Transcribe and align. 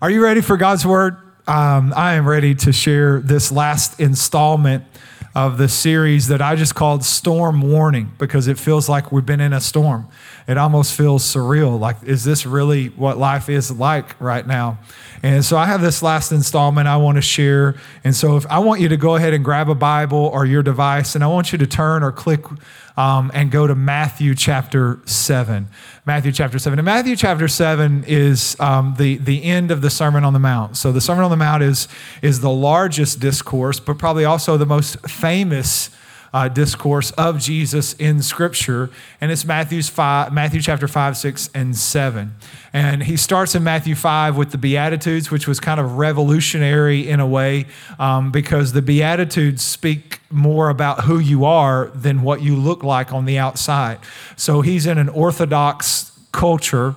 Are 0.00 0.10
you 0.10 0.22
ready 0.22 0.40
for 0.40 0.56
God's 0.56 0.86
word? 0.86 1.16
Um, 1.46 1.92
I 1.96 2.14
am 2.14 2.26
ready 2.26 2.54
to 2.54 2.72
share 2.72 3.20
this 3.20 3.52
last 3.52 4.00
installment 4.00 4.84
of 5.34 5.58
the 5.58 5.68
series 5.68 6.28
that 6.28 6.40
I 6.40 6.54
just 6.54 6.76
called 6.76 7.04
Storm 7.04 7.60
Warning 7.60 8.12
because 8.18 8.46
it 8.46 8.56
feels 8.56 8.88
like 8.88 9.10
we've 9.10 9.26
been 9.26 9.40
in 9.40 9.52
a 9.52 9.60
storm. 9.60 10.08
It 10.46 10.56
almost 10.56 10.94
feels 10.94 11.24
surreal. 11.24 11.78
Like, 11.78 11.96
is 12.04 12.22
this 12.22 12.46
really 12.46 12.88
what 12.88 13.18
life 13.18 13.48
is 13.48 13.70
like 13.72 14.20
right 14.20 14.46
now? 14.46 14.78
And 15.24 15.44
so 15.44 15.56
I 15.56 15.66
have 15.66 15.80
this 15.80 16.02
last 16.02 16.30
installment 16.30 16.86
I 16.86 16.98
want 16.98 17.16
to 17.16 17.22
share. 17.22 17.74
And 18.04 18.14
so 18.14 18.36
if 18.36 18.46
I 18.46 18.60
want 18.60 18.80
you 18.80 18.88
to 18.88 18.96
go 18.96 19.16
ahead 19.16 19.34
and 19.34 19.44
grab 19.44 19.68
a 19.68 19.74
Bible 19.74 20.30
or 20.32 20.46
your 20.46 20.62
device, 20.62 21.16
and 21.16 21.24
I 21.24 21.26
want 21.26 21.50
you 21.50 21.58
to 21.58 21.66
turn 21.66 22.04
or 22.04 22.12
click 22.12 22.44
um, 22.96 23.30
and 23.34 23.50
go 23.50 23.66
to 23.66 23.74
Matthew 23.74 24.34
chapter 24.34 25.00
7. 25.04 25.68
Matthew 26.06 26.32
chapter 26.32 26.58
7. 26.58 26.78
And 26.78 26.86
Matthew 26.86 27.16
chapter 27.16 27.48
7 27.48 28.04
is 28.06 28.58
um, 28.60 28.94
the, 28.98 29.16
the 29.16 29.44
end 29.44 29.70
of 29.70 29.80
the 29.80 29.90
Sermon 29.90 30.24
on 30.24 30.32
the 30.32 30.38
Mount. 30.38 30.76
So 30.76 30.92
the 30.92 31.00
Sermon 31.00 31.24
on 31.24 31.30
the 31.30 31.36
Mount 31.36 31.62
is, 31.62 31.88
is 32.22 32.40
the 32.40 32.50
largest 32.50 33.20
discourse, 33.20 33.80
but 33.80 33.98
probably 33.98 34.24
also 34.24 34.56
the 34.56 34.66
most 34.66 35.00
famous 35.08 35.90
uh, 36.34 36.48
discourse 36.48 37.12
of 37.12 37.38
Jesus 37.38 37.92
in 37.94 38.20
Scripture, 38.20 38.90
and 39.20 39.30
it's 39.30 39.44
Matthew's 39.44 39.88
five, 39.88 40.32
Matthew 40.32 40.60
chapter 40.60 40.88
5, 40.88 41.16
6, 41.16 41.48
and 41.54 41.76
7. 41.76 42.34
And 42.72 43.04
he 43.04 43.16
starts 43.16 43.54
in 43.54 43.62
Matthew 43.62 43.94
5 43.94 44.36
with 44.36 44.50
the 44.50 44.58
Beatitudes, 44.58 45.30
which 45.30 45.46
was 45.46 45.60
kind 45.60 45.78
of 45.78 45.96
revolutionary 45.96 47.08
in 47.08 47.20
a 47.20 47.26
way 47.26 47.66
um, 48.00 48.32
because 48.32 48.72
the 48.72 48.82
Beatitudes 48.82 49.62
speak 49.62 50.20
more 50.28 50.70
about 50.70 51.04
who 51.04 51.20
you 51.20 51.44
are 51.44 51.92
than 51.94 52.22
what 52.22 52.42
you 52.42 52.56
look 52.56 52.82
like 52.82 53.12
on 53.12 53.26
the 53.26 53.38
outside. 53.38 54.00
So 54.36 54.60
he's 54.60 54.86
in 54.86 54.98
an 54.98 55.08
Orthodox 55.08 56.10
culture 56.32 56.96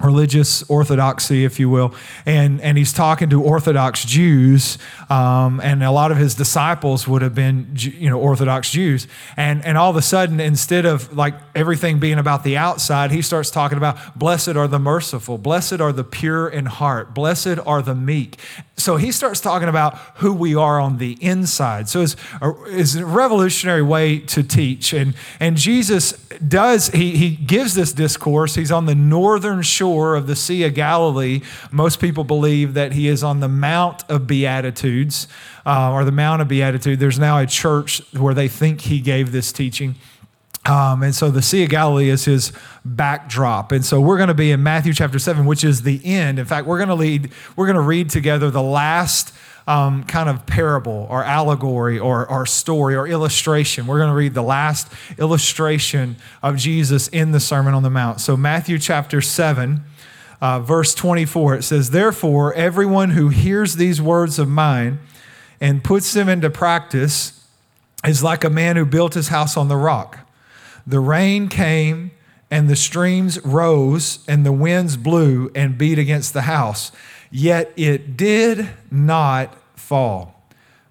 religious 0.00 0.62
orthodoxy, 0.68 1.44
if 1.44 1.60
you 1.60 1.68
will, 1.68 1.94
and 2.26 2.60
and 2.60 2.76
he's 2.76 2.92
talking 2.92 3.30
to 3.30 3.42
Orthodox 3.42 4.04
Jews, 4.04 4.78
um, 5.08 5.60
and 5.60 5.82
a 5.82 5.90
lot 5.90 6.10
of 6.10 6.16
his 6.16 6.34
disciples 6.34 7.06
would 7.06 7.22
have 7.22 7.34
been 7.34 7.68
you 7.74 8.10
know 8.10 8.18
Orthodox 8.18 8.70
Jews, 8.70 9.06
and 9.36 9.64
and 9.64 9.78
all 9.78 9.90
of 9.90 9.96
a 9.96 10.02
sudden, 10.02 10.40
instead 10.40 10.84
of 10.84 11.16
like 11.16 11.34
everything 11.54 12.00
being 12.00 12.18
about 12.18 12.44
the 12.44 12.56
outside, 12.56 13.10
he 13.10 13.22
starts 13.22 13.50
talking 13.50 13.78
about 13.78 14.18
blessed 14.18 14.56
are 14.56 14.68
the 14.68 14.78
merciful, 14.78 15.38
blessed 15.38 15.80
are 15.80 15.92
the 15.92 16.04
pure 16.04 16.48
in 16.48 16.66
heart, 16.66 17.14
blessed 17.14 17.58
are 17.64 17.82
the 17.82 17.94
meek. 17.94 18.38
So 18.76 18.96
he 18.96 19.12
starts 19.12 19.40
talking 19.40 19.68
about 19.68 19.96
who 20.16 20.32
we 20.32 20.54
are 20.56 20.80
on 20.80 20.98
the 20.98 21.16
inside. 21.20 21.88
So 21.88 22.00
it's 22.00 22.16
a, 22.42 22.52
it's 22.66 22.96
a 22.96 23.06
revolutionary 23.06 23.82
way 23.82 24.18
to 24.18 24.42
teach, 24.42 24.92
and 24.92 25.14
and 25.38 25.56
Jesus 25.56 26.12
does 26.48 26.88
he 26.88 27.16
he 27.16 27.30
gives 27.36 27.74
this 27.74 27.92
discourse. 27.92 28.56
He's 28.56 28.72
on 28.72 28.86
the 28.86 28.94
northern 28.94 29.62
shore 29.62 30.16
of 30.16 30.26
the 30.26 30.34
Sea 30.34 30.64
of 30.64 30.74
Galilee. 30.74 31.40
Most 31.70 32.00
people 32.00 32.24
believe 32.24 32.74
that 32.74 32.92
he 32.92 33.06
is 33.06 33.22
on 33.22 33.38
the 33.38 33.48
Mount 33.48 34.02
of 34.10 34.26
Beatitudes 34.26 35.28
uh, 35.64 35.92
or 35.92 36.04
the 36.04 36.12
Mount 36.12 36.42
of 36.42 36.48
Beatitude. 36.48 36.98
There's 36.98 37.18
now 37.18 37.38
a 37.38 37.46
church 37.46 38.02
where 38.12 38.34
they 38.34 38.48
think 38.48 38.82
he 38.82 39.00
gave 39.00 39.30
this 39.30 39.52
teaching. 39.52 39.94
Um, 40.66 41.02
and 41.02 41.14
so 41.14 41.30
the 41.30 41.42
Sea 41.42 41.64
of 41.64 41.70
Galilee 41.70 42.08
is 42.08 42.24
his 42.24 42.52
backdrop. 42.84 43.70
And 43.70 43.84
so 43.84 44.00
we're 44.00 44.16
going 44.16 44.28
to 44.28 44.34
be 44.34 44.50
in 44.50 44.62
Matthew 44.62 44.94
chapter 44.94 45.18
7, 45.18 45.44
which 45.44 45.62
is 45.62 45.82
the 45.82 46.00
end. 46.04 46.38
In 46.38 46.46
fact, 46.46 46.66
we're 46.66 46.78
going 46.78 46.88
to 46.88 46.94
lead, 46.94 47.30
we're 47.54 47.66
going 47.66 47.76
to 47.76 47.82
read 47.82 48.08
together 48.08 48.50
the 48.50 48.62
last 48.62 49.34
um, 49.66 50.04
kind 50.04 50.28
of 50.28 50.46
parable 50.46 51.06
or 51.10 51.24
allegory 51.24 51.98
or, 51.98 52.28
or 52.30 52.46
story 52.46 52.94
or 52.94 53.06
illustration. 53.06 53.86
We're 53.86 53.98
going 53.98 54.10
to 54.10 54.16
read 54.16 54.34
the 54.34 54.42
last 54.42 54.90
illustration 55.18 56.16
of 56.42 56.56
Jesus 56.56 57.08
in 57.08 57.32
the 57.32 57.40
Sermon 57.40 57.74
on 57.74 57.82
the 57.82 57.90
Mount. 57.90 58.20
So, 58.20 58.36
Matthew 58.36 58.78
chapter 58.78 59.20
7, 59.20 59.82
uh, 60.40 60.60
verse 60.60 60.94
24, 60.94 61.56
it 61.56 61.62
says, 61.62 61.90
Therefore, 61.90 62.52
everyone 62.54 63.10
who 63.10 63.28
hears 63.28 63.76
these 63.76 64.02
words 64.02 64.38
of 64.38 64.48
mine 64.48 64.98
and 65.60 65.82
puts 65.82 66.12
them 66.12 66.28
into 66.28 66.50
practice 66.50 67.46
is 68.06 68.22
like 68.22 68.44
a 68.44 68.50
man 68.50 68.76
who 68.76 68.84
built 68.84 69.14
his 69.14 69.28
house 69.28 69.56
on 69.56 69.68
the 69.68 69.76
rock. 69.76 70.23
The 70.86 71.00
rain 71.00 71.48
came 71.48 72.10
and 72.50 72.68
the 72.68 72.76
streams 72.76 73.44
rose 73.44 74.20
and 74.28 74.44
the 74.44 74.52
winds 74.52 74.96
blew 74.96 75.50
and 75.54 75.78
beat 75.78 75.98
against 75.98 76.32
the 76.32 76.42
house 76.42 76.92
Yet 77.36 77.72
it 77.74 78.16
did 78.16 78.68
not 78.92 79.56
fall 79.76 80.40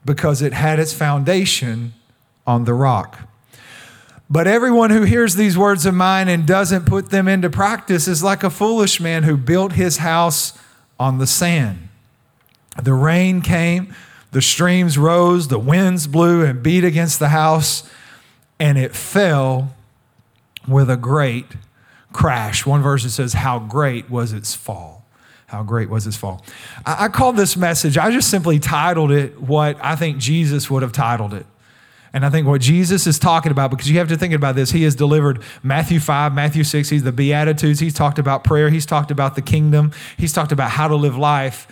because 0.04 0.42
it 0.42 0.52
had 0.52 0.78
its 0.78 0.92
foundation 0.92 1.94
on 2.46 2.66
the 2.66 2.74
rock. 2.74 3.30
But 4.30 4.46
everyone 4.46 4.90
who 4.90 5.04
hears 5.04 5.36
these 5.36 5.58
words 5.58 5.86
of 5.86 5.94
mine 5.94 6.28
and 6.28 6.46
doesn't 6.46 6.86
put 6.86 7.12
them 7.12 7.30
into 7.30 7.50
practice 7.50 8.10
is 8.10 8.22
like 8.24 8.44
a 8.44 8.50
foolish 8.50 9.00
man 9.00 9.24
who 9.24 9.38
built 9.38 9.72
his 9.72 10.00
house 10.00 10.60
on 11.00 11.18
the 11.18 11.28
sand. 11.28 11.88
The 12.81 12.94
rain 12.94 13.40
came, 13.40 13.96
the 14.31 14.42
streams 14.42 14.98
rose, 14.98 15.48
the 15.48 15.58
winds 15.58 16.08
blew 16.08 16.44
and 16.44 16.62
beat 16.62 16.84
against 16.84 17.20
the 17.20 17.30
house, 17.30 17.90
and 18.60 18.78
it 18.78 18.94
fell 18.94 19.74
with 20.68 20.90
a 20.90 20.97
great 20.97 21.46
crash. 22.12 22.66
One 22.66 22.81
version 22.81 23.09
says, 23.09 23.34
How 23.34 23.59
great 23.59 24.09
was 24.09 24.34
its 24.34 24.56
fall? 24.56 25.06
How 25.47 25.63
great 25.63 25.90
was 25.90 26.06
his 26.06 26.16
fall? 26.16 26.44
I, 26.85 27.06
I 27.06 27.07
called 27.09 27.38
this 27.38 27.57
message, 27.57 27.97
I 27.97 28.12
just 28.12 28.29
simply 28.29 28.59
titled 28.59 29.12
it 29.12 29.40
what 29.41 29.78
I 29.84 29.96
think 29.96 30.18
Jesus 30.18 30.69
would 30.69 30.81
have 30.81 30.94
titled 30.94 31.34
it. 31.34 31.46
And 32.16 32.24
I 32.24 32.29
think 32.29 32.46
what 32.46 32.62
Jesus 32.62 33.07
is 33.07 33.18
talking 33.18 33.51
about, 33.51 33.72
because 33.72 33.90
you 33.90 33.97
have 33.97 34.07
to 34.09 34.18
think 34.18 34.35
about 34.35 34.56
this, 34.56 34.69
he 34.69 34.84
has 34.84 34.94
delivered 34.94 35.41
Matthew 35.63 36.00
5, 36.00 36.31
Matthew 36.31 36.63
6, 36.63 36.90
he's 36.90 37.01
the 37.01 37.12
Beatitudes, 37.12 37.80
he's 37.80 37.94
talked 37.94 38.19
about 38.19 38.44
prayer, 38.44 38.69
he's 38.69 38.85
talked 38.85 39.09
about 39.09 39.34
the 39.34 39.41
kingdom, 39.41 39.91
he's 40.16 40.31
talked 40.31 40.51
about 40.51 40.69
how 40.69 40.88
to 40.88 40.95
live 40.95 41.18
life. 41.18 41.68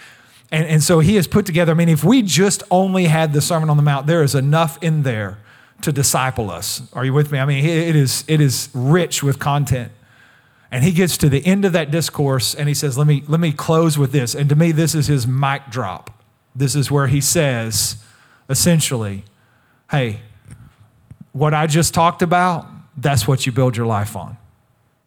And, 0.51 0.65
and 0.65 0.83
so 0.83 0.99
he 0.99 1.15
has 1.15 1.27
put 1.27 1.45
together, 1.45 1.71
I 1.71 1.75
mean, 1.75 1.89
if 1.89 2.03
we 2.03 2.23
just 2.23 2.63
only 2.71 3.05
had 3.05 3.33
the 3.33 3.41
Sermon 3.41 3.69
on 3.69 3.77
the 3.77 3.83
Mount, 3.83 4.07
there 4.07 4.23
is 4.23 4.33
enough 4.33 4.81
in 4.81 5.03
there 5.03 5.37
to 5.83 5.91
disciple 5.91 6.49
us. 6.51 6.81
Are 6.93 7.05
you 7.05 7.13
with 7.13 7.31
me? 7.31 7.39
I 7.39 7.45
mean, 7.45 7.65
it 7.65 7.95
is, 7.95 8.23
it 8.27 8.41
is 8.41 8.69
rich 8.73 9.23
with 9.23 9.39
content. 9.39 9.91
And 10.71 10.83
he 10.83 10.91
gets 10.91 11.17
to 11.17 11.29
the 11.29 11.45
end 11.45 11.65
of 11.65 11.73
that 11.73 11.91
discourse 11.91 12.55
and 12.55 12.69
he 12.69 12.73
says, 12.73 12.97
let 12.97 13.05
me, 13.05 13.23
let 13.27 13.39
me 13.39 13.51
close 13.51 13.97
with 13.97 14.11
this. 14.13 14.33
And 14.33 14.47
to 14.49 14.55
me, 14.55 14.71
this 14.71 14.95
is 14.95 15.07
his 15.07 15.27
mic 15.27 15.63
drop. 15.69 16.23
This 16.55 16.75
is 16.75 16.89
where 16.89 17.07
he 17.07 17.19
says, 17.19 17.97
essentially, 18.49 19.25
hey, 19.89 20.21
what 21.33 21.53
I 21.53 21.67
just 21.67 21.93
talked 21.93 22.21
about, 22.21 22.67
that's 22.95 23.27
what 23.27 23.45
you 23.45 23.51
build 23.51 23.75
your 23.75 23.85
life 23.85 24.15
on. 24.15 24.37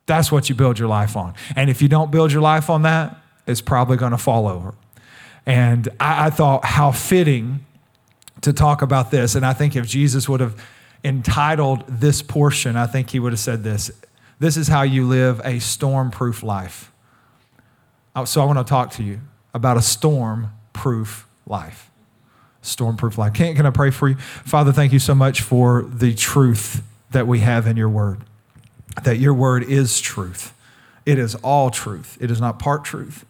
That's 0.06 0.30
what 0.30 0.48
you 0.48 0.54
build 0.54 0.78
your 0.78 0.88
life 0.88 1.16
on. 1.16 1.34
And 1.56 1.70
if 1.70 1.80
you 1.80 1.88
don't 1.88 2.10
build 2.10 2.30
your 2.32 2.42
life 2.42 2.68
on 2.68 2.82
that, 2.82 3.16
it's 3.46 3.60
probably 3.60 3.96
going 3.96 4.12
to 4.12 4.18
fall 4.18 4.46
over. 4.46 4.74
And 5.46 5.88
I, 6.00 6.26
I, 6.26 6.30
thought 6.30 6.64
how 6.64 6.92
fitting 6.92 7.64
to 8.44 8.52
talk 8.52 8.82
about 8.82 9.10
this. 9.10 9.34
And 9.34 9.44
I 9.44 9.52
think 9.52 9.74
if 9.74 9.86
Jesus 9.86 10.28
would 10.28 10.40
have 10.40 10.62
entitled 11.02 11.84
this 11.88 12.22
portion, 12.22 12.76
I 12.76 12.86
think 12.86 13.10
he 13.10 13.18
would 13.18 13.32
have 13.32 13.40
said 13.40 13.64
this 13.64 13.90
this 14.38 14.56
is 14.56 14.68
how 14.68 14.82
you 14.82 15.06
live 15.06 15.40
a 15.44 15.58
storm 15.58 16.10
proof 16.10 16.42
life. 16.42 16.92
Uh, 18.14 18.24
so 18.24 18.42
I 18.42 18.44
want 18.44 18.58
to 18.58 18.64
talk 18.64 18.90
to 18.92 19.02
you 19.02 19.20
about 19.54 19.76
a 19.76 19.82
storm 19.82 20.50
proof 20.72 21.26
life. 21.46 21.90
Storm 22.60 22.96
proof 22.96 23.16
life. 23.16 23.32
Can, 23.32 23.54
can 23.54 23.64
I 23.64 23.70
pray 23.70 23.90
for 23.90 24.08
you? 24.08 24.16
Father, 24.16 24.72
thank 24.72 24.92
you 24.92 24.98
so 24.98 25.14
much 25.14 25.40
for 25.40 25.82
the 25.82 26.14
truth 26.14 26.82
that 27.10 27.26
we 27.26 27.40
have 27.40 27.66
in 27.66 27.76
your 27.76 27.88
word, 27.88 28.20
that 29.04 29.18
your 29.18 29.34
word 29.34 29.62
is 29.62 30.00
truth. 30.00 30.52
It 31.06 31.18
is 31.18 31.34
all 31.36 31.70
truth, 31.70 32.18
it 32.20 32.30
is 32.30 32.40
not 32.40 32.58
part 32.58 32.84
truth. 32.84 33.24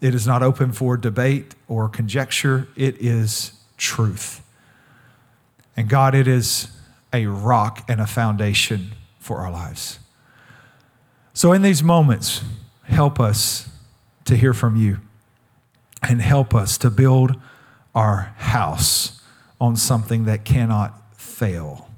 It 0.00 0.14
is 0.14 0.26
not 0.26 0.42
open 0.42 0.72
for 0.72 0.96
debate 0.96 1.54
or 1.68 1.88
conjecture. 1.88 2.68
It 2.76 3.00
is 3.00 3.52
truth. 3.76 4.42
And 5.76 5.88
God, 5.88 6.14
it 6.14 6.26
is 6.26 6.68
a 7.12 7.26
rock 7.26 7.84
and 7.88 8.00
a 8.00 8.06
foundation 8.06 8.92
for 9.18 9.38
our 9.38 9.50
lives. 9.50 9.98
So, 11.34 11.52
in 11.52 11.62
these 11.62 11.82
moments, 11.82 12.42
help 12.84 13.20
us 13.20 13.68
to 14.24 14.36
hear 14.36 14.54
from 14.54 14.76
you 14.76 14.98
and 16.02 16.20
help 16.20 16.54
us 16.54 16.78
to 16.78 16.90
build 16.90 17.40
our 17.94 18.34
house 18.36 19.22
on 19.60 19.76
something 19.76 20.24
that 20.24 20.44
cannot 20.44 20.94
fail. 21.18 21.88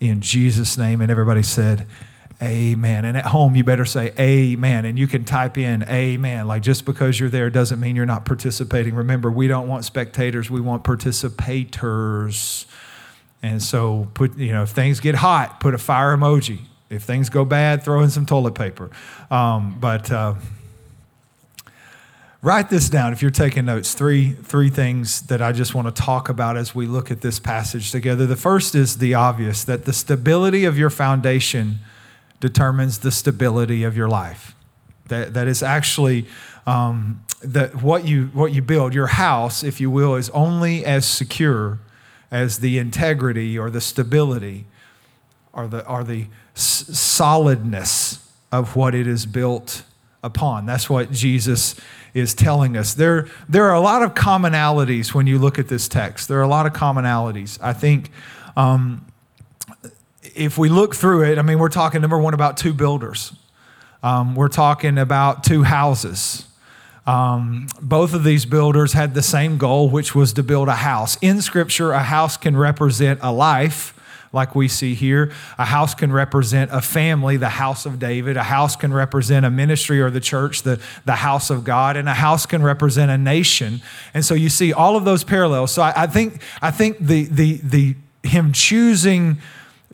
In 0.00 0.20
Jesus' 0.20 0.76
name. 0.76 1.00
And 1.00 1.10
everybody 1.10 1.42
said, 1.42 1.86
Amen. 2.42 3.04
And 3.04 3.16
at 3.16 3.26
home, 3.26 3.54
you 3.54 3.64
better 3.64 3.84
say 3.84 4.12
amen. 4.18 4.84
And 4.84 4.98
you 4.98 5.06
can 5.06 5.24
type 5.24 5.56
in 5.56 5.84
amen. 5.84 6.46
Like 6.46 6.62
just 6.62 6.84
because 6.84 7.18
you're 7.18 7.28
there 7.28 7.48
doesn't 7.48 7.78
mean 7.80 7.96
you're 7.96 8.06
not 8.06 8.24
participating. 8.24 8.94
Remember, 8.94 9.30
we 9.30 9.46
don't 9.46 9.68
want 9.68 9.84
spectators, 9.84 10.50
we 10.50 10.60
want 10.60 10.84
participators. 10.84 12.66
And 13.42 13.62
so, 13.62 14.08
put, 14.14 14.36
you 14.38 14.52
know, 14.52 14.62
if 14.62 14.70
things 14.70 15.00
get 15.00 15.16
hot, 15.16 15.60
put 15.60 15.74
a 15.74 15.78
fire 15.78 16.16
emoji. 16.16 16.60
If 16.90 17.02
things 17.02 17.28
go 17.28 17.44
bad, 17.44 17.82
throw 17.82 18.02
in 18.02 18.10
some 18.10 18.26
toilet 18.26 18.54
paper. 18.54 18.90
Um, 19.30 19.76
but 19.78 20.10
uh, 20.10 20.34
write 22.42 22.70
this 22.70 22.88
down 22.88 23.12
if 23.12 23.20
you're 23.20 23.30
taking 23.30 23.66
notes. 23.66 23.94
Three, 23.94 24.32
three 24.32 24.70
things 24.70 25.22
that 25.22 25.42
I 25.42 25.52
just 25.52 25.74
want 25.74 25.94
to 25.94 26.02
talk 26.02 26.28
about 26.28 26.56
as 26.56 26.74
we 26.74 26.86
look 26.86 27.10
at 27.10 27.20
this 27.20 27.38
passage 27.38 27.90
together. 27.90 28.26
The 28.26 28.36
first 28.36 28.74
is 28.74 28.98
the 28.98 29.14
obvious 29.14 29.64
that 29.64 29.84
the 29.84 29.92
stability 29.92 30.64
of 30.64 30.78
your 30.78 30.90
foundation 30.90 31.80
determines 32.48 32.98
the 32.98 33.10
stability 33.10 33.80
of 33.88 33.96
your 33.96 34.08
life. 34.08 34.54
that, 35.08 35.34
that 35.34 35.48
is 35.48 35.62
actually 35.62 36.26
um, 36.66 37.22
that 37.42 37.82
what 37.82 38.06
you, 38.06 38.26
what 38.32 38.52
you 38.52 38.62
build, 38.62 38.94
your 38.94 39.08
house, 39.08 39.62
if 39.62 39.80
you 39.80 39.90
will, 39.90 40.14
is 40.14 40.30
only 40.30 40.84
as 40.84 41.06
secure 41.06 41.78
as 42.30 42.58
the 42.58 42.78
integrity 42.78 43.58
or 43.58 43.70
the 43.70 43.80
stability 43.80 44.64
or 45.52 45.66
the, 45.68 45.86
or 45.86 46.04
the 46.04 46.26
s- 46.56 46.86
solidness 46.98 48.18
of 48.50 48.76
what 48.76 48.94
it 48.94 49.06
is 49.06 49.26
built 49.26 49.84
upon. 50.22 50.66
That's 50.66 50.88
what 50.88 51.12
Jesus 51.12 51.74
is 52.14 52.34
telling 52.34 52.76
us. 52.76 52.94
There, 52.94 53.28
there 53.48 53.64
are 53.64 53.74
a 53.74 53.80
lot 53.80 54.02
of 54.02 54.14
commonalities 54.14 55.14
when 55.14 55.26
you 55.26 55.38
look 55.38 55.58
at 55.58 55.68
this 55.68 55.86
text. 55.88 56.28
There 56.28 56.38
are 56.38 56.42
a 56.42 56.48
lot 56.48 56.66
of 56.66 56.72
commonalities. 56.72 57.58
I 57.60 57.72
think 57.74 58.10
um, 58.56 59.04
if 60.36 60.58
we 60.58 60.68
look 60.68 60.94
through 60.94 61.24
it, 61.24 61.38
I 61.38 61.42
mean, 61.42 61.58
we're 61.58 61.68
talking 61.68 62.00
number 62.00 62.18
one 62.18 62.34
about 62.34 62.56
two 62.56 62.72
builders. 62.72 63.32
Um, 64.02 64.34
we're 64.34 64.48
talking 64.48 64.98
about 64.98 65.44
two 65.44 65.62
houses. 65.62 66.46
Um, 67.06 67.68
both 67.80 68.14
of 68.14 68.24
these 68.24 68.46
builders 68.46 68.92
had 68.92 69.14
the 69.14 69.22
same 69.22 69.58
goal, 69.58 69.88
which 69.88 70.14
was 70.14 70.32
to 70.34 70.42
build 70.42 70.68
a 70.68 70.76
house. 70.76 71.16
In 71.20 71.40
Scripture, 71.42 71.92
a 71.92 72.02
house 72.02 72.36
can 72.36 72.56
represent 72.56 73.20
a 73.22 73.32
life, 73.32 73.92
like 74.32 74.54
we 74.54 74.68
see 74.68 74.94
here. 74.94 75.32
A 75.58 75.64
house 75.64 75.94
can 75.94 76.10
represent 76.10 76.70
a 76.72 76.80
family, 76.80 77.36
the 77.36 77.50
house 77.50 77.86
of 77.86 77.98
David. 77.98 78.36
A 78.36 78.42
house 78.42 78.74
can 78.74 78.92
represent 78.92 79.46
a 79.46 79.50
ministry 79.50 80.00
or 80.00 80.10
the 80.10 80.20
church, 80.20 80.62
the, 80.62 80.80
the 81.04 81.16
house 81.16 81.50
of 81.50 81.62
God. 81.62 81.96
And 81.96 82.08
a 82.08 82.14
house 82.14 82.44
can 82.44 82.62
represent 82.62 83.10
a 83.10 83.18
nation. 83.18 83.80
And 84.12 84.24
so 84.24 84.34
you 84.34 84.48
see 84.48 84.72
all 84.72 84.96
of 84.96 85.04
those 85.04 85.24
parallels. 85.24 85.72
So 85.72 85.82
I, 85.82 85.92
I 86.02 86.06
think, 86.08 86.42
I 86.60 86.70
think 86.70 86.98
the, 86.98 87.24
the, 87.24 87.60
the, 87.62 87.96
him 88.22 88.52
choosing 88.52 89.38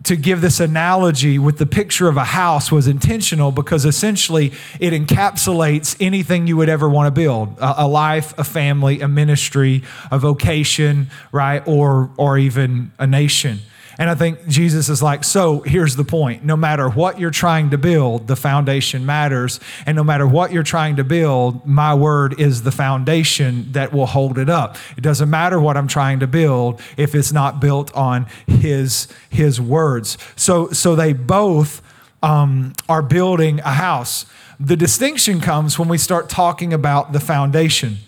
to 0.04 0.16
give 0.16 0.40
this 0.40 0.60
analogy 0.60 1.38
with 1.38 1.58
the 1.58 1.66
picture 1.66 2.08
of 2.08 2.16
a 2.16 2.24
house 2.24 2.72
was 2.72 2.86
intentional 2.86 3.52
because 3.52 3.84
essentially 3.84 4.52
it 4.78 4.92
encapsulates 4.92 5.96
anything 6.00 6.46
you 6.46 6.56
would 6.56 6.68
ever 6.68 6.88
want 6.88 7.06
to 7.06 7.10
build 7.10 7.56
a, 7.60 7.86
life 7.86 8.36
a 8.38 8.44
family 8.44 9.00
a 9.00 9.08
ministry 9.08 9.82
a 10.10 10.18
vocation 10.18 11.08
right? 11.32 11.62
Or 11.66 12.10
or 12.16 12.38
even 12.38 12.92
a 12.98 13.06
nation 13.06 13.60
and 14.00 14.08
I 14.08 14.14
think 14.14 14.48
Jesus 14.48 14.88
is 14.88 15.02
like, 15.02 15.24
so 15.24 15.60
here's 15.60 15.94
the 15.94 16.04
point. 16.04 16.42
No 16.42 16.56
matter 16.56 16.88
what 16.88 17.20
you're 17.20 17.30
trying 17.30 17.68
to 17.68 17.76
build, 17.76 18.28
the 18.28 18.34
foundation 18.34 19.04
matters. 19.04 19.60
And 19.84 19.94
no 19.94 20.02
matter 20.02 20.26
what 20.26 20.52
you're 20.52 20.62
trying 20.62 20.96
to 20.96 21.04
build, 21.04 21.66
my 21.66 21.92
word 21.92 22.40
is 22.40 22.62
the 22.62 22.72
foundation 22.72 23.70
that 23.72 23.92
will 23.92 24.06
hold 24.06 24.38
it 24.38 24.48
up. 24.48 24.78
It 24.96 25.02
doesn't 25.02 25.28
matter 25.28 25.60
what 25.60 25.76
I'm 25.76 25.86
trying 25.86 26.20
to 26.20 26.26
build 26.26 26.80
if 26.96 27.14
it's 27.14 27.30
not 27.30 27.60
built 27.60 27.94
on 27.94 28.26
his, 28.46 29.06
his 29.28 29.60
words. 29.60 30.16
So, 30.34 30.70
so 30.70 30.96
they 30.96 31.12
both 31.12 31.82
um, 32.22 32.72
are 32.88 33.02
building 33.02 33.60
a 33.60 33.72
house. 33.72 34.24
The 34.58 34.76
distinction 34.76 35.42
comes 35.42 35.78
when 35.78 35.88
we 35.88 35.98
start 35.98 36.30
talking 36.30 36.72
about 36.72 37.12
the 37.12 37.20
foundation. 37.20 37.98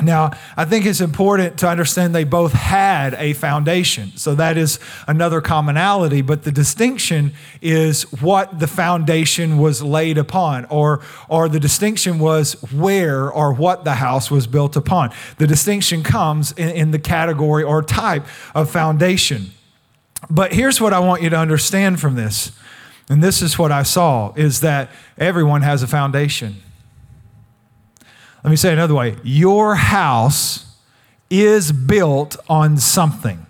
Now, 0.00 0.30
I 0.56 0.64
think 0.64 0.86
it's 0.86 1.02
important 1.02 1.58
to 1.58 1.68
understand 1.68 2.14
they 2.14 2.24
both 2.24 2.52
had 2.52 3.12
a 3.14 3.34
foundation. 3.34 4.12
So 4.16 4.34
that 4.36 4.56
is 4.56 4.80
another 5.06 5.42
commonality, 5.42 6.22
but 6.22 6.44
the 6.44 6.50
distinction 6.50 7.34
is 7.60 8.04
what 8.22 8.58
the 8.58 8.66
foundation 8.66 9.58
was 9.58 9.82
laid 9.82 10.16
upon, 10.16 10.64
or, 10.66 11.02
or 11.28 11.48
the 11.48 11.60
distinction 11.60 12.18
was 12.18 12.54
where 12.72 13.30
or 13.30 13.52
what 13.52 13.84
the 13.84 13.96
house 13.96 14.30
was 14.30 14.46
built 14.46 14.76
upon. 14.76 15.10
The 15.36 15.46
distinction 15.46 16.02
comes 16.02 16.52
in, 16.52 16.70
in 16.70 16.90
the 16.90 16.98
category 16.98 17.62
or 17.62 17.82
type 17.82 18.24
of 18.54 18.70
foundation. 18.70 19.50
But 20.30 20.54
here's 20.54 20.80
what 20.80 20.94
I 20.94 21.00
want 21.00 21.20
you 21.22 21.28
to 21.30 21.38
understand 21.38 22.00
from 22.00 22.14
this, 22.14 22.52
and 23.10 23.22
this 23.22 23.42
is 23.42 23.58
what 23.58 23.70
I 23.70 23.82
saw, 23.82 24.32
is 24.36 24.60
that 24.60 24.90
everyone 25.18 25.60
has 25.62 25.82
a 25.82 25.86
foundation. 25.86 26.62
Let 28.42 28.50
me 28.50 28.56
say 28.56 28.70
it 28.70 28.74
another 28.74 28.94
way 28.94 29.16
your 29.22 29.76
house 29.76 30.66
is 31.30 31.72
built 31.72 32.36
on 32.48 32.76
something. 32.76 33.46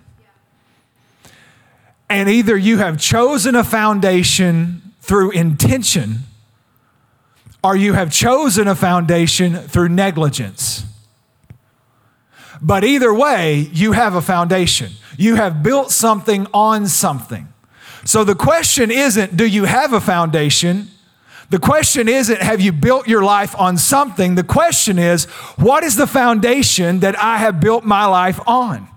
And 2.09 2.29
either 2.29 2.55
you 2.55 2.77
have 2.77 2.99
chosen 2.99 3.55
a 3.55 3.63
foundation 3.63 4.93
through 5.01 5.31
intention, 5.31 6.19
or 7.63 7.75
you 7.75 7.93
have 7.93 8.11
chosen 8.11 8.67
a 8.67 8.75
foundation 8.75 9.55
through 9.55 9.89
negligence. 9.89 10.85
But 12.61 12.83
either 12.83 13.13
way, 13.13 13.67
you 13.73 13.93
have 13.93 14.15
a 14.15 14.21
foundation. 14.21 14.91
You 15.17 15.35
have 15.35 15.63
built 15.63 15.91
something 15.91 16.47
on 16.53 16.87
something. 16.87 17.47
So 18.05 18.23
the 18.23 18.35
question 18.35 18.91
isn't, 18.91 19.35
do 19.35 19.45
you 19.45 19.65
have 19.65 19.91
a 19.91 19.99
foundation? 19.99 20.89
The 21.53 21.59
question 21.59 22.09
isn't, 22.09 22.41
have 22.41 22.61
you 22.61 22.71
built 22.71 23.07
your 23.07 23.23
life 23.23 23.55
on 23.59 23.77
something? 23.77 24.33
The 24.33 24.43
question 24.43 24.97
is, 24.97 25.25
what 25.55 25.83
is 25.83 25.95
the 25.95 26.07
foundation 26.07 27.01
that 27.01 27.15
I 27.19 27.37
have 27.37 27.59
built 27.59 27.83
my 27.83 28.07
life 28.07 28.39
on? 28.47 28.87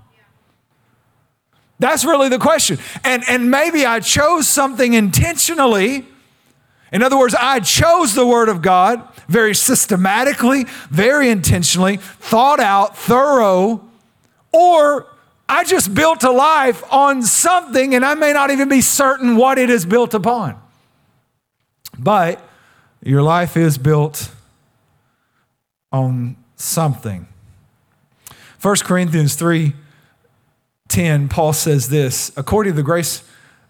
That's 1.79 2.03
really 2.07 2.31
the 2.31 2.39
question. 2.39 2.79
And, 3.05 3.23
and 3.29 3.51
maybe 3.51 3.85
I 3.85 4.01
chose 4.01 4.49
something 4.49 4.95
intentionally. 4.95 6.07
In 6.91 7.03
other 7.03 7.19
words, 7.19 7.35
I 7.39 7.61
chose 7.61 8.15
the 8.15 8.27
Word 8.27 8.49
of 8.49 8.63
God 8.63 9.07
very 9.29 9.55
systematically, 9.55 10.65
very 10.89 11.29
intentionally, 11.29 11.99
thought 11.99 12.59
out, 12.59 12.97
thorough, 12.97 13.87
or 14.51 15.07
I 15.47 15.65
just 15.65 15.95
built 15.95 16.25
a 16.25 16.31
life 16.31 16.83
on 16.91 17.23
something 17.23 17.95
and 17.95 18.03
I 18.03 18.15
may 18.15 18.33
not 18.33 18.51
even 18.51 18.71
be 18.71 18.81
certain 18.81 19.37
what 19.37 19.59
it 19.59 19.69
is 19.69 19.85
built 19.85 20.15
upon. 20.15 20.59
But 21.99 22.43
your 23.07 23.23
life 23.23 23.57
is 23.57 23.79
built 23.79 24.31
on 25.93 26.37
something. 26.57 27.29
1 28.61 28.77
Corinthians 28.83 29.35
3 29.35 29.75
10, 30.89 31.29
Paul 31.29 31.53
says 31.53 31.89
this 31.89 32.33
according 32.37 32.73
to 32.73 32.77
the 32.77 32.83
grace 32.83 33.23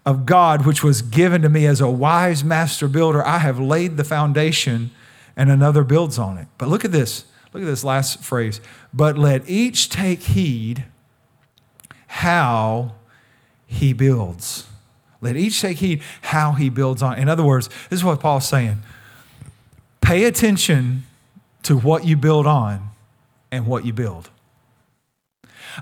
of 0.05 0.25
God, 0.25 0.65
which 0.65 0.83
was 0.83 1.01
given 1.01 1.41
to 1.41 1.49
me 1.49 1.65
as 1.65 1.81
a 1.81 1.89
wise 1.89 2.43
master 2.43 2.87
builder, 2.87 3.25
I 3.25 3.39
have 3.39 3.59
laid 3.59 3.97
the 3.97 4.03
foundation 4.03 4.91
and 5.35 5.51
another 5.51 5.83
builds 5.83 6.17
on 6.17 6.37
it. 6.37 6.47
But 6.57 6.69
look 6.69 6.85
at 6.85 6.91
this. 6.91 7.25
Look 7.53 7.61
at 7.61 7.67
this 7.67 7.83
last 7.83 8.23
phrase. 8.23 8.61
But 8.93 9.17
let 9.17 9.47
each 9.49 9.89
take 9.89 10.21
heed 10.23 10.85
how 12.07 12.95
he 13.65 13.93
builds. 13.93 14.65
Let 15.21 15.35
each 15.35 15.61
take 15.61 15.77
heed 15.77 16.01
how 16.21 16.53
he 16.53 16.69
builds 16.69 17.03
on. 17.03 17.17
In 17.19 17.29
other 17.29 17.43
words, 17.43 17.67
this 17.89 17.99
is 17.99 18.03
what 18.03 18.19
Paul's 18.19 18.47
saying. 18.47 18.81
Pay 20.01 20.23
attention 20.25 21.05
to 21.63 21.77
what 21.77 22.05
you 22.05 22.15
build 22.15 22.47
on 22.47 22.89
and 23.51 23.67
what 23.67 23.85
you 23.85 23.93
build. 23.93 24.29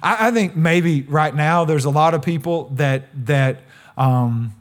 I, 0.02 0.28
I 0.28 0.32
think 0.32 0.56
maybe 0.56 1.04
right 1.04 1.34
now 1.34 1.66
there's 1.66 1.86
a 1.86 1.90
lot 1.90 2.14
of 2.14 2.22
people 2.22 2.70
that 2.76 3.04
that 3.26 3.62
um, 3.98 4.56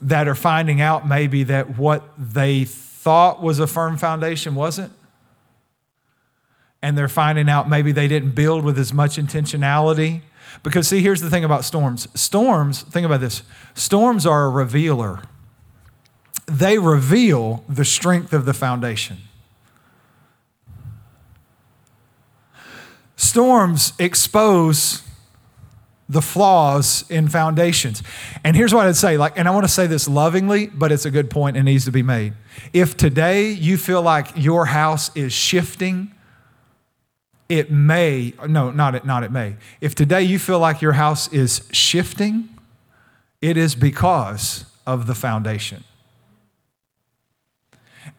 that 0.00 0.28
are 0.28 0.34
finding 0.34 0.80
out 0.80 1.06
maybe 1.06 1.42
that 1.44 1.78
what 1.78 2.08
they 2.18 2.64
thought 2.64 3.42
was 3.42 3.58
a 3.58 3.66
firm 3.66 3.96
foundation 3.96 4.54
wasn't. 4.54 4.92
And 6.82 6.96
they're 6.96 7.08
finding 7.08 7.48
out 7.48 7.68
maybe 7.68 7.92
they 7.92 8.06
didn't 8.06 8.32
build 8.32 8.64
with 8.64 8.78
as 8.78 8.92
much 8.92 9.16
intentionality 9.16 10.22
because, 10.62 10.88
see, 10.88 11.00
here's 11.00 11.20
the 11.20 11.30
thing 11.30 11.44
about 11.44 11.64
storms 11.64 12.08
storms, 12.18 12.82
think 12.82 13.04
about 13.06 13.20
this 13.20 13.42
storms 13.74 14.26
are 14.26 14.44
a 14.44 14.50
revealer, 14.50 15.22
they 16.46 16.78
reveal 16.78 17.64
the 17.68 17.84
strength 17.84 18.32
of 18.32 18.44
the 18.44 18.54
foundation. 18.54 19.18
Storms 23.16 23.92
expose 23.98 25.02
the 26.08 26.22
flaws 26.22 27.04
in 27.10 27.28
foundations. 27.28 28.02
And 28.44 28.54
here's 28.54 28.72
what 28.72 28.86
I'd 28.86 28.96
say 28.96 29.16
like 29.16 29.36
and 29.36 29.48
I 29.48 29.50
want 29.50 29.64
to 29.64 29.72
say 29.72 29.86
this 29.86 30.06
lovingly, 30.08 30.68
but 30.68 30.92
it's 30.92 31.04
a 31.04 31.10
good 31.10 31.30
point 31.30 31.56
and 31.56 31.64
needs 31.64 31.84
to 31.86 31.92
be 31.92 32.02
made. 32.02 32.34
If 32.72 32.96
today 32.96 33.50
you 33.50 33.76
feel 33.76 34.02
like 34.02 34.28
your 34.36 34.66
house 34.66 35.14
is 35.16 35.32
shifting 35.32 36.12
it 37.48 37.70
may, 37.70 38.34
no, 38.48 38.70
not 38.70 38.94
it, 38.94 39.04
not 39.04 39.22
it 39.22 39.30
may. 39.30 39.56
If 39.80 39.94
today 39.94 40.22
you 40.22 40.38
feel 40.38 40.58
like 40.58 40.82
your 40.82 40.92
house 40.92 41.32
is 41.32 41.68
shifting, 41.70 42.48
it 43.40 43.56
is 43.56 43.74
because 43.74 44.64
of 44.86 45.06
the 45.06 45.14
foundation. 45.14 45.84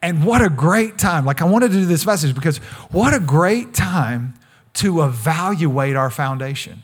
And 0.02 0.24
what 0.24 0.42
a 0.42 0.50
great 0.50 0.98
time. 0.98 1.26
Like, 1.26 1.42
I 1.42 1.46
wanted 1.46 1.72
to 1.72 1.74
do 1.74 1.86
this 1.86 2.06
message 2.06 2.36
because 2.36 2.58
what 2.92 3.14
a 3.14 3.20
great 3.20 3.74
time 3.74 4.36
to 4.76 5.02
evaluate 5.02 5.96
our 5.96 6.10
foundation. 6.10 6.84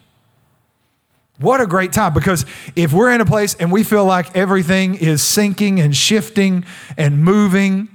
What 1.40 1.62
a 1.62 1.68
great 1.68 1.94
time 1.94 2.14
because 2.14 2.46
if 2.76 2.94
we're 2.94 3.12
in 3.12 3.22
a 3.22 3.26
place 3.26 3.56
and 3.56 3.72
we 3.72 3.84
feel 3.84 4.06
like 4.06 4.36
everything 4.36 4.96
is 4.96 5.22
sinking 5.22 5.80
and 5.80 5.96
shifting 5.96 6.66
and 6.98 7.24
moving, 7.24 7.90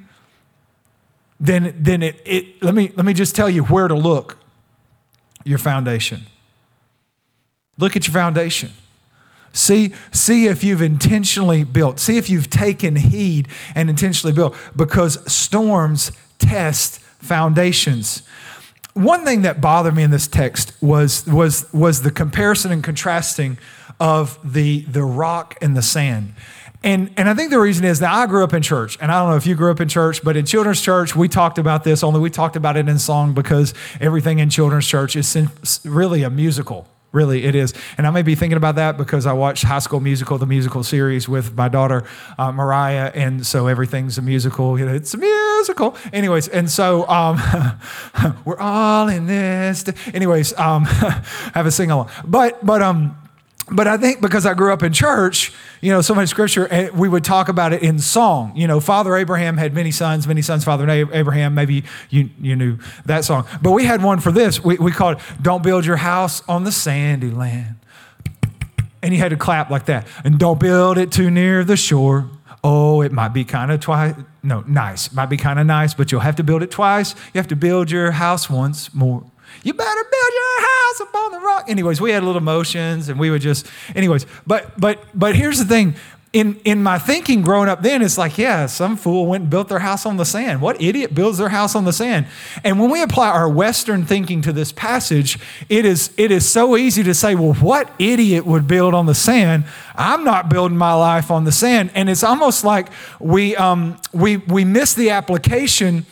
then, 1.40 1.74
then 1.78 2.02
it, 2.02 2.20
it, 2.24 2.62
let, 2.62 2.74
me, 2.74 2.92
let 2.96 3.06
me 3.06 3.12
just 3.12 3.34
tell 3.34 3.48
you 3.48 3.64
where 3.64 3.88
to 3.88 3.94
look 3.94 4.38
your 5.44 5.58
foundation. 5.58 6.26
Look 7.78 7.96
at 7.96 8.06
your 8.06 8.12
foundation. 8.12 8.72
See, 9.58 9.92
see 10.12 10.46
if 10.46 10.62
you've 10.62 10.80
intentionally 10.80 11.64
built. 11.64 11.98
See 11.98 12.16
if 12.16 12.30
you've 12.30 12.48
taken 12.48 12.94
heed 12.94 13.48
and 13.74 13.90
intentionally 13.90 14.32
built 14.32 14.56
because 14.76 15.30
storms 15.30 16.12
test 16.38 17.00
foundations. 17.00 18.22
One 18.94 19.24
thing 19.24 19.42
that 19.42 19.60
bothered 19.60 19.96
me 19.96 20.04
in 20.04 20.12
this 20.12 20.28
text 20.28 20.72
was, 20.80 21.26
was, 21.26 21.70
was 21.72 22.02
the 22.02 22.12
comparison 22.12 22.70
and 22.70 22.84
contrasting 22.84 23.58
of 23.98 24.38
the, 24.44 24.82
the 24.82 25.02
rock 25.02 25.56
and 25.60 25.76
the 25.76 25.82
sand. 25.82 26.34
And, 26.84 27.10
and 27.16 27.28
I 27.28 27.34
think 27.34 27.50
the 27.50 27.58
reason 27.58 27.84
is 27.84 27.98
that 27.98 28.12
I 28.12 28.26
grew 28.26 28.44
up 28.44 28.54
in 28.54 28.62
church, 28.62 28.96
and 29.00 29.10
I 29.10 29.18
don't 29.18 29.30
know 29.30 29.36
if 29.36 29.44
you 29.44 29.56
grew 29.56 29.72
up 29.72 29.80
in 29.80 29.88
church, 29.88 30.22
but 30.22 30.36
in 30.36 30.46
children's 30.46 30.80
church, 30.80 31.16
we 31.16 31.26
talked 31.26 31.58
about 31.58 31.82
this, 31.82 32.04
only 32.04 32.20
we 32.20 32.30
talked 32.30 32.54
about 32.54 32.76
it 32.76 32.88
in 32.88 33.00
song 33.00 33.34
because 33.34 33.74
everything 34.00 34.38
in 34.38 34.50
children's 34.50 34.86
church 34.86 35.16
is 35.16 35.80
really 35.84 36.22
a 36.22 36.30
musical. 36.30 36.86
Really, 37.10 37.44
it 37.44 37.54
is. 37.54 37.72
And 37.96 38.06
I 38.06 38.10
may 38.10 38.20
be 38.20 38.34
thinking 38.34 38.58
about 38.58 38.74
that 38.74 38.98
because 38.98 39.24
I 39.24 39.32
watched 39.32 39.64
High 39.64 39.78
School 39.78 40.00
Musical, 40.00 40.36
the 40.36 40.44
musical 40.44 40.84
series 40.84 41.26
with 41.26 41.56
my 41.56 41.68
daughter, 41.68 42.04
uh, 42.36 42.52
Mariah. 42.52 43.10
And 43.14 43.46
so 43.46 43.66
everything's 43.66 44.18
a 44.18 44.22
musical. 44.22 44.78
You 44.78 44.84
know, 44.84 44.94
it's 44.94 45.14
a 45.14 45.16
musical. 45.16 45.96
Anyways, 46.12 46.48
and 46.48 46.70
so 46.70 47.08
um, 47.08 47.40
we're 48.44 48.58
all 48.58 49.08
in 49.08 49.26
this. 49.26 49.86
Anyways, 50.12 50.52
um, 50.58 50.84
have 51.54 51.64
a 51.64 51.70
sing 51.70 51.90
along. 51.90 52.10
But, 52.26 52.64
but, 52.64 52.82
um, 52.82 53.16
but 53.70 53.86
I 53.86 53.96
think 53.96 54.20
because 54.20 54.46
I 54.46 54.54
grew 54.54 54.72
up 54.72 54.82
in 54.82 54.92
church, 54.92 55.52
you 55.80 55.92
know, 55.92 56.00
so 56.00 56.14
much 56.14 56.28
scripture, 56.28 56.66
eh, 56.70 56.90
we 56.94 57.08
would 57.08 57.24
talk 57.24 57.48
about 57.48 57.72
it 57.72 57.82
in 57.82 57.98
song. 57.98 58.52
You 58.56 58.66
know, 58.66 58.80
Father 58.80 59.16
Abraham 59.16 59.56
had 59.56 59.74
many 59.74 59.90
sons, 59.90 60.26
many 60.26 60.42
sons, 60.42 60.64
Father 60.64 60.88
Abraham. 60.88 61.54
Maybe 61.54 61.84
you, 62.10 62.30
you 62.40 62.56
knew 62.56 62.78
that 63.06 63.24
song. 63.24 63.46
But 63.62 63.72
we 63.72 63.84
had 63.84 64.02
one 64.02 64.20
for 64.20 64.32
this. 64.32 64.62
We, 64.62 64.76
we 64.78 64.92
called 64.92 65.18
it 65.18 65.22
Don't 65.42 65.62
Build 65.62 65.84
Your 65.84 65.96
House 65.96 66.42
on 66.48 66.64
the 66.64 66.72
Sandy 66.72 67.30
Land. 67.30 67.76
And 69.02 69.14
you 69.14 69.20
had 69.20 69.30
to 69.30 69.36
clap 69.36 69.70
like 69.70 69.86
that. 69.86 70.06
And 70.24 70.38
don't 70.38 70.58
build 70.58 70.98
it 70.98 71.12
too 71.12 71.30
near 71.30 71.62
the 71.62 71.76
shore. 71.76 72.28
Oh, 72.64 73.02
it 73.02 73.12
might 73.12 73.28
be 73.28 73.44
kind 73.44 73.70
of 73.70 73.80
twice, 73.80 74.16
no, 74.42 74.62
nice. 74.66 75.06
It 75.06 75.14
might 75.14 75.26
be 75.26 75.36
kind 75.36 75.60
of 75.60 75.66
nice, 75.66 75.94
but 75.94 76.10
you'll 76.10 76.22
have 76.22 76.36
to 76.36 76.44
build 76.44 76.62
it 76.62 76.70
twice. 76.72 77.14
You 77.32 77.38
have 77.38 77.48
to 77.48 77.56
build 77.56 77.90
your 77.90 78.10
house 78.10 78.50
once 78.50 78.92
more. 78.92 79.24
You 79.62 79.74
better 79.74 80.04
build 80.04 80.32
your 80.34 80.60
house 80.60 81.00
upon 81.00 81.32
the 81.32 81.40
rock. 81.40 81.64
Anyways, 81.68 82.00
we 82.00 82.12
had 82.12 82.22
little 82.22 82.40
motions 82.40 83.08
and 83.08 83.18
we 83.18 83.30
would 83.30 83.42
just, 83.42 83.66
anyways, 83.94 84.26
but 84.46 84.78
but 84.78 85.04
but 85.14 85.34
here's 85.34 85.58
the 85.58 85.64
thing. 85.64 85.94
In, 86.34 86.60
in 86.66 86.82
my 86.82 86.98
thinking 86.98 87.40
growing 87.40 87.70
up 87.70 87.80
then, 87.80 88.02
it's 88.02 88.18
like, 88.18 88.36
yeah, 88.36 88.66
some 88.66 88.98
fool 88.98 89.24
went 89.26 89.42
and 89.44 89.50
built 89.50 89.70
their 89.70 89.78
house 89.78 90.04
on 90.04 90.18
the 90.18 90.26
sand. 90.26 90.60
What 90.60 90.80
idiot 90.80 91.14
builds 91.14 91.38
their 91.38 91.48
house 91.48 91.74
on 91.74 91.86
the 91.86 91.92
sand? 91.92 92.26
And 92.62 92.78
when 92.78 92.90
we 92.90 93.00
apply 93.00 93.30
our 93.30 93.48
Western 93.48 94.04
thinking 94.04 94.42
to 94.42 94.52
this 94.52 94.70
passage, 94.70 95.38
it 95.70 95.86
is, 95.86 96.12
it 96.18 96.30
is 96.30 96.46
so 96.46 96.76
easy 96.76 97.02
to 97.04 97.14
say, 97.14 97.34
well, 97.34 97.54
what 97.54 97.90
idiot 97.98 98.44
would 98.44 98.68
build 98.68 98.92
on 98.92 99.06
the 99.06 99.14
sand? 99.14 99.64
I'm 99.94 100.22
not 100.22 100.50
building 100.50 100.76
my 100.76 100.92
life 100.92 101.30
on 101.30 101.44
the 101.44 101.52
sand. 101.52 101.92
And 101.94 102.10
it's 102.10 102.22
almost 102.22 102.62
like 102.62 102.88
we, 103.18 103.56
um, 103.56 103.98
we, 104.12 104.36
we 104.36 104.66
miss 104.66 104.92
the 104.92 105.08
application 105.08 106.04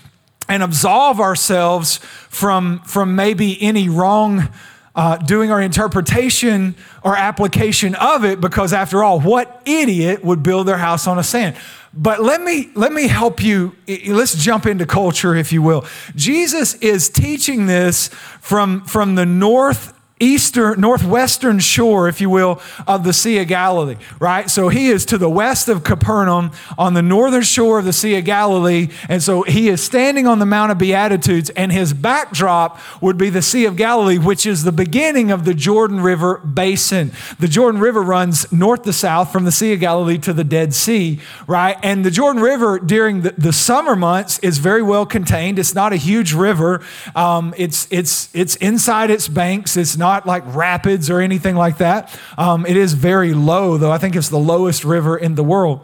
and 0.48 0.62
absolve 0.62 1.20
ourselves 1.20 1.98
from, 2.28 2.80
from 2.80 3.16
maybe 3.16 3.60
any 3.62 3.88
wrong 3.88 4.48
uh, 4.94 5.18
doing 5.18 5.50
our 5.50 5.60
interpretation 5.60 6.74
or 7.04 7.14
application 7.16 7.94
of 7.96 8.24
it 8.24 8.40
because 8.40 8.72
after 8.72 9.04
all 9.04 9.20
what 9.20 9.62
idiot 9.66 10.24
would 10.24 10.42
build 10.42 10.66
their 10.66 10.78
house 10.78 11.06
on 11.06 11.18
a 11.18 11.22
sand? 11.22 11.54
But 11.92 12.22
let 12.22 12.42
me 12.42 12.70
let 12.74 12.92
me 12.92 13.06
help 13.06 13.42
you 13.42 13.74
let's 14.06 14.34
jump 14.34 14.66
into 14.66 14.84
culture 14.84 15.34
if 15.34 15.52
you 15.52 15.62
will. 15.62 15.86
Jesus 16.14 16.74
is 16.74 17.08
teaching 17.08 17.66
this 17.66 18.08
from 18.40 18.84
from 18.84 19.14
the 19.14 19.24
north 19.24 19.95
eastern, 20.18 20.80
northwestern 20.80 21.58
shore, 21.58 22.08
if 22.08 22.20
you 22.20 22.30
will, 22.30 22.60
of 22.86 23.04
the 23.04 23.12
Sea 23.12 23.38
of 23.38 23.48
Galilee, 23.48 23.96
right? 24.18 24.48
So 24.48 24.70
he 24.70 24.88
is 24.88 25.04
to 25.06 25.18
the 25.18 25.28
west 25.28 25.68
of 25.68 25.84
Capernaum 25.84 26.52
on 26.78 26.94
the 26.94 27.02
northern 27.02 27.42
shore 27.42 27.78
of 27.78 27.84
the 27.84 27.92
Sea 27.92 28.16
of 28.16 28.24
Galilee. 28.24 28.88
And 29.10 29.22
so 29.22 29.42
he 29.42 29.68
is 29.68 29.82
standing 29.82 30.26
on 30.26 30.38
the 30.38 30.46
Mount 30.46 30.72
of 30.72 30.78
Beatitudes, 30.78 31.50
and 31.50 31.70
his 31.70 31.92
backdrop 31.92 32.80
would 33.02 33.18
be 33.18 33.28
the 33.28 33.42
Sea 33.42 33.66
of 33.66 33.76
Galilee, 33.76 34.16
which 34.16 34.46
is 34.46 34.64
the 34.64 34.72
beginning 34.72 35.30
of 35.30 35.44
the 35.44 35.52
Jordan 35.52 36.00
River 36.00 36.38
basin. 36.38 37.12
The 37.38 37.48
Jordan 37.48 37.80
River 37.80 38.00
runs 38.00 38.50
north 38.50 38.84
to 38.84 38.94
south 38.94 39.30
from 39.30 39.44
the 39.44 39.52
Sea 39.52 39.74
of 39.74 39.80
Galilee 39.80 40.18
to 40.18 40.32
the 40.32 40.44
Dead 40.44 40.72
Sea, 40.72 41.20
right? 41.46 41.76
And 41.82 42.04
the 42.06 42.10
Jordan 42.10 42.40
River 42.42 42.78
during 42.78 43.20
the, 43.20 43.34
the 43.36 43.52
summer 43.52 43.94
months 43.94 44.38
is 44.38 44.58
very 44.58 44.82
well 44.82 45.04
contained. 45.04 45.58
It's 45.58 45.74
not 45.74 45.92
a 45.92 45.96
huge 45.96 46.32
river. 46.32 46.80
Um, 47.14 47.52
it's, 47.58 47.86
it's, 47.90 48.34
it's 48.34 48.56
inside 48.56 49.10
its 49.10 49.28
banks. 49.28 49.76
It's 49.76 49.96
not 49.98 50.05
not 50.06 50.26
like 50.26 50.44
rapids 50.54 51.10
or 51.10 51.20
anything 51.20 51.56
like 51.56 51.78
that. 51.78 52.16
Um, 52.38 52.64
it 52.64 52.76
is 52.76 52.92
very 52.92 53.34
low, 53.34 53.76
though. 53.76 53.90
I 53.90 53.98
think 53.98 54.14
it's 54.14 54.28
the 54.28 54.38
lowest 54.38 54.84
river 54.84 55.16
in 55.16 55.34
the 55.34 55.42
world. 55.42 55.80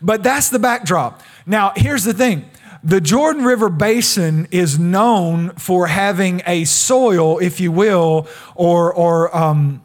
But 0.00 0.22
that's 0.22 0.48
the 0.48 0.58
backdrop. 0.58 1.22
Now, 1.44 1.72
here's 1.76 2.04
the 2.04 2.14
thing 2.14 2.46
the 2.82 3.00
Jordan 3.00 3.44
River 3.44 3.68
Basin 3.68 4.48
is 4.50 4.78
known 4.78 5.50
for 5.56 5.86
having 5.86 6.42
a 6.46 6.64
soil, 6.64 7.38
if 7.38 7.60
you 7.60 7.72
will, 7.72 8.26
or, 8.54 8.92
or 8.92 9.36
um, 9.36 9.82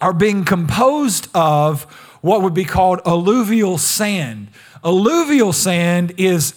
are 0.00 0.14
being 0.14 0.44
composed 0.44 1.28
of 1.34 1.84
what 2.22 2.42
would 2.42 2.54
be 2.54 2.64
called 2.64 3.00
alluvial 3.04 3.78
sand. 3.78 4.48
Alluvial 4.84 5.52
sand 5.52 6.14
is 6.16 6.54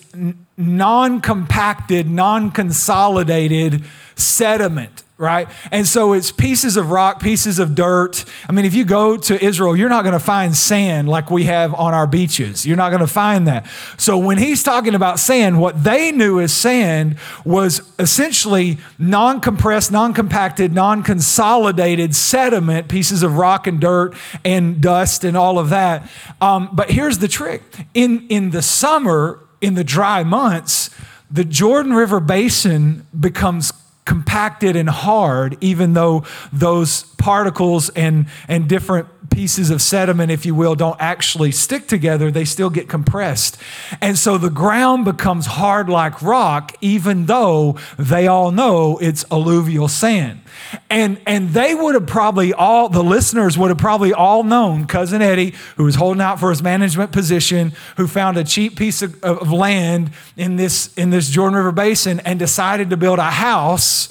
non 0.58 1.19
compacted, 1.19 2.10
non 2.10 2.51
consolidated 2.51 3.84
sediment 4.15 5.03
right? 5.19 5.49
And 5.69 5.85
so 5.85 6.13
it's 6.13 6.31
pieces 6.31 6.77
of 6.77 6.91
rock, 6.91 7.21
pieces 7.21 7.59
of 7.59 7.75
dirt. 7.75 8.23
I 8.47 8.53
mean, 8.53 8.63
if 8.63 8.73
you 8.73 8.85
go 8.85 9.17
to 9.17 9.43
Israel, 9.43 9.75
you're 9.75 9.89
not 9.89 10.03
going 10.03 10.13
to 10.13 10.19
find 10.19 10.55
sand 10.55 11.09
like 11.09 11.29
we 11.29 11.43
have 11.43 11.75
on 11.75 11.93
our 11.93 12.07
beaches. 12.07 12.65
You're 12.65 12.77
not 12.77 12.89
going 12.89 13.01
to 13.01 13.07
find 13.07 13.45
that. 13.45 13.67
So 13.97 14.17
when 14.17 14.38
he's 14.38 14.63
talking 14.63 14.95
about 14.95 15.19
sand, 15.19 15.59
what 15.59 15.83
they 15.83 16.13
knew 16.13 16.39
as 16.39 16.53
sand 16.53 17.17
was 17.43 17.81
essentially 17.99 18.77
non 18.97 19.41
compressed, 19.41 19.91
non 19.91 20.13
compacted, 20.13 20.71
non 20.73 21.03
consolidated 21.03 22.15
sediment, 22.15 22.88
pieces 22.88 23.21
of 23.21 23.35
rock 23.35 23.67
and 23.67 23.81
dirt 23.81 24.15
and 24.45 24.79
dust 24.79 25.25
and 25.25 25.35
all 25.35 25.59
of 25.59 25.69
that. 25.69 26.09
Um, 26.39 26.69
but 26.71 26.91
here's 26.91 27.17
the 27.17 27.27
trick 27.27 27.61
in, 27.93 28.25
in 28.29 28.51
the 28.51 28.61
summer, 28.61 29.41
in 29.59 29.73
the 29.73 29.83
dry 29.83 30.23
months, 30.23 30.89
the 31.29 31.43
Jordan 31.43 31.93
River 31.93 32.19
Basin 32.19 33.05
becomes 33.19 33.73
compacted 34.10 34.75
and 34.75 34.89
hard, 34.89 35.56
even 35.62 35.94
though 35.94 36.24
those 36.51 37.04
particles 37.18 37.89
and, 37.89 38.25
and 38.48 38.68
different 38.68 39.08
pieces 39.29 39.69
of 39.69 39.81
sediment, 39.81 40.31
if 40.31 40.45
you 40.45 40.55
will, 40.55 40.75
don't 40.75 41.00
actually 41.00 41.51
stick 41.51 41.88
together, 41.88 42.31
they 42.31 42.45
still 42.45 42.69
get 42.69 42.89
compressed. 42.89 43.57
And 44.01 44.17
so 44.17 44.38
the 44.38 44.50
ground 44.50 45.05
becomes 45.05 45.45
hard 45.45 45.89
like 45.89 46.21
rock, 46.21 46.75
even 46.81 47.25
though 47.25 47.77
they 47.98 48.27
all 48.27 48.51
know 48.51 48.98
it's 48.98 49.25
alluvial 49.31 49.88
sand. 49.88 50.41
And, 50.89 51.21
and 51.25 51.50
they 51.50 51.74
would 51.74 51.95
have 51.95 52.07
probably 52.07 52.53
all, 52.53 52.89
the 52.89 53.03
listeners 53.03 53.57
would 53.57 53.69
have 53.69 53.77
probably 53.77 54.13
all 54.13 54.43
known 54.43 54.86
Cousin 54.86 55.21
Eddie, 55.21 55.53
who 55.77 55.86
was 55.86 55.95
holding 55.95 56.21
out 56.21 56.39
for 56.39 56.50
his 56.50 56.62
management 56.62 57.12
position, 57.12 57.74
who 57.98 58.07
found 58.07 58.38
a 58.38 58.43
cheap 58.43 58.77
piece 58.77 59.01
of, 59.01 59.24
of 59.24 59.51
land 59.51 60.12
in 60.36 60.55
this, 60.55 60.93
in 60.95 61.09
this 61.09 61.29
Jordan 61.29 61.57
River 61.57 61.71
Basin 61.71 62.19
and 62.21 62.39
decided 62.39 62.89
to 62.89 62.98
build 62.98 63.19
a 63.19 63.24
house 63.24 64.09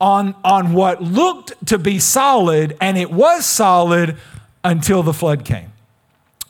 on, 0.00 0.34
on 0.42 0.72
what 0.72 1.02
looked 1.02 1.66
to 1.66 1.78
be 1.78 1.98
solid, 1.98 2.76
and 2.80 2.96
it 2.96 3.10
was 3.10 3.44
solid 3.44 4.16
until 4.64 5.02
the 5.02 5.12
flood 5.12 5.44
came. 5.44 5.72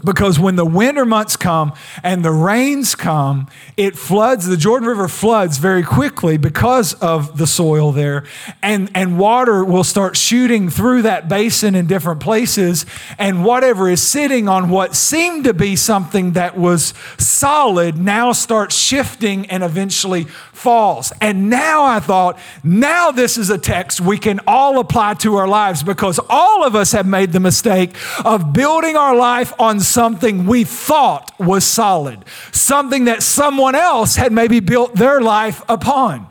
Because 0.05 0.39
when 0.39 0.57
the 0.57 0.65
winter 0.65 1.05
months 1.05 1.37
come 1.37 1.73
and 2.03 2.25
the 2.25 2.31
rains 2.31 2.95
come, 2.95 3.49
it 3.77 3.97
floods, 3.97 4.47
the 4.47 4.57
Jordan 4.57 4.89
River 4.89 5.09
floods 5.09 5.59
very 5.59 5.83
quickly 5.83 6.37
because 6.37 6.95
of 6.95 7.39
the 7.39 7.47
soil 7.47 7.93
there. 7.93 8.25
And, 8.63 8.91
and 8.95 9.19
water 9.19 9.65
will 9.65 9.85
start 9.85 10.17
shooting 10.17 10.71
through 10.71 11.03
that 11.03 11.29
basin 11.29 11.75
in 11.75 11.87
different 11.87 12.21
places. 12.21 12.87
And 13.19 13.45
whatever 13.45 13.89
is 13.89 14.03
sitting 14.03 14.49
on 14.49 14.71
what 14.71 14.95
seemed 14.95 15.45
to 15.45 15.55
be 15.55 15.77
something 15.77 16.33
that 16.33 16.57
was 16.57 16.95
solid 17.19 17.97
now 17.99 18.33
starts 18.33 18.77
shifting 18.77 19.47
and 19.47 19.63
eventually 19.63 20.25
falls. 20.25 21.13
And 21.21 21.49
now 21.49 21.85
I 21.85 22.01
thought, 22.01 22.39
now 22.63 23.11
this 23.11 23.39
is 23.39 23.51
a 23.51 23.59
text 23.59 24.01
we 24.01 24.19
can 24.19 24.41
all 24.47 24.79
apply 24.79 25.15
to 25.15 25.37
our 25.37 25.49
lives 25.49 25.83
because 25.83 26.21
all 26.29 26.65
of 26.65 26.75
us 26.75 26.93
have 26.93 27.07
made 27.07 27.33
the 27.33 27.41
mistake 27.41 27.97
of 28.25 28.53
building 28.53 28.97
our 28.97 29.17
life 29.17 29.53
on 29.59 29.81
something 29.91 30.47
we 30.47 30.65
thought 30.65 31.33
was 31.39 31.65
solid, 31.65 32.25
something 32.53 33.07
that 33.07 33.23
someone 33.23 33.75
else 33.75 34.17
had 34.17 34.33
maybe 34.33 34.61
built 34.61 34.95
their 34.95 35.21
life 35.21 35.63
upon. 35.69 36.30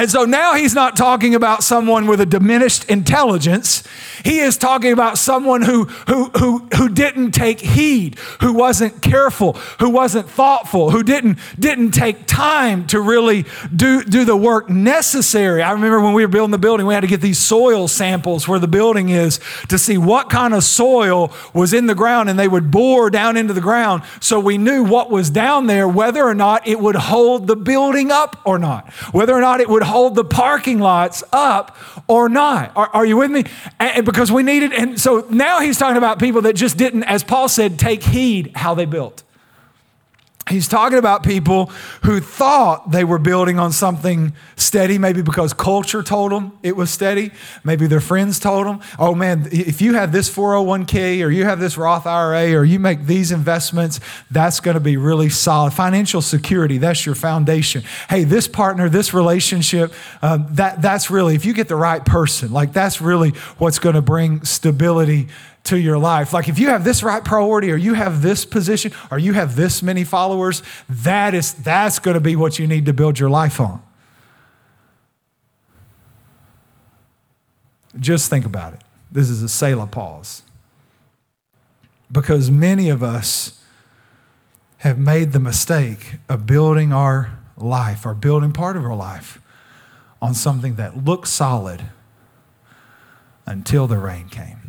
And 0.00 0.10
so 0.10 0.24
now 0.24 0.54
he's 0.54 0.74
not 0.74 0.96
talking 0.96 1.34
about 1.34 1.62
someone 1.62 2.06
with 2.06 2.22
a 2.22 2.26
diminished 2.26 2.88
intelligence. 2.88 3.84
He 4.24 4.38
is 4.38 4.56
talking 4.56 4.94
about 4.94 5.18
someone 5.18 5.60
who, 5.60 5.84
who, 5.84 6.30
who, 6.38 6.66
who 6.74 6.88
didn't 6.88 7.32
take 7.32 7.60
heed, 7.60 8.18
who 8.40 8.54
wasn't 8.54 9.02
careful, 9.02 9.52
who 9.78 9.90
wasn't 9.90 10.26
thoughtful, 10.26 10.90
who 10.90 11.02
didn't, 11.02 11.38
didn't 11.58 11.90
take 11.90 12.24
time 12.24 12.86
to 12.86 12.98
really 12.98 13.44
do, 13.76 14.02
do 14.02 14.24
the 14.24 14.38
work 14.38 14.70
necessary. 14.70 15.62
I 15.62 15.72
remember 15.72 16.00
when 16.00 16.14
we 16.14 16.24
were 16.24 16.32
building 16.32 16.52
the 16.52 16.56
building, 16.56 16.86
we 16.86 16.94
had 16.94 17.00
to 17.00 17.06
get 17.06 17.20
these 17.20 17.38
soil 17.38 17.86
samples 17.86 18.48
where 18.48 18.58
the 18.58 18.68
building 18.68 19.10
is 19.10 19.38
to 19.68 19.76
see 19.76 19.98
what 19.98 20.30
kind 20.30 20.54
of 20.54 20.64
soil 20.64 21.30
was 21.52 21.74
in 21.74 21.84
the 21.84 21.94
ground, 21.94 22.30
and 22.30 22.38
they 22.38 22.48
would 22.48 22.70
bore 22.70 23.10
down 23.10 23.36
into 23.36 23.52
the 23.52 23.60
ground 23.60 24.02
so 24.18 24.40
we 24.40 24.56
knew 24.56 24.82
what 24.82 25.10
was 25.10 25.28
down 25.28 25.66
there, 25.66 25.86
whether 25.86 26.24
or 26.24 26.34
not 26.34 26.66
it 26.66 26.80
would 26.80 26.96
hold 26.96 27.46
the 27.46 27.56
building 27.56 28.10
up 28.10 28.40
or 28.46 28.58
not, 28.58 28.90
whether 29.12 29.34
or 29.34 29.42
not 29.42 29.60
it 29.60 29.68
would 29.68 29.89
hold 29.90 30.14
the 30.14 30.24
parking 30.24 30.78
lots 30.78 31.22
up 31.32 31.76
or 32.06 32.28
not. 32.28 32.72
Are, 32.76 32.88
are 32.94 33.04
you 33.04 33.16
with 33.16 33.30
me? 33.30 33.44
And 33.78 34.06
because 34.06 34.32
we 34.32 34.42
needed, 34.42 34.72
and 34.72 35.00
so 35.00 35.26
now 35.30 35.60
he's 35.60 35.78
talking 35.78 35.98
about 35.98 36.18
people 36.18 36.42
that 36.42 36.54
just 36.54 36.76
didn't, 36.76 37.04
as 37.04 37.22
Paul 37.22 37.48
said, 37.48 37.78
take 37.78 38.02
heed 38.02 38.52
how 38.56 38.74
they 38.74 38.86
built. 38.86 39.22
He's 40.50 40.68
talking 40.68 40.98
about 40.98 41.22
people 41.22 41.66
who 42.04 42.20
thought 42.20 42.90
they 42.90 43.04
were 43.04 43.18
building 43.18 43.58
on 43.58 43.72
something 43.72 44.32
steady, 44.56 44.98
maybe 44.98 45.22
because 45.22 45.52
culture 45.52 46.02
told 46.02 46.32
them 46.32 46.58
it 46.62 46.76
was 46.76 46.90
steady. 46.90 47.30
Maybe 47.64 47.86
their 47.86 48.00
friends 48.00 48.38
told 48.38 48.66
them, 48.66 48.80
oh 48.98 49.14
man, 49.14 49.48
if 49.52 49.80
you 49.80 49.94
have 49.94 50.12
this 50.12 50.28
401k 50.28 51.24
or 51.24 51.30
you 51.30 51.44
have 51.44 51.60
this 51.60 51.76
Roth 51.76 52.06
IRA 52.06 52.54
or 52.54 52.64
you 52.64 52.78
make 52.78 53.06
these 53.06 53.30
investments, 53.30 54.00
that's 54.30 54.60
going 54.60 54.74
to 54.74 54.80
be 54.80 54.96
really 54.96 55.28
solid. 55.28 55.72
Financial 55.72 56.20
security, 56.20 56.78
that's 56.78 57.06
your 57.06 57.14
foundation. 57.14 57.82
Hey, 58.08 58.24
this 58.24 58.48
partner, 58.48 58.88
this 58.88 59.14
relationship, 59.14 59.92
uh, 60.20 60.38
that, 60.50 60.82
that's 60.82 61.10
really, 61.10 61.34
if 61.34 61.44
you 61.44 61.52
get 61.52 61.68
the 61.68 61.76
right 61.76 62.04
person, 62.04 62.52
like 62.52 62.72
that's 62.72 63.00
really 63.00 63.30
what's 63.58 63.78
going 63.78 63.94
to 63.94 64.02
bring 64.02 64.44
stability 64.44 65.28
to 65.64 65.78
your 65.78 65.98
life. 65.98 66.32
Like 66.32 66.48
if 66.48 66.58
you 66.58 66.68
have 66.68 66.84
this 66.84 67.02
right 67.02 67.24
priority 67.24 67.70
or 67.70 67.76
you 67.76 67.94
have 67.94 68.22
this 68.22 68.44
position 68.44 68.92
or 69.10 69.18
you 69.18 69.32
have 69.34 69.56
this 69.56 69.82
many 69.82 70.04
followers, 70.04 70.62
that 70.88 71.34
is 71.34 71.54
that's 71.54 71.98
going 71.98 72.14
to 72.14 72.20
be 72.20 72.36
what 72.36 72.58
you 72.58 72.66
need 72.66 72.86
to 72.86 72.92
build 72.92 73.18
your 73.18 73.30
life 73.30 73.60
on. 73.60 73.82
Just 77.98 78.30
think 78.30 78.46
about 78.46 78.74
it. 78.74 78.82
This 79.10 79.28
is 79.28 79.42
a 79.42 79.48
Selah 79.48 79.86
pause. 79.86 80.42
Because 82.12 82.50
many 82.50 82.88
of 82.88 83.02
us 83.02 83.60
have 84.78 84.98
made 84.98 85.32
the 85.32 85.40
mistake 85.40 86.16
of 86.28 86.46
building 86.46 86.92
our 86.92 87.38
life 87.56 88.06
or 88.06 88.14
building 88.14 88.52
part 88.52 88.76
of 88.76 88.84
our 88.84 88.96
life 88.96 89.40
on 90.22 90.34
something 90.34 90.76
that 90.76 91.04
looked 91.04 91.28
solid 91.28 91.82
until 93.46 93.86
the 93.86 93.98
rain 93.98 94.28
came. 94.28 94.59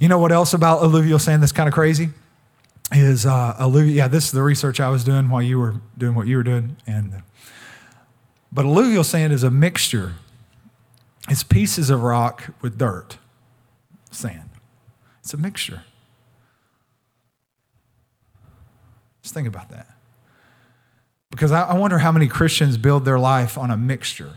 You 0.00 0.08
know 0.08 0.18
what 0.18 0.32
else 0.32 0.54
about 0.54 0.82
alluvial 0.82 1.18
sand 1.18 1.42
that's 1.42 1.52
kind 1.52 1.68
of 1.68 1.74
crazy? 1.74 2.08
Is 2.90 3.26
uh, 3.26 3.54
alluvial, 3.60 3.94
yeah, 3.94 4.08
this 4.08 4.24
is 4.24 4.32
the 4.32 4.42
research 4.42 4.80
I 4.80 4.88
was 4.88 5.04
doing 5.04 5.28
while 5.28 5.42
you 5.42 5.60
were 5.60 5.74
doing 5.96 6.14
what 6.14 6.26
you 6.26 6.38
were 6.38 6.42
doing. 6.42 6.78
And, 6.86 7.12
uh, 7.14 7.18
but 8.50 8.64
alluvial 8.64 9.04
sand 9.04 9.32
is 9.32 9.44
a 9.44 9.50
mixture, 9.50 10.14
it's 11.28 11.44
pieces 11.44 11.90
of 11.90 12.02
rock 12.02 12.54
with 12.62 12.78
dirt, 12.78 13.18
sand. 14.10 14.48
It's 15.20 15.34
a 15.34 15.36
mixture. 15.36 15.82
Just 19.22 19.34
think 19.34 19.46
about 19.46 19.68
that. 19.68 19.86
Because 21.30 21.52
I, 21.52 21.64
I 21.64 21.74
wonder 21.74 21.98
how 21.98 22.10
many 22.10 22.26
Christians 22.26 22.78
build 22.78 23.04
their 23.04 23.18
life 23.18 23.58
on 23.58 23.70
a 23.70 23.76
mixture. 23.76 24.32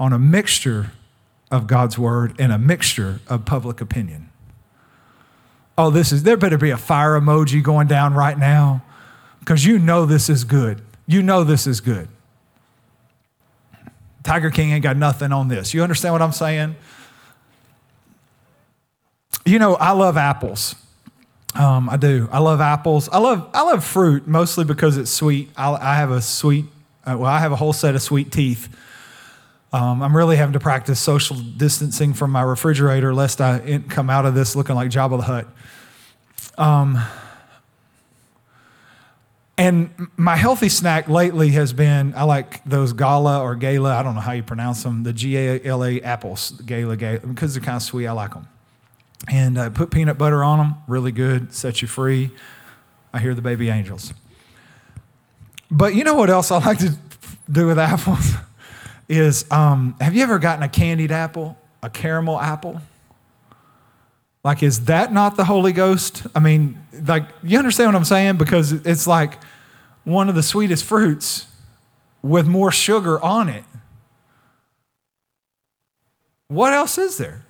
On 0.00 0.12
a 0.12 0.18
mixture 0.18 0.90
of 1.52 1.66
God's 1.68 1.98
word 1.98 2.34
and 2.38 2.50
a 2.50 2.58
mixture 2.58 3.20
of 3.28 3.44
public 3.44 3.80
opinion. 3.80 4.30
Oh, 5.76 5.90
this 5.90 6.10
is, 6.10 6.22
there 6.22 6.36
better 6.36 6.58
be 6.58 6.70
a 6.70 6.76
fire 6.76 7.20
emoji 7.20 7.62
going 7.62 7.86
down 7.86 8.14
right 8.14 8.36
now 8.36 8.82
because 9.40 9.64
you 9.64 9.78
know 9.78 10.06
this 10.06 10.28
is 10.28 10.44
good. 10.44 10.82
You 11.06 11.22
know 11.22 11.44
this 11.44 11.66
is 11.66 11.80
good. 11.80 12.08
Tiger 14.22 14.50
King 14.50 14.70
ain't 14.70 14.82
got 14.82 14.96
nothing 14.96 15.32
on 15.32 15.48
this. 15.48 15.74
You 15.74 15.82
understand 15.82 16.14
what 16.14 16.22
I'm 16.22 16.32
saying? 16.32 16.74
You 19.44 19.58
know, 19.58 19.74
I 19.74 19.90
love 19.92 20.16
apples. 20.16 20.74
Um, 21.54 21.90
I 21.90 21.96
do. 21.96 22.28
I 22.32 22.38
love 22.38 22.60
apples. 22.60 23.08
I 23.10 23.18
love 23.18 23.50
I 23.52 23.62
love 23.62 23.84
fruit 23.84 24.26
mostly 24.26 24.64
because 24.64 24.96
it's 24.96 25.10
sweet. 25.10 25.50
I, 25.56 25.72
I 25.72 25.96
have 25.96 26.10
a 26.10 26.22
sweet. 26.22 26.66
Uh, 27.04 27.16
well, 27.18 27.30
I 27.30 27.40
have 27.40 27.52
a 27.52 27.56
whole 27.56 27.72
set 27.72 27.94
of 27.94 28.00
sweet 28.02 28.30
teeth. 28.30 28.74
Um, 29.74 30.02
I'm 30.02 30.14
really 30.14 30.36
having 30.36 30.52
to 30.52 30.60
practice 30.60 31.00
social 31.00 31.36
distancing 31.36 32.12
from 32.12 32.30
my 32.30 32.42
refrigerator 32.42 33.14
lest 33.14 33.40
I 33.40 33.80
come 33.88 34.10
out 34.10 34.26
of 34.26 34.34
this 34.34 34.54
looking 34.54 34.74
like 34.74 34.90
Jabba 34.90 35.16
the 35.16 35.22
Hutt. 35.22 35.46
Um, 36.58 37.02
and 39.56 40.08
my 40.16 40.36
healthy 40.36 40.68
snack 40.68 41.08
lately 41.08 41.50
has 41.50 41.72
been 41.72 42.12
I 42.14 42.24
like 42.24 42.62
those 42.64 42.92
gala 42.92 43.40
or 43.40 43.54
gala, 43.54 43.96
I 43.96 44.02
don't 44.02 44.14
know 44.14 44.20
how 44.20 44.32
you 44.32 44.42
pronounce 44.42 44.82
them, 44.82 45.04
the 45.04 45.12
G 45.14 45.38
A 45.38 45.64
L 45.64 45.82
A 45.84 46.00
apples, 46.02 46.50
gala, 46.66 46.96
gala, 46.96 47.20
because 47.20 47.54
they're 47.54 47.62
kind 47.62 47.76
of 47.76 47.82
sweet. 47.82 48.06
I 48.06 48.12
like 48.12 48.34
them. 48.34 48.48
And 49.28 49.56
uh, 49.56 49.70
put 49.70 49.90
peanut 49.90 50.18
butter 50.18 50.44
on 50.44 50.58
them, 50.58 50.74
really 50.86 51.12
good, 51.12 51.54
set 51.54 51.80
you 51.80 51.88
free. 51.88 52.30
I 53.14 53.20
hear 53.20 53.34
the 53.34 53.42
baby 53.42 53.70
angels. 53.70 54.12
But 55.70 55.94
you 55.94 56.04
know 56.04 56.14
what 56.14 56.28
else 56.28 56.50
I 56.50 56.58
like 56.58 56.78
to 56.78 56.94
do 57.50 57.68
with 57.68 57.78
apples? 57.78 58.34
Is 59.12 59.44
um, 59.50 59.94
have 60.00 60.14
you 60.14 60.22
ever 60.22 60.38
gotten 60.38 60.62
a 60.62 60.68
candied 60.68 61.12
apple, 61.12 61.58
a 61.82 61.90
caramel 61.90 62.40
apple? 62.40 62.80
Like, 64.42 64.62
is 64.62 64.86
that 64.86 65.12
not 65.12 65.36
the 65.36 65.44
Holy 65.44 65.72
Ghost? 65.72 66.26
I 66.34 66.40
mean, 66.40 66.84
like, 67.06 67.24
you 67.44 67.58
understand 67.58 67.88
what 67.88 67.96
I'm 67.96 68.04
saying? 68.04 68.38
Because 68.38 68.72
it's 68.72 69.06
like 69.06 69.38
one 70.04 70.28
of 70.28 70.34
the 70.34 70.42
sweetest 70.42 70.84
fruits 70.84 71.46
with 72.22 72.46
more 72.46 72.72
sugar 72.72 73.20
on 73.22 73.48
it. 73.48 73.64
What 76.48 76.72
else 76.72 76.98
is 76.98 77.18
there? 77.18 77.44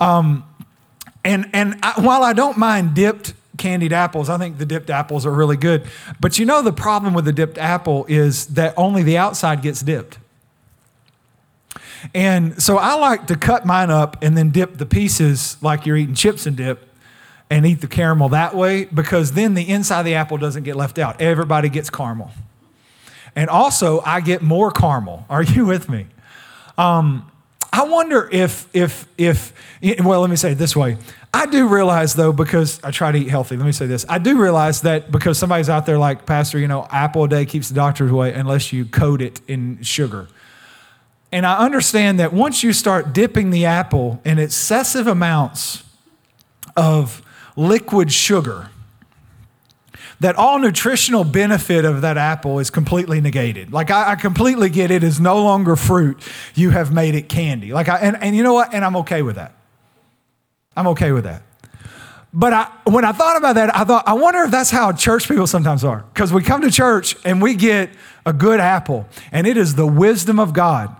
Um, 0.00 0.44
and 1.24 1.48
and 1.52 1.78
I, 1.82 2.00
while 2.00 2.22
I 2.22 2.32
don't 2.32 2.58
mind 2.58 2.94
dipped 2.94 3.32
candied 3.56 3.92
apples, 3.92 4.28
I 4.28 4.38
think 4.38 4.58
the 4.58 4.66
dipped 4.66 4.90
apples 4.90 5.24
are 5.24 5.32
really 5.32 5.56
good. 5.56 5.84
But 6.20 6.38
you 6.38 6.46
know, 6.46 6.62
the 6.62 6.72
problem 6.72 7.14
with 7.14 7.24
the 7.24 7.32
dipped 7.32 7.58
apple 7.58 8.06
is 8.08 8.46
that 8.48 8.74
only 8.76 9.02
the 9.02 9.18
outside 9.18 9.62
gets 9.62 9.80
dipped. 9.80 10.18
And 12.14 12.62
so 12.62 12.78
I 12.78 12.94
like 12.94 13.26
to 13.26 13.36
cut 13.36 13.66
mine 13.66 13.90
up 13.90 14.22
and 14.22 14.36
then 14.36 14.50
dip 14.50 14.78
the 14.78 14.86
pieces 14.86 15.56
like 15.60 15.86
you're 15.86 15.96
eating 15.96 16.14
chips 16.14 16.46
and 16.46 16.56
dip 16.56 16.88
and 17.50 17.66
eat 17.66 17.80
the 17.80 17.86
caramel 17.86 18.28
that 18.30 18.54
way 18.54 18.84
because 18.84 19.32
then 19.32 19.54
the 19.54 19.68
inside 19.68 20.00
of 20.00 20.04
the 20.06 20.14
apple 20.14 20.36
doesn't 20.36 20.64
get 20.64 20.76
left 20.76 20.98
out. 20.98 21.20
Everybody 21.20 21.68
gets 21.68 21.90
caramel. 21.90 22.30
And 23.34 23.48
also, 23.48 24.00
I 24.00 24.20
get 24.20 24.42
more 24.42 24.70
caramel. 24.70 25.24
Are 25.28 25.42
you 25.42 25.66
with 25.66 25.88
me? 25.88 26.06
Um, 26.76 27.30
I 27.72 27.84
wonder 27.84 28.28
if, 28.32 28.68
if, 28.74 29.06
if, 29.16 29.52
well, 30.02 30.20
let 30.20 30.30
me 30.30 30.36
say 30.36 30.52
it 30.52 30.54
this 30.56 30.74
way. 30.74 30.96
I 31.32 31.46
do 31.46 31.68
realize, 31.68 32.14
though, 32.14 32.32
because 32.32 32.82
I 32.82 32.90
try 32.90 33.12
to 33.12 33.18
eat 33.18 33.28
healthy, 33.28 33.56
let 33.56 33.66
me 33.66 33.72
say 33.72 33.86
this. 33.86 34.06
I 34.08 34.18
do 34.18 34.40
realize 34.40 34.80
that 34.82 35.10
because 35.12 35.38
somebody's 35.38 35.68
out 35.68 35.84
there 35.84 35.98
like, 35.98 36.24
Pastor, 36.24 36.58
you 36.58 36.68
know, 36.68 36.86
apple 36.90 37.24
a 37.24 37.28
day 37.28 37.44
keeps 37.44 37.68
the 37.68 37.74
doctors 37.74 38.10
away 38.10 38.32
unless 38.32 38.72
you 38.72 38.86
coat 38.86 39.20
it 39.20 39.40
in 39.46 39.82
sugar. 39.82 40.28
And 41.30 41.44
I 41.44 41.58
understand 41.58 42.18
that 42.20 42.32
once 42.32 42.62
you 42.62 42.72
start 42.72 43.12
dipping 43.12 43.50
the 43.50 43.66
apple 43.66 44.20
in 44.24 44.38
excessive 44.38 45.06
amounts 45.06 45.84
of 46.76 47.22
liquid 47.54 48.10
sugar, 48.12 48.70
that 50.20 50.36
all 50.36 50.58
nutritional 50.58 51.24
benefit 51.24 51.84
of 51.84 52.00
that 52.00 52.16
apple 52.16 52.58
is 52.58 52.70
completely 52.70 53.20
negated. 53.20 53.72
Like 53.72 53.90
I, 53.90 54.12
I, 54.12 54.14
completely 54.16 54.68
get 54.68 54.90
it 54.90 55.04
is 55.04 55.20
no 55.20 55.42
longer 55.42 55.76
fruit. 55.76 56.20
You 56.54 56.70
have 56.70 56.92
made 56.92 57.14
it 57.14 57.28
candy. 57.28 57.72
Like 57.72 57.88
I, 57.88 57.98
and, 57.98 58.16
and 58.20 58.34
you 58.34 58.42
know 58.42 58.54
what? 58.54 58.74
And 58.74 58.84
I'm 58.84 58.96
okay 58.96 59.22
with 59.22 59.36
that. 59.36 59.54
I'm 60.76 60.88
okay 60.88 61.12
with 61.12 61.24
that. 61.24 61.42
But 62.32 62.52
I, 62.52 62.70
when 62.84 63.04
I 63.04 63.12
thought 63.12 63.36
about 63.36 63.54
that, 63.54 63.74
I 63.74 63.84
thought, 63.84 64.06
I 64.06 64.14
wonder 64.14 64.42
if 64.42 64.50
that's 64.50 64.70
how 64.70 64.92
church 64.92 65.28
people 65.28 65.46
sometimes 65.46 65.84
are. 65.84 66.04
Because 66.12 66.32
we 66.32 66.42
come 66.42 66.62
to 66.62 66.70
church 66.70 67.16
and 67.24 67.40
we 67.40 67.54
get 67.54 67.90
a 68.26 68.32
good 68.32 68.60
apple, 68.60 69.08
and 69.32 69.46
it 69.46 69.56
is 69.56 69.76
the 69.76 69.86
wisdom 69.86 70.38
of 70.38 70.52
God 70.52 70.94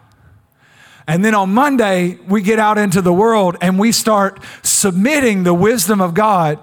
and 1.09 1.25
then 1.25 1.35
on 1.35 1.55
Monday, 1.55 2.19
we 2.29 2.43
get 2.43 2.59
out 2.59 2.77
into 2.77 3.01
the 3.01 3.15
world 3.15 3.57
and 3.63 3.79
we 3.79 3.93
start 3.93 4.43
submitting 4.63 5.43
the 5.43 5.55
wisdom 5.55 6.03
of 6.03 6.13
God 6.13 6.59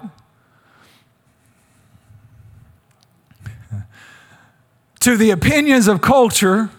to 5.00 5.16
the 5.16 5.30
opinions 5.30 5.88
of 5.88 6.00
culture, 6.00 6.70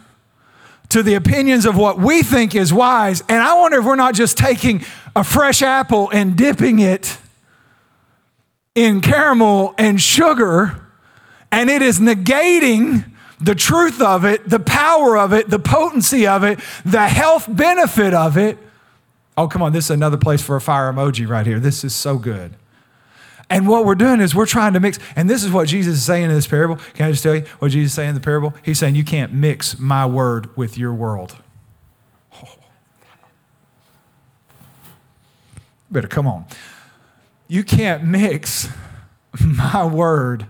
to 0.88 1.04
the 1.04 1.16
opinions 1.16 1.66
of 1.66 1.76
what 1.76 2.00
we 2.00 2.24
think 2.24 2.56
is 2.56 2.74
wise. 2.74 3.22
And 3.28 3.44
I 3.44 3.56
wonder 3.56 3.80
if 3.80 3.86
we're 3.86 3.98
not 3.98 4.16
just 4.16 4.38
taking 4.38 4.86
a 5.14 5.26
fresh 5.26 5.62
apple 5.62 6.10
and 6.12 6.38
dipping 6.38 6.80
it 6.80 7.18
in 8.76 9.02
caramel 9.02 9.76
and 9.78 10.00
sugar, 10.00 10.88
and 11.52 11.70
it 11.70 11.82
is 11.82 12.00
negating 12.00 13.04
the 13.40 13.56
truth 13.56 14.02
of 14.02 14.26
it, 14.26 14.50
the 14.50 14.60
power 14.60 15.18
of 15.18 15.34
it, 15.34 15.50
the 15.50 15.60
potency 15.60 16.26
of 16.26 16.44
it, 16.44 16.60
the 16.86 17.08
health 17.08 17.48
benefit 17.50 18.14
of 18.14 18.38
it. 18.38 18.58
Oh, 19.38 19.48
come 19.48 19.62
on, 19.62 19.74
this 19.74 19.86
is 19.86 19.92
another 19.92 20.18
place 20.18 20.42
for 20.42 20.56
a 20.56 20.62
fire 20.62 20.92
emoji 20.92 21.28
right 21.28 21.46
here. 21.46 21.60
This 21.60 21.84
is 21.84 21.94
so 21.94 22.18
good. 22.18 22.56
And 23.50 23.68
what 23.68 23.86
we're 23.86 23.96
doing 23.96 24.20
is 24.20 24.36
we're 24.36 24.46
trying 24.46 24.74
to 24.74 24.80
mix, 24.80 25.00
and 25.16 25.30
this 25.30 25.44
is 25.44 25.52
what 25.52 25.68
Jesus 25.68 25.98
is 25.98 26.04
saying 26.04 26.26
in 26.26 26.30
this 26.32 26.48
parable. 26.48 26.78
Can 26.96 27.08
I 27.08 27.12
just 27.12 27.24
tell 27.24 27.36
you 27.36 27.46
what 27.60 27.72
Jesus 27.72 27.92
is 27.92 27.96
saying 27.96 28.10
in 28.10 28.16
the 28.16 28.22
parable? 28.22 28.54
He's 28.64 28.78
saying, 28.80 28.96
You 28.96 29.06
can't 29.06 29.32
mix 29.32 29.80
my 29.80 30.06
word 30.06 30.56
with 30.58 30.78
your 30.78 30.94
world. 30.94 31.38
Oh. 32.44 32.48
Better 35.92 36.08
come 36.08 36.28
on. 36.28 36.46
You 37.48 37.64
can't 37.64 38.04
mix 38.04 38.68
my 39.40 39.86
word 39.86 40.48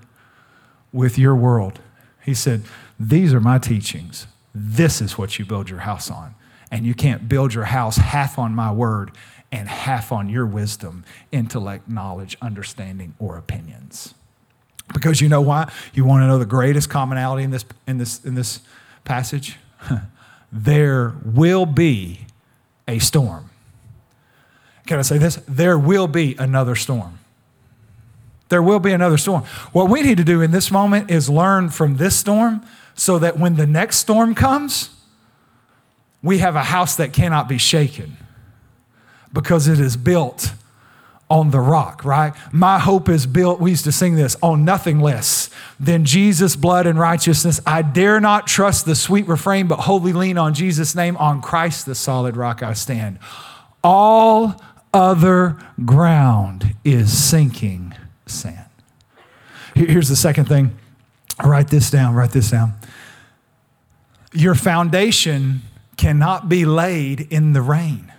with 0.91 1.19
your 1.19 1.35
world. 1.35 1.79
He 2.27 2.33
said, 2.33 2.63
These 2.99 3.33
are 3.33 3.39
my 3.39 3.57
teachings. 3.57 4.27
This 4.53 5.01
is 5.01 5.17
what 5.17 5.39
you 5.39 5.45
build 5.45 5.69
your 5.69 5.79
house 5.79 6.11
on. 6.11 6.35
And 6.69 6.85
you 6.85 6.93
can't 6.93 7.29
build 7.29 7.53
your 7.53 7.63
house 7.63 7.95
half 7.95 8.37
on 8.37 8.53
my 8.53 8.69
word 8.69 9.11
and 9.49 9.69
half 9.69 10.11
on 10.11 10.27
your 10.27 10.45
wisdom, 10.45 11.05
intellect, 11.31 11.87
knowledge, 11.87 12.35
understanding, 12.41 13.15
or 13.17 13.37
opinions. 13.37 14.13
Because 14.93 15.21
you 15.21 15.29
know 15.29 15.39
why? 15.39 15.71
You 15.93 16.03
want 16.03 16.23
to 16.23 16.27
know 16.27 16.37
the 16.37 16.45
greatest 16.45 16.89
commonality 16.89 17.43
in 17.43 17.51
this, 17.51 17.63
in 17.87 17.97
this, 17.97 18.23
in 18.25 18.35
this 18.35 18.59
passage? 19.05 19.57
there 20.51 21.15
will 21.23 21.65
be 21.65 22.27
a 22.89 22.99
storm. 22.99 23.49
Can 24.85 24.99
I 24.99 25.03
say 25.03 25.17
this? 25.17 25.37
There 25.47 25.79
will 25.79 26.07
be 26.07 26.35
another 26.37 26.75
storm. 26.75 27.16
There 28.49 28.61
will 28.61 28.79
be 28.79 28.91
another 28.91 29.17
storm. 29.17 29.43
What 29.73 29.89
we 29.89 30.01
need 30.01 30.17
to 30.17 30.23
do 30.23 30.41
in 30.41 30.51
this 30.51 30.71
moment 30.71 31.11
is 31.11 31.29
learn 31.29 31.69
from 31.69 31.97
this 31.97 32.15
storm 32.15 32.65
so 32.95 33.19
that 33.19 33.37
when 33.37 33.55
the 33.55 33.67
next 33.67 33.97
storm 33.97 34.33
comes, 34.33 34.89
we 36.23 36.39
have 36.39 36.55
a 36.55 36.63
house 36.63 36.95
that 36.95 37.13
cannot 37.13 37.47
be 37.47 37.57
shaken 37.57 38.17
because 39.33 39.67
it 39.67 39.79
is 39.79 39.97
built 39.97 40.53
on 41.29 41.51
the 41.51 41.59
rock, 41.59 42.05
right? 42.05 42.33
My 42.53 42.79
hope 42.79 43.09
is 43.09 43.27
built, 43.27 43.59
we 43.59 43.71
used 43.71 43.83
to 43.83 43.91
sing 43.91 44.15
this, 44.15 44.37
on 44.41 44.63
nothing 44.63 44.99
less 44.99 45.49
than 45.77 46.05
Jesus' 46.05 46.55
blood 46.55 46.87
and 46.87 46.97
righteousness. 46.97 47.59
I 47.65 47.81
dare 47.81 48.21
not 48.21 48.47
trust 48.47 48.85
the 48.85 48.95
sweet 48.95 49.27
refrain, 49.27 49.67
but 49.67 49.81
wholly 49.81 50.13
lean 50.13 50.37
on 50.37 50.53
Jesus' 50.53 50.95
name. 50.95 51.17
On 51.17 51.41
Christ, 51.41 51.85
the 51.85 51.95
solid 51.95 52.37
rock 52.37 52.63
I 52.63 52.73
stand. 52.73 53.19
All 53.83 54.61
other 54.93 55.57
ground 55.83 56.75
is 56.85 57.15
sinking 57.15 57.93
sand. 58.27 58.69
Here's 59.75 60.09
the 60.09 60.15
second 60.15 60.45
thing. 60.45 60.77
Write 61.43 61.67
this 61.67 61.91
down, 61.91 62.15
write 62.15 62.31
this 62.31 62.49
down. 62.51 62.73
Your 64.33 64.55
foundation 64.55 65.61
cannot 65.97 66.49
be 66.49 66.65
laid 66.65 67.21
in 67.31 67.53
the 67.53 67.61
rain. 67.61 68.11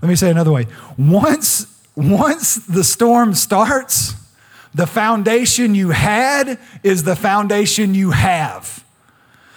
Let 0.00 0.08
me 0.08 0.16
say 0.16 0.30
another 0.30 0.52
way. 0.52 0.66
Once, 0.98 1.66
once 1.96 2.56
the 2.56 2.84
storm 2.84 3.34
starts, 3.34 4.14
the 4.74 4.86
foundation 4.86 5.74
you 5.74 5.90
had 5.90 6.58
is 6.82 7.04
the 7.04 7.16
foundation 7.16 7.94
you 7.94 8.10
have. 8.10 8.83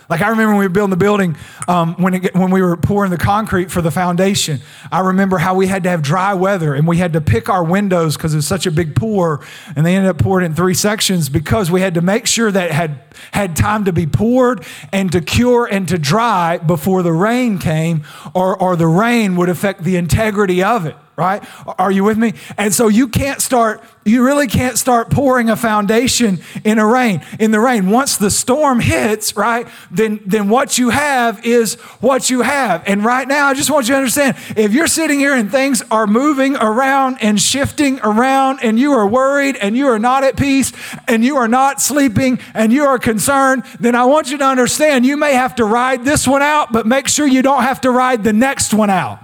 Like 0.09 0.21
I 0.21 0.29
remember 0.29 0.51
when 0.51 0.59
we 0.59 0.65
were 0.65 0.69
building 0.69 0.91
the 0.91 0.97
building, 0.97 1.37
um, 1.67 1.95
when, 1.95 2.13
it, 2.13 2.33
when 2.35 2.49
we 2.49 2.61
were 2.61 2.77
pouring 2.77 3.11
the 3.11 3.17
concrete 3.17 3.69
for 3.69 3.81
the 3.81 3.91
foundation, 3.91 4.61
I 4.89 5.01
remember 5.01 5.37
how 5.37 5.55
we 5.55 5.67
had 5.67 5.83
to 5.83 5.89
have 5.89 6.01
dry 6.01 6.33
weather 6.33 6.73
and 6.73 6.87
we 6.87 6.97
had 6.97 7.13
to 7.13 7.21
pick 7.21 7.49
our 7.49 7.63
windows 7.63 8.15
because 8.15 8.33
it 8.33 8.37
was 8.37 8.47
such 8.47 8.65
a 8.65 8.71
big 8.71 8.95
pour, 8.95 9.45
and 9.75 9.85
they 9.85 9.95
ended 9.95 10.09
up 10.09 10.17
pouring 10.17 10.45
in 10.45 10.55
three 10.55 10.73
sections 10.73 11.27
because 11.27 11.69
we 11.69 11.81
had 11.81 11.93
to 11.95 12.01
make 12.01 12.25
sure 12.25 12.51
that 12.51 12.71
had 12.71 13.01
had 13.31 13.55
time 13.55 13.83
to 13.85 13.91
be 13.91 14.05
poured 14.05 14.63
and 14.93 15.11
to 15.11 15.19
cure 15.19 15.65
and 15.65 15.87
to 15.89 15.97
dry 15.97 16.57
before 16.57 17.03
the 17.03 17.11
rain 17.11 17.57
came, 17.57 18.03
or, 18.33 18.55
or 18.61 18.75
the 18.75 18.87
rain 18.87 19.35
would 19.35 19.49
affect 19.49 19.83
the 19.83 19.97
integrity 19.97 20.63
of 20.63 20.85
it 20.85 20.95
right? 21.17 21.43
Are 21.79 21.91
you 21.91 22.03
with 22.03 22.17
me? 22.19 22.35
And 22.59 22.71
so 22.71 22.89
you 22.89 23.07
can't 23.07 23.41
start, 23.41 23.83
you 24.05 24.23
really 24.23 24.45
can't 24.45 24.77
start 24.77 25.09
pouring 25.09 25.49
a 25.49 25.55
foundation 25.55 26.39
in 26.63 26.77
a 26.77 26.85
rain, 26.85 27.25
in 27.39 27.49
the 27.49 27.59
rain. 27.59 27.89
Once 27.89 28.17
the 28.17 28.29
storm 28.29 28.79
hits, 28.79 29.35
right, 29.35 29.67
then, 29.89 30.19
then 30.27 30.47
what 30.47 30.77
you 30.77 30.91
have 30.91 31.43
is 31.43 31.73
what 32.01 32.29
you 32.29 32.43
have. 32.43 32.83
And 32.85 33.03
right 33.03 33.27
now, 33.27 33.47
I 33.47 33.55
just 33.55 33.71
want 33.71 33.87
you 33.87 33.95
to 33.95 33.97
understand 33.97 34.37
if 34.55 34.73
you're 34.73 34.85
sitting 34.85 35.17
here 35.17 35.33
and 35.33 35.51
things 35.51 35.81
are 35.89 36.05
moving 36.05 36.55
around 36.55 37.17
and 37.19 37.41
shifting 37.41 37.99
around 38.01 38.59
and 38.61 38.77
you 38.77 38.93
are 38.93 39.07
worried 39.07 39.55
and 39.55 39.75
you 39.75 39.87
are 39.87 39.99
not 39.99 40.23
at 40.23 40.37
peace 40.37 40.71
and 41.07 41.25
you 41.25 41.37
are 41.37 41.47
not 41.47 41.81
sleeping 41.81 42.37
and 42.53 42.71
you 42.71 42.83
are 42.83 42.99
concerned, 42.99 43.63
then 43.79 43.95
I 43.95 44.05
want 44.05 44.29
you 44.29 44.37
to 44.37 44.45
understand 44.45 45.03
you 45.03 45.17
may 45.17 45.33
have 45.33 45.55
to 45.55 45.65
ride 45.65 46.05
this 46.05 46.27
one 46.27 46.43
out, 46.43 46.71
but 46.71 46.85
make 46.85 47.07
sure 47.07 47.25
you 47.25 47.41
don't 47.41 47.63
have 47.63 47.81
to 47.81 47.89
ride 47.89 48.23
the 48.23 48.33
next 48.33 48.71
one 48.71 48.91
out. 48.91 49.23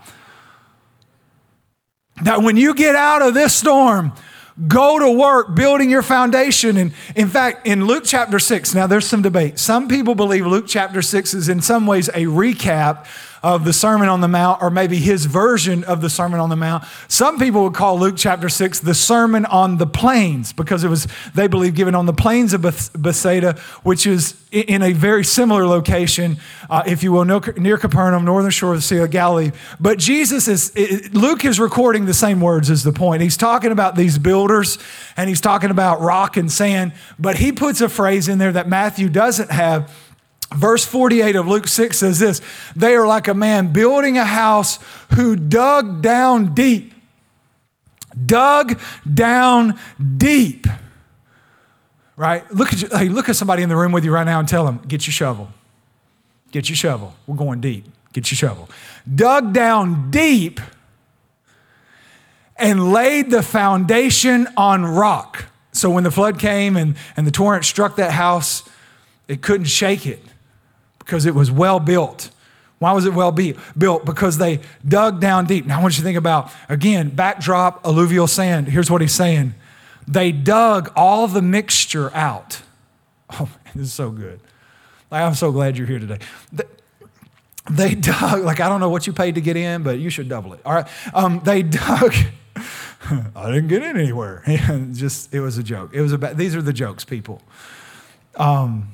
That 2.22 2.42
when 2.44 2.58
you 2.58 2.76
get 2.76 2.96
out 2.96 3.22
of 3.22 3.34
this 3.34 3.56
storm, 3.56 4.14
go 4.68 5.00
to 5.00 5.12
work 5.12 5.56
building 5.56 5.90
your 5.90 6.04
foundation. 6.04 6.78
And 6.78 6.94
in 7.16 7.28
fact, 7.28 7.66
in 7.66 7.86
Luke 7.86 8.04
chapter 8.06 8.40
6, 8.40 8.76
now 8.76 8.88
there's 8.88 9.08
some 9.08 9.22
debate. 9.22 9.58
Some 9.58 9.88
people 9.88 10.16
believe 10.16 10.46
Luke 10.46 10.66
chapter 10.68 11.02
6 11.02 11.34
is 11.34 11.50
in 11.50 11.62
some 11.62 11.88
ways 11.88 12.10
a 12.10 12.26
recap 12.26 13.08
of 13.44 13.66
the 13.66 13.74
Sermon 13.74 14.08
on 14.08 14.22
the 14.22 14.28
Mount, 14.30 14.62
or 14.64 14.70
maybe 14.70 14.98
his 14.98 15.26
version 15.26 15.84
of 15.84 16.00
the 16.00 16.10
Sermon 16.10 16.40
on 16.40 16.50
the 16.50 16.56
Mount. 16.56 16.86
Some 17.10 17.38
people 17.38 17.64
would 17.64 17.74
call 17.74 18.00
Luke 18.00 18.16
chapter 18.18 18.48
6 18.48 18.80
the 18.80 18.94
Sermon 18.94 19.46
on 19.46 19.78
the 19.78 19.86
Plains 19.86 20.54
because 20.54 20.86
it 20.86 20.88
was, 20.88 21.08
they 21.36 21.48
believe, 21.48 21.76
given 21.76 21.94
on 21.94 22.06
the 22.06 22.14
plains 22.14 22.54
of 22.54 22.62
Bethsaida, 22.62 23.60
which 23.84 24.08
is 24.08 24.36
in 24.54 24.82
a 24.82 24.94
very 24.94 25.26
similar 25.26 25.66
location, 25.66 26.38
uh, 26.70 26.84
if 26.86 27.04
you 27.04 27.12
will, 27.12 27.26
near 27.26 27.78
Capernaum, 27.78 28.24
northern 28.24 28.52
shore 28.52 28.72
of 28.72 28.78
the 28.78 28.82
Sea 28.82 29.00
of 29.00 29.10
Galilee. 29.10 29.52
But 29.80 29.98
Jesus 29.98 30.48
is, 30.48 31.14
Luke 31.14 31.44
is 31.44 31.60
recording 31.60 32.06
the 32.06 32.14
same 32.14 32.40
words 32.40 32.70
as 32.70 32.84
the 32.84 32.94
point. 32.94 33.24
He's 33.24 33.36
talking 33.36 33.72
about 33.72 33.96
these 33.96 34.18
builders 34.18 34.78
and 35.18 35.28
he's 35.28 35.42
talking 35.42 35.70
about 35.70 36.00
rock 36.02 36.38
and 36.38 36.52
sand, 36.52 36.94
but 37.20 37.38
he 37.38 37.52
puts 37.52 37.82
a 37.82 37.90
phrase 37.90 38.30
in 38.30 38.38
there 38.38 38.52
that 38.54 38.70
Matthew 38.70 39.10
doesn't 39.10 39.52
have 39.52 39.92
Verse 40.54 40.86
48 40.86 41.36
of 41.36 41.48
Luke 41.48 41.68
6 41.68 41.98
says 41.98 42.20
this 42.20 42.42
They 42.76 42.96
are 42.96 43.08
like 43.08 43.28
a 43.28 43.34
man 43.34 43.74
building 43.74 44.18
a 44.18 44.26
house 44.26 44.80
who 45.16 45.36
dug 45.36 46.02
down 46.02 46.54
deep. 46.54 46.94
Dug 48.26 48.80
down 49.12 49.80
deep. 50.18 50.68
Right? 52.16 52.50
Look 52.54 52.72
at, 52.72 52.82
you, 52.82 52.90
hey, 52.90 53.10
look 53.10 53.28
at 53.28 53.36
somebody 53.36 53.64
in 53.64 53.70
the 53.70 53.76
room 53.76 53.92
with 53.92 54.06
you 54.06 54.12
right 54.12 54.24
now 54.24 54.40
and 54.40 54.48
tell 54.48 54.66
them, 54.66 54.82
get 54.88 55.08
your 55.08 55.14
shovel. 55.14 55.50
Get 56.52 56.70
your 56.70 56.76
shovel. 56.76 57.16
We're 57.26 57.38
going 57.38 57.60
deep. 57.60 57.86
Get 58.14 58.30
your 58.30 58.38
shovel. 58.38 58.70
Dug 59.14 59.54
down 59.54 60.12
deep 60.12 60.62
and 62.56 62.94
laid 62.94 63.32
the 63.32 63.42
foundation 63.42 64.48
on 64.56 64.86
rock. 64.86 65.46
So 65.72 65.90
when 65.90 66.04
the 66.04 66.12
flood 66.12 66.38
came 66.38 66.78
and, 66.78 66.96
and 67.18 67.26
the 67.26 67.32
torrent 67.32 67.66
struck 67.66 67.96
that 67.96 68.12
house, 68.12 68.70
it 69.28 69.42
couldn't 69.42 69.66
shake 69.66 70.06
it 70.06 70.24
because 71.06 71.26
it 71.26 71.36
was 71.36 71.52
well 71.52 71.80
built. 71.80 72.30
Why 72.80 72.92
was 72.92 73.06
it 73.06 73.14
well 73.14 73.32
be, 73.32 73.56
built? 73.78 74.06
Because 74.06 74.38
they 74.38 74.60
dug 74.86 75.22
down 75.22 75.46
deep. 75.46 75.66
Now, 75.66 75.80
I 75.80 75.82
want 75.82 75.94
you 75.94 76.02
to 76.02 76.04
think 76.04 76.18
about, 76.18 76.52
again, 76.68 77.10
backdrop, 77.10 77.86
alluvial 77.86 78.28
sand. 78.28 78.68
Here's 78.68 78.92
what 78.92 79.02
he's 79.02 79.14
saying 79.14 79.54
they 80.06 80.34
dug 80.34 80.92
all 80.96 81.28
the 81.28 81.42
mixture 81.42 82.14
out. 82.14 82.62
Oh, 83.40 83.46
man, 83.46 83.74
this 83.74 83.88
is 83.88 83.94
so 83.94 84.12
good. 84.12 84.40
Like, 85.10 85.24
I'm 85.24 85.34
so 85.34 85.52
glad 85.52 85.76
you're 85.76 85.88
here 85.88 85.98
today. 85.98 86.20
They, 86.52 86.66
they 87.72 87.96
dug, 88.12 88.44
like, 88.44 88.60
I 88.60 88.70
don't 88.70 88.80
know 88.80 88.90
what 88.90 89.08
you 89.08 89.14
paid 89.14 89.36
to 89.36 89.42
get 89.42 89.58
in, 89.58 89.82
but 89.82 89.98
you 89.98 90.12
should 90.12 90.30
double 90.30 90.54
it. 90.54 90.60
All 90.64 90.74
right. 90.74 90.88
Um, 91.16 91.42
they 91.44 91.64
dug. 91.64 92.14
I 93.36 93.52
didn't 93.52 93.70
get 93.70 93.82
in 93.82 93.98
anywhere. 93.98 94.44
Just, 94.92 95.34
it 95.34 95.40
was 95.40 95.58
a 95.58 95.64
joke. 95.64 95.96
It 95.96 96.02
was 96.02 96.12
about, 96.12 96.38
these 96.38 96.56
are 96.56 96.62
the 96.62 96.74
jokes, 96.74 97.06
people. 97.06 97.42
Um, 98.36 98.90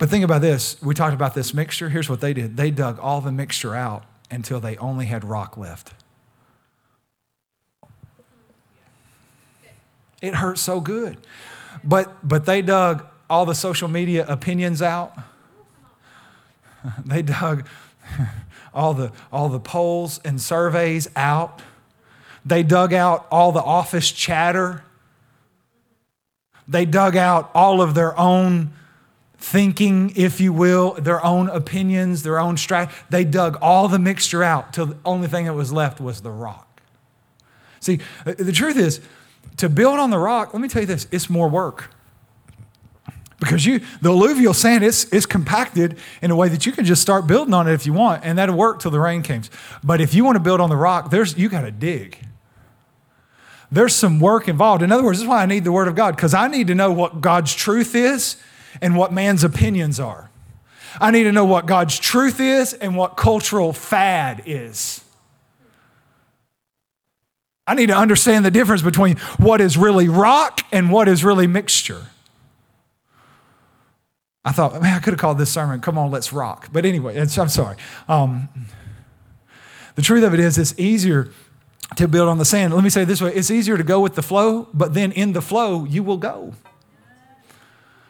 but 0.00 0.08
think 0.08 0.24
about 0.24 0.40
this. 0.40 0.80
We 0.80 0.94
talked 0.94 1.12
about 1.12 1.34
this 1.34 1.52
mixture. 1.52 1.90
Here's 1.90 2.08
what 2.08 2.22
they 2.22 2.32
did 2.32 2.56
they 2.56 2.70
dug 2.70 2.98
all 2.98 3.20
the 3.20 3.30
mixture 3.30 3.74
out 3.74 4.04
until 4.30 4.58
they 4.58 4.78
only 4.78 5.04
had 5.04 5.26
rock 5.26 5.58
left. 5.58 5.92
It 10.22 10.36
hurt 10.36 10.56
so 10.58 10.80
good. 10.80 11.18
But, 11.84 12.26
but 12.26 12.46
they 12.46 12.62
dug 12.62 13.06
all 13.28 13.44
the 13.44 13.54
social 13.54 13.88
media 13.88 14.26
opinions 14.26 14.82
out. 14.82 15.12
They 17.04 17.20
dug 17.20 17.66
all 18.74 18.94
the, 18.94 19.12
all 19.30 19.50
the 19.50 19.60
polls 19.60 20.18
and 20.24 20.40
surveys 20.40 21.10
out. 21.14 21.60
They 22.46 22.62
dug 22.62 22.94
out 22.94 23.26
all 23.30 23.52
the 23.52 23.60
office 23.60 24.10
chatter. 24.10 24.82
They 26.66 26.86
dug 26.86 27.18
out 27.18 27.50
all 27.54 27.82
of 27.82 27.94
their 27.94 28.18
own 28.18 28.72
thinking, 29.40 30.12
if 30.16 30.38
you 30.40 30.52
will, 30.52 30.92
their 30.92 31.24
own 31.24 31.48
opinions, 31.48 32.22
their 32.22 32.38
own 32.38 32.56
strategy. 32.58 32.94
They 33.08 33.24
dug 33.24 33.58
all 33.62 33.88
the 33.88 33.98
mixture 33.98 34.42
out 34.42 34.72
till 34.74 34.86
the 34.86 34.96
only 35.04 35.28
thing 35.28 35.46
that 35.46 35.54
was 35.54 35.72
left 35.72 36.00
was 36.00 36.20
the 36.20 36.30
rock. 36.30 36.82
See, 37.80 38.00
uh, 38.26 38.34
the 38.38 38.52
truth 38.52 38.76
is, 38.76 39.00
to 39.56 39.68
build 39.68 39.98
on 39.98 40.10
the 40.10 40.18
rock, 40.18 40.52
let 40.52 40.60
me 40.60 40.68
tell 40.68 40.82
you 40.82 40.86
this, 40.86 41.08
it's 41.10 41.30
more 41.30 41.48
work. 41.48 41.90
Because 43.40 43.64
you, 43.64 43.80
the 44.02 44.10
alluvial 44.10 44.52
sand 44.52 44.84
is, 44.84 45.06
is 45.06 45.24
compacted 45.24 45.96
in 46.20 46.30
a 46.30 46.36
way 46.36 46.50
that 46.50 46.66
you 46.66 46.72
can 46.72 46.84
just 46.84 47.00
start 47.00 47.26
building 47.26 47.54
on 47.54 47.66
it 47.66 47.72
if 47.72 47.86
you 47.86 47.94
want, 47.94 48.22
and 48.22 48.36
that'll 48.36 48.56
work 48.56 48.80
till 48.80 48.90
the 48.90 49.00
rain 49.00 49.22
comes. 49.22 49.50
But 49.82 50.02
if 50.02 50.12
you 50.12 50.22
want 50.22 50.36
to 50.36 50.40
build 50.40 50.60
on 50.60 50.68
the 50.68 50.76
rock, 50.76 51.10
there's 51.10 51.38
you 51.38 51.48
got 51.48 51.62
to 51.62 51.70
dig. 51.70 52.18
There's 53.72 53.94
some 53.94 54.20
work 54.20 54.48
involved. 54.48 54.82
In 54.82 54.92
other 54.92 55.02
words, 55.02 55.18
this 55.18 55.22
is 55.22 55.28
why 55.28 55.42
I 55.42 55.46
need 55.46 55.64
the 55.64 55.72
Word 55.72 55.88
of 55.88 55.94
God, 55.94 56.14
because 56.14 56.34
I 56.34 56.48
need 56.48 56.66
to 56.66 56.74
know 56.74 56.92
what 56.92 57.22
God's 57.22 57.54
truth 57.54 57.94
is 57.94 58.36
and 58.80 58.96
what 58.96 59.12
man's 59.12 59.44
opinions 59.44 59.98
are. 60.00 60.30
I 61.00 61.10
need 61.10 61.24
to 61.24 61.32
know 61.32 61.44
what 61.44 61.66
God's 61.66 61.98
truth 61.98 62.40
is 62.40 62.72
and 62.72 62.96
what 62.96 63.16
cultural 63.16 63.72
fad 63.72 64.42
is. 64.46 65.04
I 67.66 67.74
need 67.74 67.86
to 67.86 67.96
understand 67.96 68.44
the 68.44 68.50
difference 68.50 68.82
between 68.82 69.16
what 69.38 69.60
is 69.60 69.76
really 69.76 70.08
rock 70.08 70.62
and 70.72 70.90
what 70.90 71.06
is 71.06 71.22
really 71.22 71.46
mixture. 71.46 72.06
I 74.44 74.52
thought, 74.52 74.72
man, 74.80 74.96
I 74.96 74.98
could 74.98 75.12
have 75.12 75.20
called 75.20 75.38
this 75.38 75.52
sermon, 75.52 75.80
Come 75.80 75.98
on, 75.98 76.10
let's 76.10 76.32
rock. 76.32 76.68
But 76.72 76.84
anyway, 76.84 77.16
I'm 77.20 77.28
sorry. 77.28 77.76
Um, 78.08 78.48
the 79.94 80.02
truth 80.02 80.24
of 80.24 80.34
it 80.34 80.40
is, 80.40 80.58
it's 80.58 80.76
easier 80.78 81.30
to 81.96 82.08
build 82.08 82.28
on 82.28 82.38
the 82.38 82.44
sand. 82.44 82.74
Let 82.74 82.82
me 82.82 82.90
say 82.90 83.04
this 83.04 83.20
way 83.20 83.34
it's 83.34 83.50
easier 83.50 83.76
to 83.76 83.84
go 83.84 84.00
with 84.00 84.14
the 84.14 84.22
flow, 84.22 84.68
but 84.72 84.94
then 84.94 85.12
in 85.12 85.32
the 85.32 85.42
flow, 85.42 85.84
you 85.84 86.02
will 86.02 86.16
go. 86.16 86.54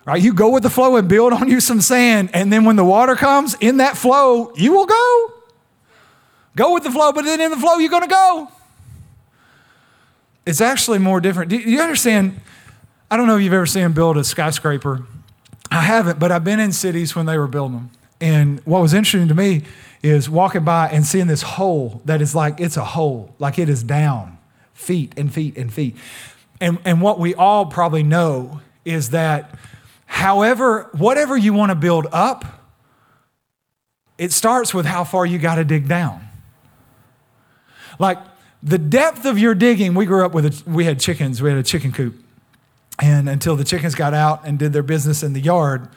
Right? 0.05 0.23
You 0.23 0.33
go 0.33 0.51
with 0.51 0.63
the 0.63 0.71
flow 0.71 0.97
and 0.97 1.09
build 1.09 1.33
on 1.33 1.49
you 1.49 1.61
some 1.61 1.81
sand, 1.81 2.31
and 2.33 2.53
then 2.53 2.65
when 2.65 2.77
the 2.77 2.85
water 2.85 3.15
comes 3.15 3.55
in 3.61 3.79
that 3.79 3.97
flow, 3.97 4.53
you 4.57 4.73
will 4.73 4.87
go. 4.87 5.33
Go 6.57 6.75
with 6.75 6.83
the 6.83 6.91
flow, 6.91 7.13
but 7.13 7.25
then 7.25 7.41
in 7.41 7.51
the 7.51 7.57
flow, 7.57 7.77
you're 7.77 7.91
going 7.91 8.03
to 8.03 8.09
go. 8.09 8.51
It's 10.47 10.61
actually 10.61 10.99
more 10.99 11.21
different. 11.21 11.51
Do 11.51 11.57
you 11.57 11.81
understand? 11.81 12.41
I 13.11 13.17
don't 13.17 13.27
know 13.27 13.37
if 13.37 13.43
you've 13.43 13.53
ever 13.53 13.67
seen 13.67 13.93
build 13.93 14.17
a 14.17 14.25
skyscraper 14.25 15.05
I 15.71 15.83
haven't, 15.83 16.19
but 16.19 16.33
I've 16.33 16.45
been 16.45 16.61
in 16.61 16.73
cities 16.73 17.15
when 17.15 17.27
they 17.27 17.39
were 17.39 17.47
building 17.47 17.77
them. 17.77 17.91
And 18.21 18.61
what 18.67 18.83
was 18.83 18.93
interesting 18.93 19.29
to 19.29 19.35
me 19.35 19.63
is 20.03 20.29
walking 20.29 20.65
by 20.65 20.89
and 20.89 21.07
seeing 21.07 21.27
this 21.27 21.43
hole 21.43 22.03
that 22.07 22.21
is 22.21 22.35
like, 22.35 22.61
it's 22.61 22.77
a 22.77 22.85
hole, 22.85 23.35
like 23.39 23.59
it 23.59 23.69
is 23.69 23.83
down 23.83 24.39
feet 24.75 25.13
and 25.17 25.33
feet 25.33 25.57
and 25.57 25.73
feet. 25.73 25.97
And, 26.61 26.79
and 26.85 27.01
what 27.01 27.19
we 27.19 27.35
all 27.35 27.67
probably 27.67 28.03
know 28.03 28.61
is 28.85 29.11
that 29.11 29.55
however, 30.11 30.91
whatever 30.93 31.37
you 31.37 31.55
want 31.55 31.71
to 31.71 31.77
build 31.77 32.09
up, 32.11 32.45
it 34.19 34.33
starts 34.33 34.75
with 34.75 34.85
how 34.85 35.05
far 35.05 35.25
you 35.25 35.39
got 35.39 35.55
to 35.55 35.65
dig 35.65 35.89
down. 35.89 36.29
Like 37.99 38.19
the 38.61 38.77
depth 38.77 39.25
of 39.25 39.39
your 39.39 39.55
digging, 39.55 39.95
we 39.95 40.05
grew 40.05 40.27
up 40.27 40.35
with, 40.35 40.47
a, 40.47 40.71
we 40.71 40.85
had 40.85 40.99
chickens, 40.99 41.41
we 41.41 41.49
had 41.49 41.59
a 41.59 41.63
chicken 41.63 41.93
coop. 41.93 42.17
And 43.01 43.29
until 43.29 43.55
the 43.55 43.65
chickens 43.65 43.95
got 43.95 44.13
out 44.13 44.45
and 44.45 44.59
did 44.59 44.73
their 44.73 44.83
business 44.83 45.23
in 45.23 45.33
the 45.33 45.41
yard, 45.41 45.89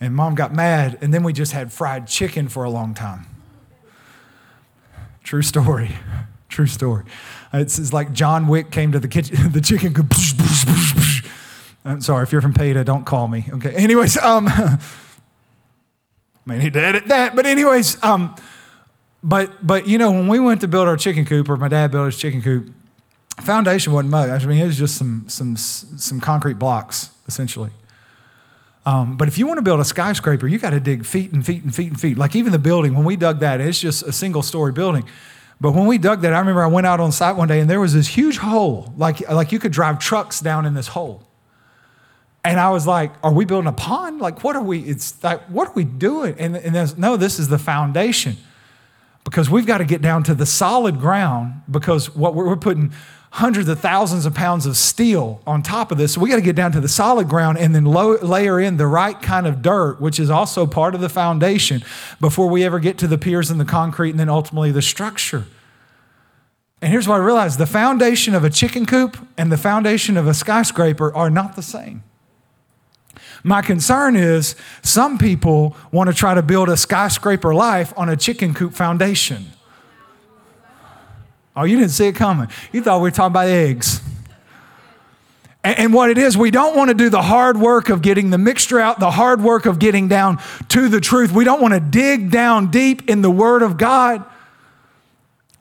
and 0.00 0.14
mom 0.14 0.36
got 0.36 0.54
mad, 0.54 0.96
and 1.00 1.12
then 1.12 1.24
we 1.24 1.32
just 1.32 1.52
had 1.52 1.72
fried 1.72 2.06
chicken 2.06 2.48
for 2.48 2.62
a 2.64 2.70
long 2.70 2.94
time. 2.94 3.26
True 5.24 5.42
story. 5.42 5.96
True 6.48 6.66
story. 6.66 7.04
It's, 7.52 7.78
it's 7.78 7.92
like 7.92 8.12
John 8.12 8.46
Wick 8.46 8.70
came 8.70 8.92
to 8.92 9.00
the 9.00 9.08
kitchen, 9.08 9.36
the 9.52 9.60
chicken 9.60 9.92
could. 9.92 10.08
I'm 11.86 12.00
sorry, 12.00 12.24
if 12.24 12.32
you're 12.32 12.42
from 12.42 12.52
PETA, 12.52 12.84
don't 12.84 13.04
call 13.04 13.28
me. 13.28 13.46
Okay. 13.50 13.72
Anyways, 13.72 14.18
um, 14.18 14.48
may 16.44 16.58
need 16.58 16.72
to 16.72 16.82
edit 16.82 17.06
that. 17.08 17.36
But 17.36 17.46
anyways, 17.46 18.02
um, 18.02 18.34
but 19.22 19.66
but 19.66 19.86
you 19.86 19.96
know 19.96 20.10
when 20.10 20.28
we 20.28 20.40
went 20.40 20.60
to 20.62 20.68
build 20.68 20.88
our 20.88 20.96
chicken 20.96 21.24
coop, 21.24 21.48
or 21.48 21.56
my 21.56 21.68
dad 21.68 21.90
built 21.92 22.06
his 22.06 22.18
chicken 22.18 22.42
coop, 22.42 22.72
foundation 23.40 23.92
wasn't 23.92 24.10
much. 24.10 24.42
I 24.42 24.46
mean, 24.46 24.58
it 24.58 24.66
was 24.66 24.78
just 24.78 24.96
some, 24.96 25.24
some, 25.28 25.56
some 25.56 26.20
concrete 26.20 26.58
blocks, 26.58 27.10
essentially. 27.26 27.70
Um, 28.84 29.16
but 29.16 29.26
if 29.28 29.36
you 29.36 29.46
want 29.46 29.58
to 29.58 29.62
build 29.62 29.80
a 29.80 29.84
skyscraper, 29.84 30.46
you 30.46 30.58
got 30.58 30.70
to 30.70 30.80
dig 30.80 31.04
feet 31.04 31.32
and 31.32 31.44
feet 31.44 31.64
and 31.64 31.74
feet 31.74 31.88
and 31.88 32.00
feet. 32.00 32.16
Like 32.16 32.36
even 32.36 32.52
the 32.52 32.58
building, 32.58 32.94
when 32.94 33.04
we 33.04 33.16
dug 33.16 33.40
that, 33.40 33.60
it's 33.60 33.80
just 33.80 34.04
a 34.04 34.12
single 34.12 34.42
story 34.42 34.72
building. 34.72 35.04
But 35.60 35.72
when 35.72 35.86
we 35.86 35.98
dug 35.98 36.20
that, 36.20 36.32
I 36.32 36.38
remember 36.38 36.62
I 36.62 36.68
went 36.68 36.86
out 36.86 37.00
on 37.00 37.10
site 37.10 37.34
one 37.34 37.48
day 37.48 37.60
and 37.60 37.68
there 37.68 37.80
was 37.80 37.94
this 37.94 38.06
huge 38.06 38.38
hole, 38.38 38.92
like, 38.96 39.28
like 39.28 39.50
you 39.50 39.58
could 39.58 39.72
drive 39.72 39.98
trucks 39.98 40.40
down 40.40 40.66
in 40.66 40.74
this 40.74 40.88
hole. 40.88 41.25
And 42.46 42.60
I 42.60 42.70
was 42.70 42.86
like, 42.86 43.12
are 43.24 43.32
we 43.32 43.44
building 43.44 43.66
a 43.66 43.72
pond? 43.72 44.20
Like, 44.20 44.44
what 44.44 44.54
are 44.54 44.62
we, 44.62 44.78
it's 44.78 45.22
like, 45.24 45.42
what 45.48 45.66
are 45.68 45.72
we 45.74 45.82
doing? 45.82 46.36
And, 46.38 46.56
and 46.56 46.96
no, 46.96 47.16
this 47.16 47.40
is 47.40 47.48
the 47.48 47.58
foundation 47.58 48.36
because 49.24 49.50
we've 49.50 49.66
got 49.66 49.78
to 49.78 49.84
get 49.84 50.00
down 50.00 50.22
to 50.22 50.34
the 50.34 50.46
solid 50.46 51.00
ground 51.00 51.62
because 51.68 52.14
what 52.14 52.36
we're, 52.36 52.46
we're 52.46 52.56
putting 52.56 52.92
hundreds 53.32 53.68
of 53.68 53.80
thousands 53.80 54.26
of 54.26 54.34
pounds 54.34 54.64
of 54.64 54.76
steel 54.76 55.42
on 55.44 55.60
top 55.60 55.90
of 55.90 55.98
this. 55.98 56.14
So 56.14 56.20
we 56.20 56.30
got 56.30 56.36
to 56.36 56.40
get 56.42 56.54
down 56.54 56.70
to 56.70 56.80
the 56.80 56.88
solid 56.88 57.28
ground 57.28 57.58
and 57.58 57.74
then 57.74 57.84
layer 57.84 58.60
in 58.60 58.76
the 58.76 58.86
right 58.86 59.20
kind 59.20 59.48
of 59.48 59.60
dirt, 59.60 60.00
which 60.00 60.20
is 60.20 60.30
also 60.30 60.66
part 60.66 60.94
of 60.94 61.00
the 61.00 61.08
foundation 61.08 61.82
before 62.20 62.48
we 62.48 62.62
ever 62.62 62.78
get 62.78 62.96
to 62.98 63.08
the 63.08 63.18
piers 63.18 63.50
and 63.50 63.58
the 63.58 63.64
concrete 63.64 64.10
and 64.10 64.20
then 64.20 64.28
ultimately 64.28 64.70
the 64.70 64.80
structure. 64.80 65.46
And 66.80 66.92
here's 66.92 67.08
what 67.08 67.16
I 67.16 67.24
realized 67.24 67.58
the 67.58 67.66
foundation 67.66 68.36
of 68.36 68.44
a 68.44 68.50
chicken 68.50 68.86
coop 68.86 69.18
and 69.36 69.50
the 69.50 69.56
foundation 69.56 70.16
of 70.16 70.28
a 70.28 70.34
skyscraper 70.34 71.12
are 71.12 71.28
not 71.28 71.56
the 71.56 71.62
same. 71.62 72.04
My 73.42 73.62
concern 73.62 74.16
is 74.16 74.56
some 74.82 75.18
people 75.18 75.76
want 75.92 76.10
to 76.10 76.14
try 76.14 76.34
to 76.34 76.42
build 76.42 76.68
a 76.68 76.76
skyscraper 76.76 77.54
life 77.54 77.92
on 77.96 78.08
a 78.08 78.16
chicken 78.16 78.54
coop 78.54 78.72
foundation. 78.74 79.46
Oh, 81.54 81.64
you 81.64 81.76
didn't 81.76 81.92
see 81.92 82.06
it 82.06 82.14
coming. 82.14 82.48
You 82.72 82.82
thought 82.82 82.98
we 82.98 83.02
were 83.02 83.10
talking 83.10 83.32
about 83.32 83.48
eggs. 83.48 84.00
And, 85.64 85.92
what 85.92 86.10
it 86.10 86.18
is, 86.18 86.36
we 86.36 86.52
don't 86.52 86.76
want 86.76 86.90
to 86.90 86.94
do 86.94 87.10
the 87.10 87.22
hard 87.22 87.56
work 87.56 87.88
of 87.88 88.00
getting 88.00 88.30
the 88.30 88.38
mixture 88.38 88.78
out, 88.78 89.00
the 89.00 89.10
hard 89.10 89.42
work 89.42 89.66
of 89.66 89.80
getting 89.80 90.06
down 90.06 90.40
to 90.68 90.88
the 90.88 91.00
truth. 91.00 91.32
We 91.32 91.44
don't 91.44 91.60
want 91.60 91.74
to 91.74 91.80
dig 91.80 92.30
down 92.30 92.70
deep 92.70 93.10
in 93.10 93.20
the 93.20 93.32
Word 93.32 93.62
of 93.62 93.76
God. 93.76 94.24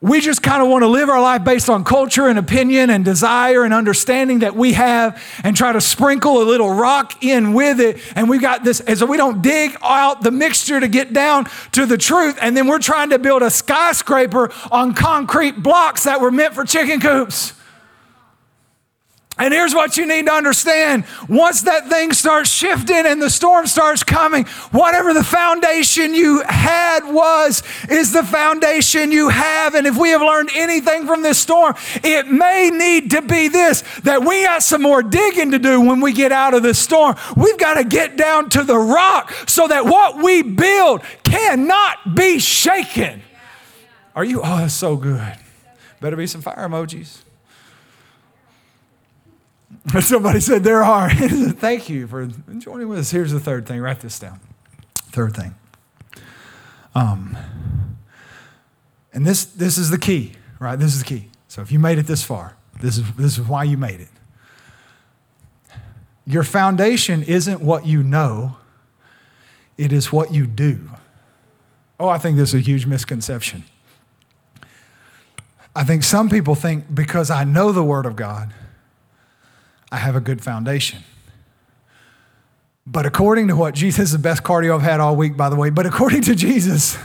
We 0.06 0.22
just 0.22 0.44
kind 0.44 0.62
of 0.62 0.70
want 0.70 0.84
to 0.84 0.88
live 0.88 1.10
our 1.10 1.20
life 1.20 1.44
based 1.44 1.68
on 1.68 1.84
culture 1.84 2.28
and 2.28 2.38
opinion 2.38 2.92
and 2.92 3.04
desire 3.04 3.64
and 3.64 3.74
understanding 3.74 4.40
that 4.40 4.56
we 4.56 4.74
have 4.74 5.20
and 5.44 5.58
try 5.58 5.72
to 5.72 5.82
sprinkle 5.82 6.44
a 6.44 6.46
little 6.46 6.70
rock 6.70 7.24
in 7.24 7.54
with 7.54 7.80
it. 7.80 7.98
And 8.16 8.30
we've 8.30 8.40
got 8.40 8.64
this, 8.64 8.82
and 8.82 9.00
so 9.00 9.08
we 9.08 9.18
don't 9.18 9.42
dig 9.42 9.76
out 9.82 10.22
the 10.22 10.30
mixture 10.30 10.80
to 10.80 10.88
get 10.88 11.12
down 11.12 11.48
to 11.72 11.88
the 11.88 11.98
truth. 11.98 12.38
And 12.40 12.56
then 12.56 12.68
we're 12.68 12.78
trying 12.78 13.10
to 13.10 13.18
build 13.18 13.42
a 13.42 13.50
skyscraper 13.50 14.54
on 14.72 14.94
concrete 14.94 15.64
blocks 15.64 16.04
that 16.04 16.22
were 16.22 16.30
meant 16.30 16.54
for 16.54 16.66
chicken 16.66 17.00
coops. 17.00 17.55
And 19.38 19.54
here's 19.54 19.76
what 19.76 19.98
you 19.98 20.06
need 20.08 20.28
to 20.28 20.32
understand. 20.32 21.04
Once 21.28 21.64
that 21.64 21.90
thing 21.90 22.14
starts 22.14 22.50
shifting 22.50 23.06
and 23.06 23.22
the 23.22 23.30
storm 23.30 23.68
starts 23.68 24.02
coming, 24.02 24.46
whatever 24.72 25.14
the 25.14 25.26
foundation 25.26 26.14
you 26.14 26.42
had 26.48 27.02
was, 27.04 27.62
is 27.90 28.14
the 28.14 28.24
foundation 28.24 29.12
you 29.12 29.28
have. 29.28 29.76
And 29.76 29.88
if 29.88 29.98
we 29.98 30.12
have 30.12 30.22
learned 30.22 30.52
anything 30.56 31.06
from 31.06 31.22
this 31.22 31.38
storm, 31.38 31.76
it 31.96 32.28
may 32.28 32.70
need 32.70 33.12
to 33.12 33.22
be 33.22 33.50
this 33.50 33.84
that 34.04 34.24
we 34.24 34.44
got 34.44 34.64
some 34.64 34.82
more 34.82 35.04
digging 35.04 35.52
to 35.52 35.60
do 35.60 35.82
when 35.82 36.00
we 36.00 36.14
get 36.14 36.32
out 36.32 36.54
of 36.54 36.64
this 36.64 36.80
storm. 36.80 37.18
We've 37.36 37.58
got 37.58 37.74
to 37.74 37.84
get 37.84 38.16
down 38.16 38.50
to 38.52 38.64
the 38.64 38.78
rock 38.78 39.34
so 39.48 39.68
that 39.68 39.84
what 39.84 40.24
we 40.24 40.44
build 40.44 41.02
cannot 41.26 42.16
be 42.16 42.40
shaken. 42.40 43.22
Are 44.16 44.24
you? 44.24 44.40
Oh, 44.42 44.58
that's 44.60 44.74
so 44.74 44.96
good. 44.96 45.36
Better 46.00 46.16
be 46.16 46.26
some 46.26 46.42
fire 46.42 46.70
emojis. 46.70 47.25
Somebody 50.02 50.40
said 50.40 50.64
there 50.64 50.84
are. 50.84 51.10
Thank 51.14 51.90
you 51.90 52.08
for 52.08 52.28
joining 52.58 52.88
with 52.88 53.00
us. 53.00 53.12
Here's 53.12 53.32
the 53.32 53.40
third 53.40 53.68
thing. 53.68 53.82
Write 53.82 54.00
this 54.00 54.18
down. 54.18 54.40
Third 54.96 55.36
thing. 55.36 55.56
Um, 56.96 57.38
and 59.14 59.26
this 59.26 59.46
this 59.46 59.78
is 59.78 59.90
the 59.90 59.98
key, 59.98 60.34
right? 60.60 60.78
This 60.78 60.94
is 60.94 61.00
the 61.00 61.06
key. 61.06 61.30
So 61.48 61.62
if 61.62 61.72
you 61.72 61.80
made 61.80 62.00
it 62.00 62.08
this 62.08 62.24
far, 62.24 62.56
this 62.82 62.98
is 62.98 63.12
this 63.14 63.38
is 63.38 63.48
why 63.48 63.64
you 63.64 63.78
made 63.78 64.02
it. 64.02 64.10
Your 66.26 66.44
foundation 66.44 67.22
isn't 67.22 67.62
what 67.62 67.86
you 67.86 68.02
know, 68.02 68.58
it 69.78 69.94
is 69.94 70.12
what 70.12 70.34
you 70.34 70.48
do. 70.48 70.90
Oh, 72.00 72.10
I 72.10 72.18
think 72.18 72.38
this 72.38 72.50
is 72.50 72.56
a 72.56 72.60
huge 72.60 72.86
misconception. 72.88 73.64
I 75.76 75.84
think 75.84 76.04
some 76.04 76.30
people 76.30 76.56
think 76.56 76.94
because 76.94 77.30
I 77.30 77.44
know 77.44 77.72
the 77.72 77.84
Word 77.84 78.06
of 78.06 78.16
God, 78.16 78.54
I 79.96 80.00
have 80.00 80.18
a 80.18 80.20
good 80.20 80.44
foundation. 80.44 81.00
But 82.86 83.06
according 83.06 83.48
to 83.48 83.56
what 83.56 83.76
Jesus, 83.76 84.12
the 84.12 84.20
best 84.20 84.44
cardio 84.44 84.76
I've 84.76 84.82
had 84.82 85.00
all 85.00 85.16
week, 85.16 85.38
by 85.38 85.48
the 85.48 85.56
way, 85.56 85.70
but 85.70 85.86
according 85.86 86.22
to 86.24 86.36
Jesus, 86.36 86.98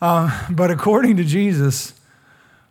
uh, 0.00 0.46
but 0.48 0.70
according 0.70 1.16
to 1.16 1.24
Jesus, 1.24 1.92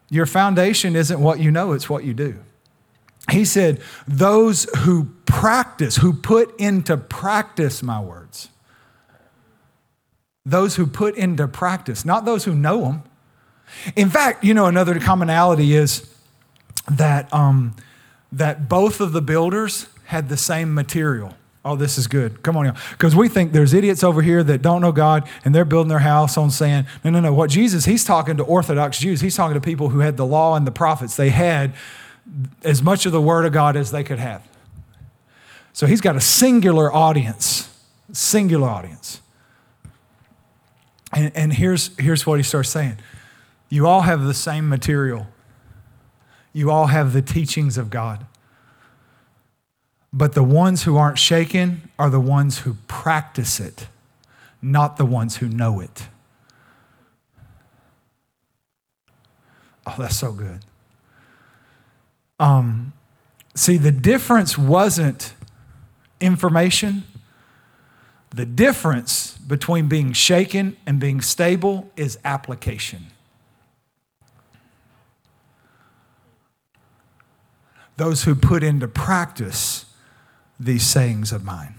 your 0.09 0.25
foundation 0.25 0.95
isn't 0.95 1.19
what 1.19 1.41
you 1.41 1.51
know, 1.51 1.73
it's 1.73 1.89
what 1.89 2.05
you 2.05 2.13
do. 2.13 2.39
He 3.29 3.43
said, 3.43 3.81
Those 4.07 4.63
who 4.77 5.09
practice, 5.25 5.97
who 5.97 6.13
put 6.13 6.57
into 6.57 6.95
practice 6.95 7.83
my 7.83 7.99
words, 7.99 8.47
those 10.45 10.77
who 10.77 10.87
put 10.87 11.17
into 11.17 11.49
practice, 11.49 12.05
not 12.05 12.23
those 12.23 12.45
who 12.45 12.55
know 12.55 12.79
them. 12.83 13.03
In 13.97 14.09
fact, 14.09 14.41
you 14.41 14.53
know, 14.53 14.67
another 14.67 14.97
commonality 15.01 15.73
is 15.73 16.09
that 16.89 17.31
um, 17.33 17.75
that 18.31 18.69
both 18.69 19.01
of 19.01 19.11
the 19.11 19.21
builders 19.21 19.87
had 20.05 20.29
the 20.29 20.37
same 20.37 20.73
material. 20.73 21.35
Oh, 21.65 21.75
this 21.75 21.97
is 21.97 22.07
good. 22.07 22.41
Come 22.41 22.55
on, 22.55 22.65
y'all. 22.65 22.77
Because 22.91 23.15
we 23.15 23.27
think 23.27 23.51
there's 23.51 23.73
idiots 23.73 24.03
over 24.03 24.21
here 24.21 24.43
that 24.43 24.61
don't 24.61 24.81
know 24.81 24.91
God 24.91 25.27
and 25.43 25.53
they're 25.53 25.65
building 25.65 25.89
their 25.89 25.99
house 25.99 26.37
on 26.37 26.51
sand. 26.51 26.87
no, 27.03 27.09
no, 27.11 27.19
no. 27.19 27.33
What 27.33 27.49
Jesus, 27.49 27.85
he's 27.85 28.05
talking 28.05 28.37
to 28.37 28.43
Orthodox 28.43 28.99
Jews. 28.99 29.21
He's 29.21 29.35
talking 29.35 29.55
to 29.55 29.61
people 29.61 29.89
who 29.89 29.99
had 29.99 30.15
the 30.15 30.25
law 30.25 30.55
and 30.55 30.65
the 30.65 30.71
prophets. 30.71 31.15
They 31.15 31.29
had 31.29 31.73
as 32.63 32.81
much 32.81 33.05
of 33.05 33.11
the 33.11 33.21
Word 33.21 33.45
of 33.45 33.51
God 33.51 33.75
as 33.75 33.91
they 33.91 34.03
could 34.03 34.19
have. 34.19 34.47
So 35.73 35.85
he's 35.85 36.01
got 36.01 36.15
a 36.15 36.21
singular 36.21 36.91
audience, 36.91 37.69
singular 38.11 38.67
audience. 38.67 39.21
And, 41.13 41.31
and 41.35 41.53
here's, 41.53 41.95
here's 41.97 42.25
what 42.25 42.39
he 42.39 42.43
starts 42.43 42.69
saying 42.69 42.97
You 43.69 43.87
all 43.87 44.01
have 44.01 44.23
the 44.23 44.33
same 44.33 44.69
material, 44.69 45.27
you 46.53 46.71
all 46.71 46.88
have 46.88 47.13
the 47.13 47.21
teachings 47.21 47.77
of 47.77 47.89
God. 47.89 48.25
But 50.12 50.33
the 50.33 50.43
ones 50.43 50.83
who 50.83 50.97
aren't 50.97 51.19
shaken 51.19 51.89
are 51.99 52.09
the 52.09 52.19
ones 52.19 52.59
who 52.59 52.75
practice 52.88 53.59
it, 53.59 53.88
not 54.62 54.97
the 54.97 55.05
ones 55.05 55.38
who 55.38 55.47
know 55.47 55.79
it. 55.79 56.07
Oh, 59.85 59.95
that's 59.97 60.17
so 60.17 60.31
good. 60.31 60.59
Um, 62.39 62.93
see, 63.55 63.77
the 63.77 63.91
difference 63.91 64.57
wasn't 64.57 65.33
information. 66.19 67.03
The 68.31 68.45
difference 68.45 69.38
between 69.38 69.88
being 69.88 70.13
shaken 70.13 70.77
and 70.85 70.99
being 70.99 71.21
stable 71.21 71.89
is 71.95 72.17
application. 72.23 73.07
Those 77.99 78.23
who 78.23 78.33
put 78.33 78.63
into 78.63 78.88
practice 78.88 79.85
these 80.57 80.88
sayings 80.88 81.33
of 81.33 81.43
mine, 81.43 81.75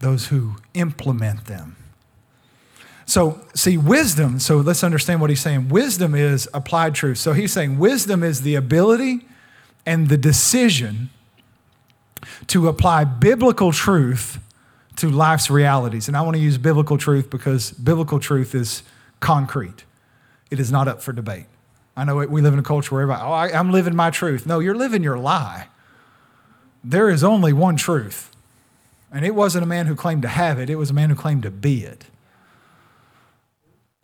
those 0.00 0.26
who 0.26 0.56
implement 0.74 1.46
them. 1.46 1.76
So, 3.06 3.40
see, 3.54 3.78
wisdom, 3.78 4.38
so 4.38 4.58
let's 4.58 4.84
understand 4.84 5.22
what 5.22 5.30
he's 5.30 5.40
saying. 5.40 5.70
Wisdom 5.70 6.14
is 6.14 6.46
applied 6.52 6.94
truth. 6.94 7.16
So, 7.16 7.32
he's 7.32 7.54
saying 7.54 7.78
wisdom 7.78 8.22
is 8.22 8.42
the 8.42 8.54
ability 8.54 9.26
and 9.86 10.10
the 10.10 10.18
decision 10.18 11.08
to 12.48 12.68
apply 12.68 13.04
biblical 13.04 13.72
truth 13.72 14.40
to 14.96 15.10
life's 15.10 15.48
realities. 15.48 16.06
And 16.06 16.18
I 16.18 16.20
want 16.20 16.36
to 16.36 16.42
use 16.42 16.58
biblical 16.58 16.98
truth 16.98 17.30
because 17.30 17.70
biblical 17.72 18.20
truth 18.20 18.54
is 18.54 18.82
concrete, 19.20 19.84
it 20.50 20.60
is 20.60 20.70
not 20.70 20.86
up 20.86 21.00
for 21.00 21.14
debate. 21.14 21.46
I 21.96 22.04
know 22.04 22.16
we 22.16 22.40
live 22.40 22.54
in 22.54 22.58
a 22.58 22.62
culture 22.62 22.94
where 22.94 23.02
everybody, 23.02 23.22
oh, 23.22 23.32
I, 23.32 23.58
I'm 23.58 23.70
living 23.70 23.94
my 23.94 24.10
truth. 24.10 24.46
No, 24.46 24.60
you're 24.60 24.74
living 24.74 25.02
your 25.02 25.18
lie. 25.18 25.68
There 26.82 27.10
is 27.10 27.22
only 27.22 27.52
one 27.52 27.76
truth. 27.76 28.34
And 29.12 29.26
it 29.26 29.34
wasn't 29.34 29.62
a 29.62 29.66
man 29.66 29.86
who 29.86 29.94
claimed 29.94 30.22
to 30.22 30.28
have 30.28 30.58
it, 30.58 30.70
it 30.70 30.76
was 30.76 30.90
a 30.90 30.94
man 30.94 31.10
who 31.10 31.16
claimed 31.16 31.42
to 31.42 31.50
be 31.50 31.84
it. 31.84 32.06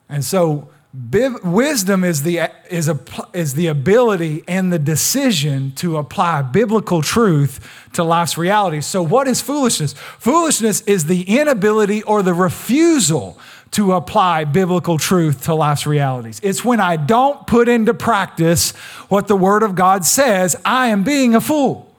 And 0.09 0.25
so, 0.25 0.71
wisdom 0.95 2.03
is 2.03 2.23
the, 2.23 2.51
is, 2.71 2.89
a, 2.89 2.99
is 3.35 3.55
the 3.55 3.67
ability 3.67 4.43
and 4.49 4.73
the 4.73 4.79
decision 4.79 5.73
to 5.77 5.99
apply 5.99 6.43
biblical 6.43 7.03
truth 7.03 7.89
to 7.93 8.03
life's 8.03 8.39
realities. 8.39 8.87
So, 8.87 9.03
what 9.03 9.29
is 9.29 9.41
foolishness? 9.41 9.93
Foolishness 9.93 10.81
is 10.83 11.07
the 11.07 11.39
inability 11.39 12.03
or 12.03 12.23
the 12.23 12.35
refusal 12.35 13.39
to 13.73 13.93
apply 13.93 14.45
biblical 14.45 14.99
truth 14.99 15.45
to 15.45 15.55
life's 15.55 15.87
realities. 15.87 16.41
It's 16.43 16.65
when 16.65 16.81
I 16.81 16.97
don't 16.97 17.47
put 17.47 17.69
into 17.69 17.93
practice 17.93 18.71
what 19.09 19.29
the 19.29 19.37
Word 19.37 19.63
of 19.63 19.75
God 19.75 20.07
says, 20.07 20.57
I 20.65 20.89
am 20.89 21.05
being 21.05 21.35
a 21.35 21.41
fool. 21.41 21.95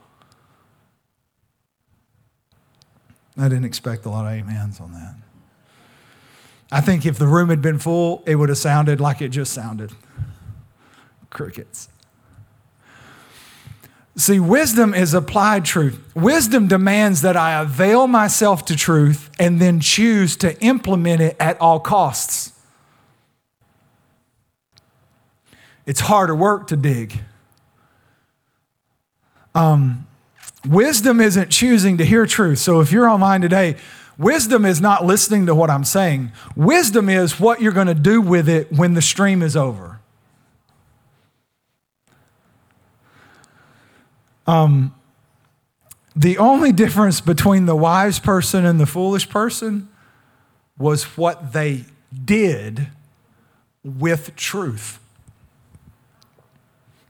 I 3.37 3.43
didn't 3.47 3.65
expect 3.65 4.05
a 4.05 4.09
lot 4.09 4.25
of 4.25 4.41
amens 4.41 4.79
on 4.79 4.91
that. 4.93 5.15
I 6.71 6.81
think 6.81 7.05
if 7.05 7.17
the 7.17 7.27
room 7.27 7.49
had 7.49 7.61
been 7.61 7.79
full, 7.79 8.23
it 8.25 8.35
would 8.35 8.49
have 8.49 8.57
sounded 8.57 8.99
like 9.01 9.21
it 9.21 9.29
just 9.29 9.53
sounded 9.53 9.91
crickets. 11.29 11.89
See, 14.15 14.39
wisdom 14.39 14.93
is 14.93 15.13
applied 15.13 15.65
truth. 15.65 15.99
Wisdom 16.13 16.67
demands 16.67 17.21
that 17.21 17.37
I 17.37 17.61
avail 17.61 18.07
myself 18.07 18.65
to 18.65 18.75
truth 18.75 19.29
and 19.39 19.61
then 19.61 19.79
choose 19.79 20.35
to 20.37 20.59
implement 20.61 21.21
it 21.21 21.37
at 21.39 21.59
all 21.61 21.79
costs. 21.79 22.51
It's 25.85 26.01
harder 26.01 26.35
work 26.35 26.67
to 26.67 26.75
dig. 26.75 27.19
Um, 29.55 30.05
Wisdom 30.67 31.21
isn't 31.21 31.49
choosing 31.49 31.97
to 31.97 32.05
hear 32.05 32.25
truth. 32.25 32.59
So 32.59 32.81
if 32.81 32.91
you're 32.91 33.07
online 33.07 33.41
today, 33.41 33.77
wisdom 34.19 34.65
is 34.65 34.79
not 34.79 35.05
listening 35.05 35.47
to 35.47 35.55
what 35.55 35.71
I'm 35.71 35.85
saying. 35.85 36.31
Wisdom 36.55 37.09
is 37.09 37.39
what 37.39 37.61
you're 37.61 37.71
going 37.71 37.87
to 37.87 37.95
do 37.95 38.21
with 38.21 38.47
it 38.47 38.71
when 38.71 38.93
the 38.93 39.01
stream 39.01 39.41
is 39.41 39.55
over. 39.55 39.99
Um, 44.45 44.93
the 46.15 46.37
only 46.37 46.71
difference 46.71 47.21
between 47.21 47.65
the 47.65 47.75
wise 47.75 48.19
person 48.19 48.65
and 48.65 48.79
the 48.79 48.85
foolish 48.85 49.29
person 49.29 49.87
was 50.77 51.03
what 51.17 51.53
they 51.53 51.85
did 52.25 52.87
with 53.83 54.35
truth. 54.35 54.99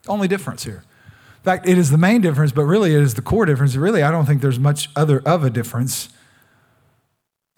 Only 0.07 0.27
difference 0.27 0.63
here. 0.63 0.83
In 1.37 1.43
fact, 1.43 1.67
it 1.67 1.77
is 1.77 1.89
the 1.89 1.97
main 1.97 2.21
difference, 2.21 2.51
but 2.51 2.65
really 2.65 2.93
it 2.93 3.01
is 3.01 3.13
the 3.13 3.21
core 3.21 3.45
difference. 3.45 3.75
Really, 3.75 4.03
I 4.03 4.11
don't 4.11 4.25
think 4.25 4.41
there's 4.41 4.59
much 4.59 4.89
other 4.95 5.21
of 5.25 5.43
a 5.43 5.49
difference. 5.49 6.09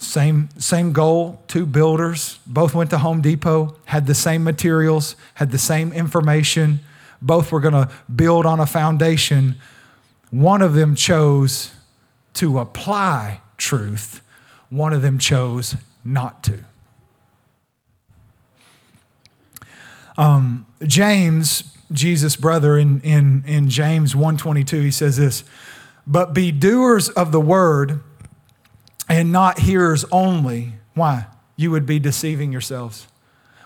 Same, 0.02 0.50
same 0.58 0.94
goal, 0.94 1.40
two 1.48 1.68
builders, 1.68 2.40
both 2.48 2.74
went 2.74 2.90
to 2.90 2.98
Home 2.98 3.22
Depot, 3.22 3.76
had 3.86 4.08
the 4.08 4.16
same 4.16 4.44
materials, 4.44 5.16
had 5.36 5.52
the 5.52 5.60
same 5.60 5.94
information, 5.94 6.80
both 7.22 7.52
were 7.52 7.60
going 7.60 7.76
to 7.76 7.88
build 8.14 8.48
on 8.48 8.60
a 8.60 8.66
foundation. 8.66 9.58
One 10.32 10.64
of 10.64 10.74
them 10.74 10.96
chose 10.96 11.72
to 12.34 12.58
apply 12.58 13.42
truth, 13.58 14.22
one 14.72 14.92
of 14.92 15.04
them 15.04 15.20
chose 15.20 15.76
not 16.04 16.44
to. 16.46 16.66
Um, 20.18 20.66
James 20.82 21.78
Jesus' 21.92 22.36
brother 22.36 22.76
in, 22.76 23.02
in, 23.02 23.44
in 23.46 23.70
James 23.70 24.16
1.22, 24.16 24.82
he 24.82 24.92
says 24.92 25.18
this, 25.18 25.44
but 26.08 26.34
be 26.34 26.52
doers 26.52 27.10
of 27.10 27.32
the 27.32 27.42
word 27.42 28.02
and 29.10 29.32
not 29.32 29.60
hearers 29.60 30.06
only. 30.12 30.74
Why? 30.94 31.28
You 31.56 31.72
would 31.72 31.86
be 31.86 32.00
deceiving 32.00 32.52
yourselves. 32.52 33.08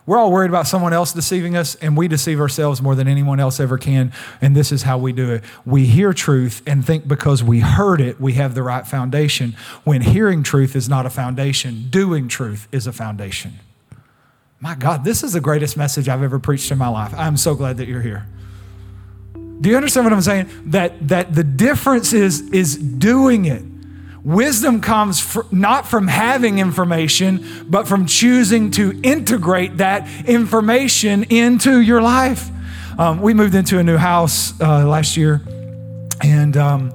We're 0.07 0.19
all 0.19 0.31
worried 0.31 0.49
about 0.49 0.67
someone 0.67 0.93
else 0.93 1.13
deceiving 1.13 1.57
us, 1.57 1.73
and 1.75 1.97
we 1.97 2.07
deceive 2.07 2.39
ourselves 2.39 2.79
more 2.79 2.93
than 2.93 3.07
anyone 3.07 3.39
else 3.39 3.59
ever 3.59 3.79
can. 3.79 4.13
And 4.39 4.55
this 4.55 4.71
is 4.71 4.83
how 4.83 4.99
we 4.99 5.13
do 5.13 5.31
it. 5.31 5.43
We 5.65 5.87
hear 5.87 6.13
truth 6.13 6.61
and 6.67 6.85
think 6.85 7.07
because 7.07 7.43
we 7.43 7.61
heard 7.61 7.99
it, 7.99 8.21
we 8.21 8.33
have 8.33 8.53
the 8.53 8.61
right 8.61 8.85
foundation. 8.85 9.55
When 9.83 10.01
hearing 10.01 10.43
truth 10.43 10.75
is 10.75 10.87
not 10.87 11.07
a 11.07 11.09
foundation, 11.09 11.87
doing 11.89 12.27
truth 12.27 12.67
is 12.71 12.85
a 12.85 12.93
foundation. 12.93 13.53
My 14.59 14.75
God, 14.75 15.03
this 15.03 15.23
is 15.23 15.33
the 15.33 15.41
greatest 15.41 15.75
message 15.75 16.07
I've 16.07 16.23
ever 16.23 16.39
preached 16.39 16.71
in 16.71 16.77
my 16.77 16.87
life. 16.87 17.13
I'm 17.15 17.37
so 17.37 17.55
glad 17.55 17.77
that 17.77 17.87
you're 17.87 18.01
here. 18.01 18.27
Do 19.33 19.69
you 19.69 19.75
understand 19.75 20.05
what 20.05 20.13
I'm 20.13 20.21
saying? 20.21 20.49
That, 20.67 21.07
that 21.07 21.33
the 21.33 21.43
difference 21.43 22.13
is, 22.13 22.41
is 22.51 22.75
doing 22.75 23.45
it. 23.45 23.63
Wisdom 24.25 24.81
comes 24.81 25.19
fr- 25.19 25.41
not 25.51 25.87
from 25.87 26.07
having 26.07 26.57
information, 26.57 27.45
but 27.69 27.87
from 27.87 28.07
choosing 28.07 28.71
to 28.71 28.99
integrate 29.03 29.77
that 29.77 30.09
information 30.25 31.25
into 31.25 31.79
your 31.79 32.01
life. 32.01 32.49
Um, 32.97 33.21
we 33.21 33.35
moved 33.35 33.53
into 33.53 33.77
a 33.77 33.83
new 33.83 33.97
house 33.97 34.59
uh, 34.59 34.87
last 34.87 35.15
year, 35.15 35.43
and 36.23 36.57
um, 36.57 36.91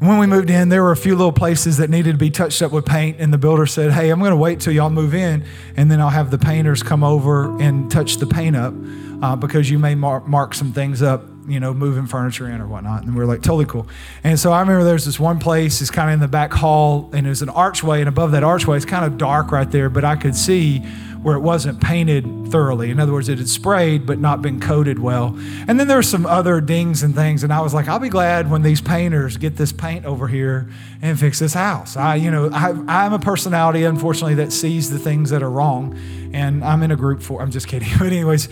when 0.00 0.18
we 0.18 0.26
moved 0.26 0.50
in, 0.50 0.68
there 0.68 0.82
were 0.82 0.90
a 0.90 0.96
few 0.96 1.14
little 1.14 1.32
places 1.32 1.76
that 1.76 1.90
needed 1.90 2.10
to 2.10 2.18
be 2.18 2.30
touched 2.30 2.60
up 2.60 2.72
with 2.72 2.84
paint, 2.84 3.18
and 3.20 3.32
the 3.32 3.38
builder 3.38 3.66
said, 3.66 3.92
Hey, 3.92 4.10
I'm 4.10 4.18
going 4.18 4.32
to 4.32 4.36
wait 4.36 4.58
till 4.58 4.72
y'all 4.72 4.90
move 4.90 5.14
in, 5.14 5.44
and 5.76 5.88
then 5.88 6.00
I'll 6.00 6.10
have 6.10 6.32
the 6.32 6.38
painters 6.38 6.82
come 6.82 7.04
over 7.04 7.56
and 7.60 7.88
touch 7.88 8.16
the 8.16 8.26
paint 8.26 8.56
up 8.56 8.74
uh, 9.22 9.36
because 9.36 9.70
you 9.70 9.78
may 9.78 9.94
mark, 9.94 10.26
mark 10.26 10.54
some 10.54 10.72
things 10.72 11.02
up 11.02 11.22
you 11.46 11.60
know, 11.60 11.74
moving 11.74 12.06
furniture 12.06 12.48
in 12.48 12.60
or 12.60 12.66
whatnot. 12.66 13.04
And 13.04 13.14
we 13.14 13.22
are 13.22 13.26
like, 13.26 13.42
totally 13.42 13.66
cool. 13.66 13.86
And 14.22 14.38
so 14.38 14.52
I 14.52 14.60
remember 14.60 14.84
there's 14.84 15.04
this 15.04 15.20
one 15.20 15.38
place, 15.38 15.80
it's 15.80 15.90
kind 15.90 16.10
of 16.10 16.14
in 16.14 16.20
the 16.20 16.28
back 16.28 16.52
hall, 16.52 17.10
and 17.12 17.26
there's 17.26 17.42
an 17.42 17.48
archway, 17.48 18.00
and 18.00 18.08
above 18.08 18.32
that 18.32 18.42
archway, 18.42 18.76
it's 18.76 18.86
kind 18.86 19.04
of 19.04 19.18
dark 19.18 19.52
right 19.52 19.70
there, 19.70 19.88
but 19.90 20.04
I 20.04 20.16
could 20.16 20.34
see 20.34 20.82
where 21.24 21.36
it 21.36 21.40
wasn't 21.40 21.80
painted 21.80 22.26
thoroughly. 22.50 22.90
In 22.90 23.00
other 23.00 23.14
words, 23.14 23.30
it 23.30 23.38
had 23.38 23.48
sprayed 23.48 24.04
but 24.04 24.18
not 24.18 24.42
been 24.42 24.60
coated 24.60 24.98
well. 24.98 25.34
And 25.66 25.80
then 25.80 25.88
there's 25.88 26.06
some 26.06 26.26
other 26.26 26.60
dings 26.60 27.02
and 27.02 27.14
things. 27.14 27.42
And 27.42 27.50
I 27.50 27.62
was 27.62 27.72
like, 27.72 27.88
I'll 27.88 27.98
be 27.98 28.10
glad 28.10 28.50
when 28.50 28.60
these 28.60 28.82
painters 28.82 29.38
get 29.38 29.56
this 29.56 29.72
paint 29.72 30.04
over 30.04 30.28
here 30.28 30.68
and 31.00 31.18
fix 31.18 31.38
this 31.38 31.54
house. 31.54 31.96
I, 31.96 32.16
you 32.16 32.30
know, 32.30 32.50
I, 32.52 32.74
I'm 32.86 33.14
a 33.14 33.18
personality, 33.18 33.84
unfortunately, 33.84 34.34
that 34.34 34.52
sees 34.52 34.90
the 34.90 34.98
things 34.98 35.30
that 35.30 35.42
are 35.42 35.50
wrong. 35.50 35.98
And 36.34 36.62
I'm 36.62 36.82
in 36.82 36.90
a 36.90 36.96
group 36.96 37.22
for, 37.22 37.40
I'm 37.40 37.50
just 37.50 37.68
kidding. 37.68 37.88
But, 37.98 38.08
anyways, 38.08 38.50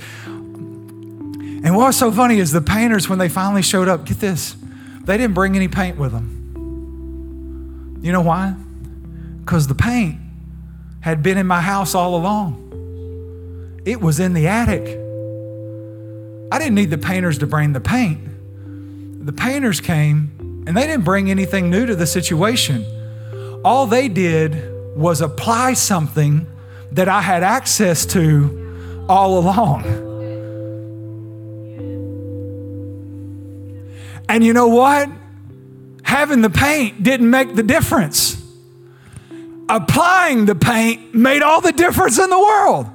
and 1.64 1.76
what 1.76 1.86
was 1.86 1.96
so 1.96 2.10
funny 2.10 2.38
is 2.38 2.50
the 2.50 2.60
painters, 2.60 3.08
when 3.08 3.18
they 3.18 3.28
finally 3.28 3.62
showed 3.62 3.88
up, 3.88 4.04
get 4.04 4.18
this, 4.18 4.56
they 5.04 5.16
didn't 5.16 5.34
bring 5.34 5.56
any 5.56 5.68
paint 5.68 5.96
with 5.96 6.12
them. 6.12 8.00
You 8.02 8.10
know 8.10 8.20
why? 8.20 8.54
Because 9.40 9.68
the 9.68 9.74
paint 9.74 10.18
had 11.00 11.22
been 11.22 11.38
in 11.38 11.46
my 11.46 11.60
house 11.60 11.94
all 11.94 12.16
along. 12.16 13.80
It 13.84 14.00
was 14.00 14.20
in 14.20 14.34
the 14.34 14.48
attic. 14.48 14.98
I 16.52 16.58
didn't 16.58 16.74
need 16.74 16.90
the 16.90 16.98
painters 16.98 17.38
to 17.38 17.46
bring 17.46 17.72
the 17.72 17.80
paint. 17.80 18.20
The 19.24 19.32
painters 19.32 19.80
came 19.80 20.64
and 20.66 20.76
they 20.76 20.86
didn't 20.86 21.04
bring 21.04 21.30
anything 21.30 21.70
new 21.70 21.86
to 21.86 21.94
the 21.94 22.06
situation. 22.06 22.84
All 23.64 23.86
they 23.86 24.08
did 24.08 24.96
was 24.96 25.20
apply 25.20 25.74
something 25.74 26.46
that 26.92 27.08
I 27.08 27.22
had 27.22 27.42
access 27.42 28.04
to 28.06 29.06
all 29.08 29.38
along. 29.38 30.11
And 34.32 34.42
you 34.42 34.54
know 34.54 34.68
what? 34.68 35.10
Having 36.04 36.40
the 36.40 36.48
paint 36.48 37.02
didn't 37.02 37.28
make 37.28 37.54
the 37.54 37.62
difference. 37.62 38.42
Applying 39.68 40.46
the 40.46 40.54
paint 40.54 41.14
made 41.14 41.42
all 41.42 41.60
the 41.60 41.70
difference 41.70 42.18
in 42.18 42.30
the 42.30 42.38
world. 42.38 42.86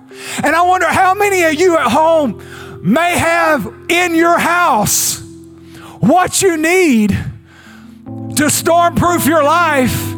And 0.44 0.56
I 0.56 0.64
wonder 0.64 0.88
how 0.88 1.14
many 1.14 1.44
of 1.44 1.54
you 1.54 1.78
at 1.78 1.92
home 1.92 2.42
may 2.82 3.16
have 3.20 3.72
in 3.88 4.16
your 4.16 4.40
house 4.40 5.22
what 6.00 6.42
you 6.42 6.58
need 6.58 7.12
to 7.12 8.46
stormproof 8.46 9.28
your 9.28 9.44
life 9.44 10.16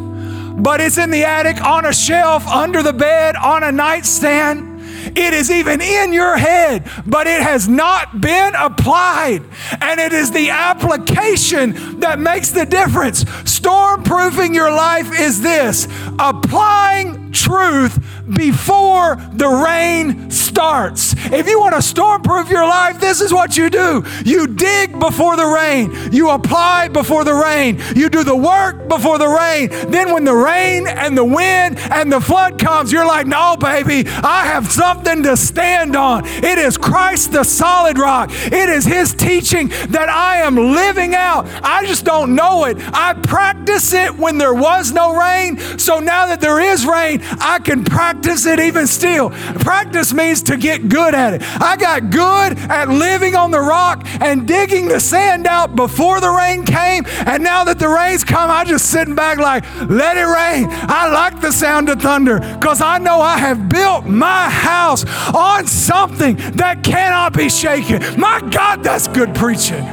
but 0.62 0.80
it's 0.80 0.98
in 0.98 1.10
the 1.10 1.24
attic, 1.24 1.62
on 1.64 1.86
a 1.86 1.92
shelf, 1.92 2.46
under 2.46 2.82
the 2.82 2.92
bed, 2.92 3.34
on 3.34 3.64
a 3.64 3.72
nightstand. 3.72 4.69
It 5.16 5.34
is 5.34 5.50
even 5.50 5.80
in 5.80 6.12
your 6.12 6.36
head, 6.36 6.90
but 7.06 7.26
it 7.26 7.42
has 7.42 7.68
not 7.68 8.20
been 8.20 8.54
applied. 8.54 9.42
And 9.80 10.00
it 10.00 10.12
is 10.12 10.30
the 10.30 10.50
application 10.50 12.00
that 12.00 12.18
makes 12.18 12.50
the 12.50 12.66
difference. 12.66 13.24
Stormproofing 13.24 14.54
your 14.54 14.70
life 14.70 15.10
is 15.18 15.42
this 15.42 15.88
applying 16.18 17.29
truth 17.32 17.98
before 18.28 19.16
the 19.32 19.48
rain 19.48 20.30
starts. 20.30 21.14
If 21.32 21.48
you 21.48 21.58
want 21.60 21.74
to 21.74 21.80
stormproof 21.80 22.50
your 22.50 22.66
life, 22.66 23.00
this 23.00 23.20
is 23.20 23.32
what 23.32 23.56
you 23.56 23.70
do 23.70 24.04
you 24.24 24.46
dig 24.46 24.98
before 24.98 25.36
the 25.36 25.46
rain, 25.46 26.12
you 26.12 26.30
apply 26.30 26.88
before 26.88 27.24
the 27.24 27.34
rain, 27.34 27.80
you 27.94 28.08
do 28.08 28.24
the 28.24 28.36
work 28.36 28.88
before 28.88 29.18
the 29.18 29.28
rain. 29.28 29.68
Then, 29.90 30.12
when 30.12 30.24
the 30.24 30.34
rain 30.34 30.86
and 30.86 31.16
the 31.16 31.24
wind 31.24 31.78
and 31.78 32.12
the 32.12 32.20
flood 32.20 32.58
comes, 32.58 32.92
you're 32.92 33.06
like, 33.06 33.26
no, 33.26 33.56
baby, 33.56 34.08
I 34.08 34.46
have 34.46 34.70
something 34.70 35.22
to 35.24 35.36
stand 35.36 35.96
on. 35.96 36.26
It 36.26 36.58
is 36.58 36.76
Christ 36.76 37.32
the 37.32 37.44
solid 37.44 37.98
rock, 37.98 38.30
it 38.30 38.68
is 38.68 38.84
His 38.84 39.14
teaching 39.14 39.68
that 39.68 40.08
I 40.08 40.38
am 40.38 40.56
living 40.56 41.14
out. 41.14 41.46
I 41.62 41.86
just 41.86 42.04
don't 42.04 42.34
know 42.34 42.64
it. 42.64 42.76
I 42.92 43.14
practice 43.14 43.92
it 43.92 44.16
when 44.16 44.38
there 44.38 44.54
was 44.54 44.92
no 44.92 45.16
rain. 45.16 45.58
So 45.78 46.00
now 46.00 46.26
that 46.26 46.40
there 46.40 46.60
is 46.60 46.86
rain, 46.86 47.19
I 47.40 47.58
can 47.58 47.84
practice 47.84 48.46
it 48.46 48.60
even 48.60 48.86
still. 48.86 49.30
Practice 49.30 50.12
means 50.12 50.42
to 50.42 50.56
get 50.56 50.88
good 50.88 51.14
at 51.14 51.34
it. 51.34 51.42
I 51.60 51.76
got 51.76 52.10
good 52.10 52.58
at 52.70 52.88
living 52.88 53.34
on 53.34 53.50
the 53.50 53.60
rock 53.60 54.06
and 54.20 54.46
digging 54.46 54.88
the 54.88 55.00
sand 55.00 55.46
out 55.46 55.76
before 55.76 56.20
the 56.20 56.30
rain 56.30 56.64
came. 56.64 57.04
And 57.26 57.42
now 57.42 57.64
that 57.64 57.78
the 57.78 57.88
rain's 57.88 58.24
come, 58.24 58.50
I 58.50 58.64
just 58.64 58.90
sitting 58.90 59.14
back 59.14 59.38
like, 59.38 59.64
let 59.88 60.16
it 60.16 60.24
rain. 60.24 60.66
I 60.70 61.10
like 61.10 61.40
the 61.40 61.52
sound 61.52 61.88
of 61.88 62.00
thunder 62.00 62.40
because 62.58 62.80
I 62.80 62.98
know 62.98 63.20
I 63.20 63.38
have 63.38 63.68
built 63.68 64.06
my 64.06 64.48
house 64.50 65.04
on 65.34 65.66
something 65.66 66.36
that 66.54 66.82
cannot 66.82 67.36
be 67.36 67.48
shaken. 67.48 68.02
My 68.20 68.40
God, 68.50 68.82
that's 68.82 69.08
good 69.08 69.34
preaching. 69.34 69.84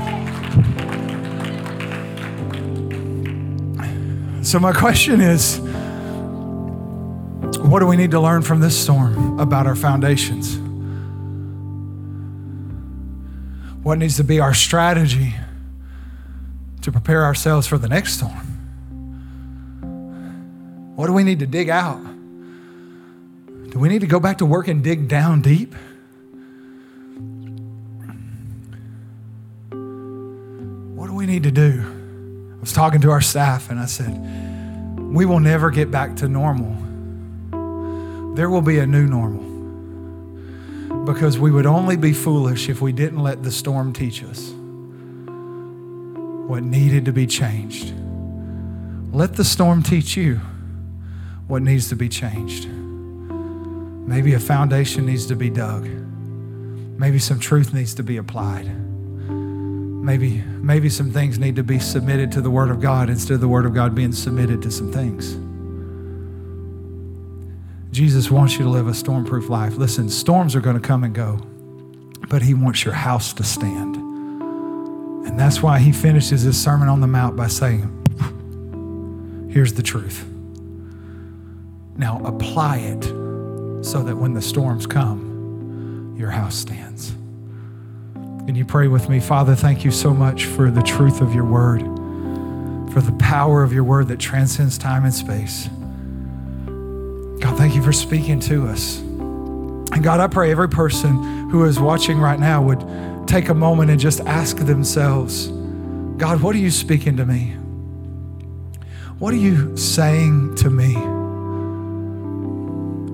So, 4.43 4.59
my 4.59 4.71
question 4.71 5.19
is 5.19 5.59
what 7.67 7.81
do 7.81 7.87
we 7.87 7.97
need 7.97 8.11
to 8.11 8.19
learn 8.19 8.41
from 8.41 8.61
this 8.61 8.81
storm 8.81 9.39
about 9.39 9.67
our 9.67 9.75
foundations? 9.75 10.57
What 13.83 13.97
needs 13.97 14.15
to 14.17 14.23
be 14.23 14.39
our 14.39 14.53
strategy 14.53 15.35
to 16.81 16.91
prepare 16.91 17.25
ourselves 17.25 17.67
for 17.67 17.77
the 17.77 17.89
next 17.89 18.13
storm? 18.13 18.53
What 20.95 21.07
do 21.07 21.13
we 21.13 21.23
need 21.23 21.39
to 21.39 21.45
dig 21.45 21.69
out? 21.69 22.01
Do 23.69 23.79
we 23.79 23.89
need 23.89 23.99
to 23.99 24.07
go 24.07 24.19
back 24.19 24.37
to 24.37 24.45
work 24.45 24.69
and 24.69 24.81
dig 24.81 25.09
down 25.09 25.41
deep? 25.41 25.75
What 30.95 31.07
do 31.07 31.13
we 31.13 31.25
need 31.25 31.43
to 31.43 31.51
do? 31.51 32.53
I 32.55 32.59
was 32.61 32.71
talking 32.71 33.01
to 33.01 33.11
our 33.11 33.21
staff 33.21 33.69
and 33.69 33.77
I 33.79 33.85
said, 33.87 34.17
We 34.97 35.25
will 35.25 35.41
never 35.41 35.69
get 35.69 35.91
back 35.91 36.15
to 36.17 36.29
normal 36.29 36.86
there 38.37 38.51
will 38.51 38.61
be 38.61 38.77
a 38.77 38.85
new 38.85 39.07
normal. 39.07 39.43
Because 41.05 41.39
we 41.39 41.49
would 41.49 41.65
only 41.65 41.97
be 41.97 42.13
foolish 42.13 42.69
if 42.69 42.81
we 42.81 42.91
didn't 42.91 43.23
let 43.23 43.41
the 43.41 43.51
storm 43.51 43.93
teach 43.93 44.23
us 44.23 44.51
what 46.47 46.61
needed 46.61 47.05
to 47.05 47.11
be 47.11 47.25
changed. 47.25 47.95
Let 49.11 49.33
the 49.33 49.43
storm 49.43 49.81
teach 49.81 50.15
you 50.15 50.39
what 51.47 51.63
needs 51.63 51.89
to 51.89 51.95
be 51.95 52.09
changed. 52.09 52.67
Maybe 52.69 54.35
a 54.35 54.39
foundation 54.39 55.07
needs 55.07 55.25
to 55.25 55.35
be 55.35 55.49
dug. 55.49 55.85
Maybe 55.85 57.17
some 57.17 57.39
truth 57.39 57.73
needs 57.73 57.95
to 57.95 58.03
be 58.03 58.17
applied. 58.17 58.67
Maybe, 58.67 60.43
maybe 60.61 60.89
some 60.89 61.09
things 61.09 61.39
need 61.39 61.55
to 61.55 61.63
be 61.63 61.79
submitted 61.79 62.31
to 62.33 62.41
the 62.41 62.51
Word 62.51 62.69
of 62.69 62.81
God 62.81 63.09
instead 63.09 63.33
of 63.33 63.41
the 63.41 63.47
Word 63.47 63.65
of 63.65 63.73
God 63.73 63.95
being 63.95 64.13
submitted 64.13 64.61
to 64.61 64.69
some 64.69 64.93
things. 64.93 65.46
Jesus 67.97 68.29
wants 68.29 68.59
you 68.59 68.63
to 68.63 68.69
live 68.69 68.87
a 68.87 68.91
stormproof 68.91 69.49
life. 69.49 69.75
Listen, 69.75 70.07
storms 70.07 70.55
are 70.55 70.61
going 70.61 70.79
to 70.79 70.87
come 70.87 71.03
and 71.03 71.15
go, 71.15 71.37
but 72.29 72.43
He 72.43 72.53
wants 72.53 72.85
your 72.85 72.93
house 72.93 73.33
to 73.33 73.43
stand. 73.43 73.95
And 73.95 75.39
that's 75.39 75.63
why 75.63 75.79
He 75.79 75.91
finishes 75.91 76.43
His 76.43 76.61
Sermon 76.61 76.89
on 76.89 77.01
the 77.01 77.07
Mount 77.07 77.35
by 77.35 77.47
saying, 77.47 77.89
Here's 79.51 79.73
the 79.73 79.81
truth. 79.81 80.27
Now 81.95 82.21
apply 82.23 82.77
it 82.81 83.03
so 83.83 84.03
that 84.03 84.15
when 84.15 84.35
the 84.35 84.43
storms 84.43 84.85
come, 84.85 86.15
your 86.19 86.29
house 86.29 86.55
stands. 86.55 87.15
Can 88.13 88.53
you 88.53 88.63
pray 88.63 88.87
with 88.87 89.09
me? 89.09 89.19
Father, 89.19 89.55
thank 89.55 89.83
you 89.83 89.89
so 89.89 90.13
much 90.13 90.45
for 90.45 90.69
the 90.69 90.83
truth 90.83 91.19
of 91.19 91.33
your 91.33 91.45
word, 91.45 91.81
for 92.93 93.01
the 93.01 93.17
power 93.17 93.63
of 93.63 93.73
your 93.73 93.83
word 93.83 94.07
that 94.09 94.19
transcends 94.19 94.77
time 94.77 95.03
and 95.03 95.13
space. 95.15 95.67
You 97.77 97.83
for 97.83 97.93
speaking 97.93 98.39
to 98.39 98.67
us. 98.67 98.97
And 98.97 100.03
God, 100.03 100.19
I 100.19 100.25
pray 100.25 100.49
every 100.49 100.67
person 100.67 101.49
who 101.49 101.63
is 101.65 101.79
watching 101.79 102.19
right 102.19 102.39
now 102.39 102.59
would 102.63 103.27
take 103.27 103.49
a 103.49 103.53
moment 103.53 103.91
and 103.91 103.99
just 103.99 104.19
ask 104.21 104.57
themselves, 104.57 105.49
God, 106.17 106.41
what 106.41 106.55
are 106.55 106.57
you 106.57 106.71
speaking 106.71 107.17
to 107.17 107.25
me? 107.27 107.55
What 109.19 109.31
are 109.31 109.37
you 109.37 109.77
saying 109.77 110.55
to 110.55 110.71
me? 110.71 110.95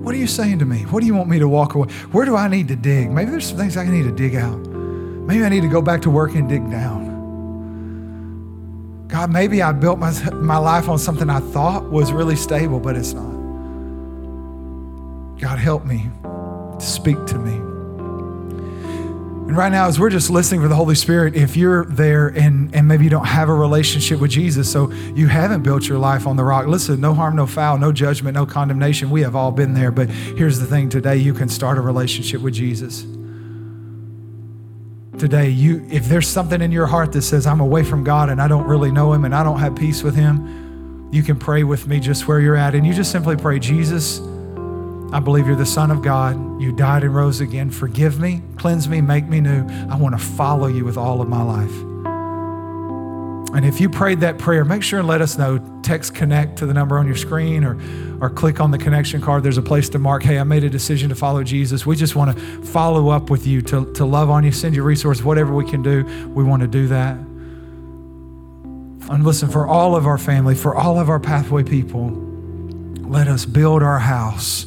What 0.02 0.14
are 0.14 0.18
you 0.18 0.26
saying 0.26 0.60
to 0.60 0.64
me? 0.64 0.86
What 0.86 1.00
do 1.00 1.06
you 1.06 1.14
want 1.14 1.28
me 1.28 1.38
to 1.40 1.48
walk 1.48 1.74
away? 1.74 1.88
Where 2.12 2.24
do 2.24 2.34
I 2.34 2.48
need 2.48 2.68
to 2.68 2.76
dig? 2.76 3.10
Maybe 3.10 3.32
there's 3.32 3.48
some 3.48 3.58
things 3.58 3.76
I 3.76 3.84
need 3.84 4.04
to 4.04 4.12
dig 4.12 4.34
out. 4.34 4.56
Maybe 4.66 5.44
I 5.44 5.50
need 5.50 5.60
to 5.60 5.68
go 5.68 5.82
back 5.82 6.00
to 6.02 6.10
work 6.10 6.34
and 6.36 6.48
dig 6.48 6.70
down. 6.70 7.04
God, 9.08 9.30
maybe 9.30 9.60
I 9.60 9.72
built 9.72 9.98
my, 9.98 10.10
my 10.32 10.56
life 10.56 10.88
on 10.88 10.98
something 10.98 11.28
I 11.28 11.40
thought 11.40 11.90
was 11.90 12.12
really 12.12 12.36
stable, 12.36 12.80
but 12.80 12.96
it's 12.96 13.12
not. 13.12 13.43
God, 15.38 15.58
help 15.58 15.84
me 15.84 16.10
to 16.22 16.84
speak 16.84 17.24
to 17.26 17.38
me. 17.38 17.74
And 19.46 19.54
right 19.58 19.70
now, 19.70 19.88
as 19.88 20.00
we're 20.00 20.08
just 20.08 20.30
listening 20.30 20.62
for 20.62 20.68
the 20.68 20.74
Holy 20.74 20.94
Spirit, 20.94 21.36
if 21.36 21.54
you're 21.54 21.84
there 21.84 22.28
and, 22.28 22.74
and 22.74 22.88
maybe 22.88 23.04
you 23.04 23.10
don't 23.10 23.26
have 23.26 23.50
a 23.50 23.54
relationship 23.54 24.18
with 24.18 24.30
Jesus, 24.30 24.72
so 24.72 24.90
you 24.90 25.26
haven't 25.26 25.62
built 25.62 25.86
your 25.86 25.98
life 25.98 26.26
on 26.26 26.36
the 26.36 26.44
rock, 26.44 26.66
listen, 26.66 26.98
no 26.98 27.12
harm, 27.12 27.36
no 27.36 27.46
foul, 27.46 27.76
no 27.76 27.92
judgment, 27.92 28.34
no 28.34 28.46
condemnation. 28.46 29.10
We 29.10 29.20
have 29.20 29.36
all 29.36 29.52
been 29.52 29.74
there. 29.74 29.90
But 29.90 30.08
here's 30.08 30.60
the 30.60 30.66
thing 30.66 30.88
today, 30.88 31.18
you 31.18 31.34
can 31.34 31.50
start 31.50 31.76
a 31.76 31.82
relationship 31.82 32.40
with 32.40 32.54
Jesus. 32.54 33.02
Today, 35.18 35.50
you 35.50 35.86
if 35.90 36.06
there's 36.06 36.26
something 36.26 36.62
in 36.62 36.72
your 36.72 36.86
heart 36.86 37.12
that 37.12 37.22
says, 37.22 37.46
I'm 37.46 37.60
away 37.60 37.84
from 37.84 38.02
God 38.02 38.30
and 38.30 38.40
I 38.40 38.48
don't 38.48 38.66
really 38.66 38.90
know 38.90 39.12
Him 39.12 39.26
and 39.26 39.34
I 39.34 39.44
don't 39.44 39.60
have 39.60 39.76
peace 39.76 40.02
with 40.02 40.16
Him, 40.16 41.10
you 41.12 41.22
can 41.22 41.38
pray 41.38 41.64
with 41.64 41.86
me 41.86 42.00
just 42.00 42.26
where 42.26 42.40
you're 42.40 42.56
at. 42.56 42.74
And 42.74 42.86
you 42.86 42.94
just 42.94 43.12
simply 43.12 43.36
pray, 43.36 43.58
Jesus. 43.58 44.20
I 45.12 45.20
believe 45.20 45.46
you're 45.46 45.56
the 45.56 45.66
Son 45.66 45.90
of 45.90 46.02
God. 46.02 46.60
You 46.60 46.72
died 46.72 47.04
and 47.04 47.14
rose 47.14 47.40
again. 47.40 47.70
Forgive 47.70 48.18
me, 48.18 48.42
cleanse 48.56 48.88
me, 48.88 49.00
make 49.00 49.26
me 49.26 49.40
new. 49.40 49.66
I 49.88 49.96
want 49.96 50.18
to 50.18 50.24
follow 50.24 50.66
you 50.66 50.84
with 50.84 50.96
all 50.96 51.20
of 51.20 51.28
my 51.28 51.42
life. 51.42 51.72
And 53.54 53.64
if 53.64 53.80
you 53.80 53.88
prayed 53.88 54.20
that 54.20 54.36
prayer, 54.36 54.64
make 54.64 54.82
sure 54.82 54.98
and 54.98 55.06
let 55.06 55.22
us 55.22 55.38
know. 55.38 55.60
Text 55.84 56.12
connect 56.12 56.58
to 56.58 56.66
the 56.66 56.74
number 56.74 56.98
on 56.98 57.06
your 57.06 57.14
screen 57.14 57.62
or, 57.62 57.78
or 58.20 58.28
click 58.28 58.58
on 58.60 58.72
the 58.72 58.78
connection 58.78 59.20
card. 59.20 59.44
There's 59.44 59.58
a 59.58 59.62
place 59.62 59.88
to 59.90 60.00
mark, 60.00 60.24
hey, 60.24 60.40
I 60.40 60.42
made 60.42 60.64
a 60.64 60.70
decision 60.70 61.08
to 61.10 61.14
follow 61.14 61.44
Jesus. 61.44 61.86
We 61.86 61.94
just 61.94 62.16
want 62.16 62.36
to 62.36 62.62
follow 62.64 63.10
up 63.10 63.30
with 63.30 63.46
you, 63.46 63.62
to, 63.62 63.92
to 63.92 64.04
love 64.04 64.28
on 64.28 64.42
you, 64.42 64.50
send 64.50 64.74
you 64.74 64.82
resources, 64.82 65.22
whatever 65.22 65.54
we 65.54 65.64
can 65.64 65.82
do. 65.82 66.02
We 66.34 66.42
want 66.42 66.62
to 66.62 66.68
do 66.68 66.88
that. 66.88 67.16
And 69.08 69.22
listen, 69.22 69.48
for 69.48 69.68
all 69.68 69.94
of 69.94 70.04
our 70.04 70.18
family, 70.18 70.56
for 70.56 70.74
all 70.74 70.98
of 70.98 71.08
our 71.08 71.20
pathway 71.20 71.62
people, 71.62 72.10
let 73.02 73.28
us 73.28 73.44
build 73.44 73.84
our 73.84 74.00
house 74.00 74.66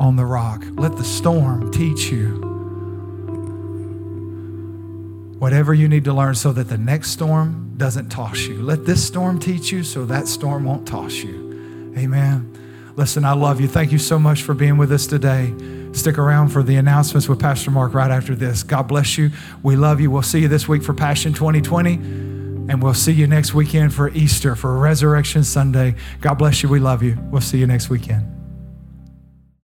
on 0.00 0.16
the 0.16 0.24
rock. 0.24 0.64
Let 0.72 0.96
the 0.96 1.04
storm 1.04 1.70
teach 1.70 2.10
you 2.10 2.48
whatever 5.38 5.72
you 5.72 5.88
need 5.88 6.04
to 6.04 6.12
learn 6.12 6.34
so 6.34 6.52
that 6.52 6.68
the 6.68 6.78
next 6.78 7.10
storm 7.10 7.74
doesn't 7.76 8.08
toss 8.08 8.40
you. 8.40 8.60
Let 8.60 8.84
this 8.84 9.06
storm 9.06 9.38
teach 9.38 9.70
you 9.70 9.84
so 9.84 10.04
that 10.06 10.26
storm 10.26 10.64
won't 10.64 10.86
toss 10.86 11.14
you. 11.14 11.94
Amen. 11.96 12.54
Listen, 12.96 13.24
I 13.24 13.32
love 13.32 13.60
you. 13.60 13.68
Thank 13.68 13.92
you 13.92 13.98
so 13.98 14.18
much 14.18 14.42
for 14.42 14.54
being 14.54 14.76
with 14.76 14.90
us 14.90 15.06
today. 15.06 15.54
Stick 15.92 16.18
around 16.18 16.48
for 16.48 16.62
the 16.62 16.76
announcements 16.76 17.28
with 17.28 17.38
Pastor 17.38 17.70
Mark 17.70 17.94
right 17.94 18.10
after 18.10 18.34
this. 18.34 18.62
God 18.62 18.88
bless 18.88 19.16
you. 19.16 19.30
We 19.62 19.76
love 19.76 20.00
you. 20.00 20.10
We'll 20.10 20.22
see 20.22 20.40
you 20.40 20.48
this 20.48 20.68
week 20.68 20.82
for 20.82 20.92
Passion 20.92 21.32
2020, 21.32 21.94
and 21.94 22.82
we'll 22.82 22.94
see 22.94 23.12
you 23.12 23.26
next 23.26 23.54
weekend 23.54 23.94
for 23.94 24.10
Easter, 24.10 24.56
for 24.56 24.76
Resurrection 24.76 25.44
Sunday. 25.44 25.94
God 26.20 26.34
bless 26.34 26.62
you. 26.62 26.68
We 26.68 26.80
love 26.80 27.02
you. 27.02 27.16
We'll 27.30 27.40
see 27.40 27.58
you 27.58 27.66
next 27.66 27.88
weekend. 27.88 28.37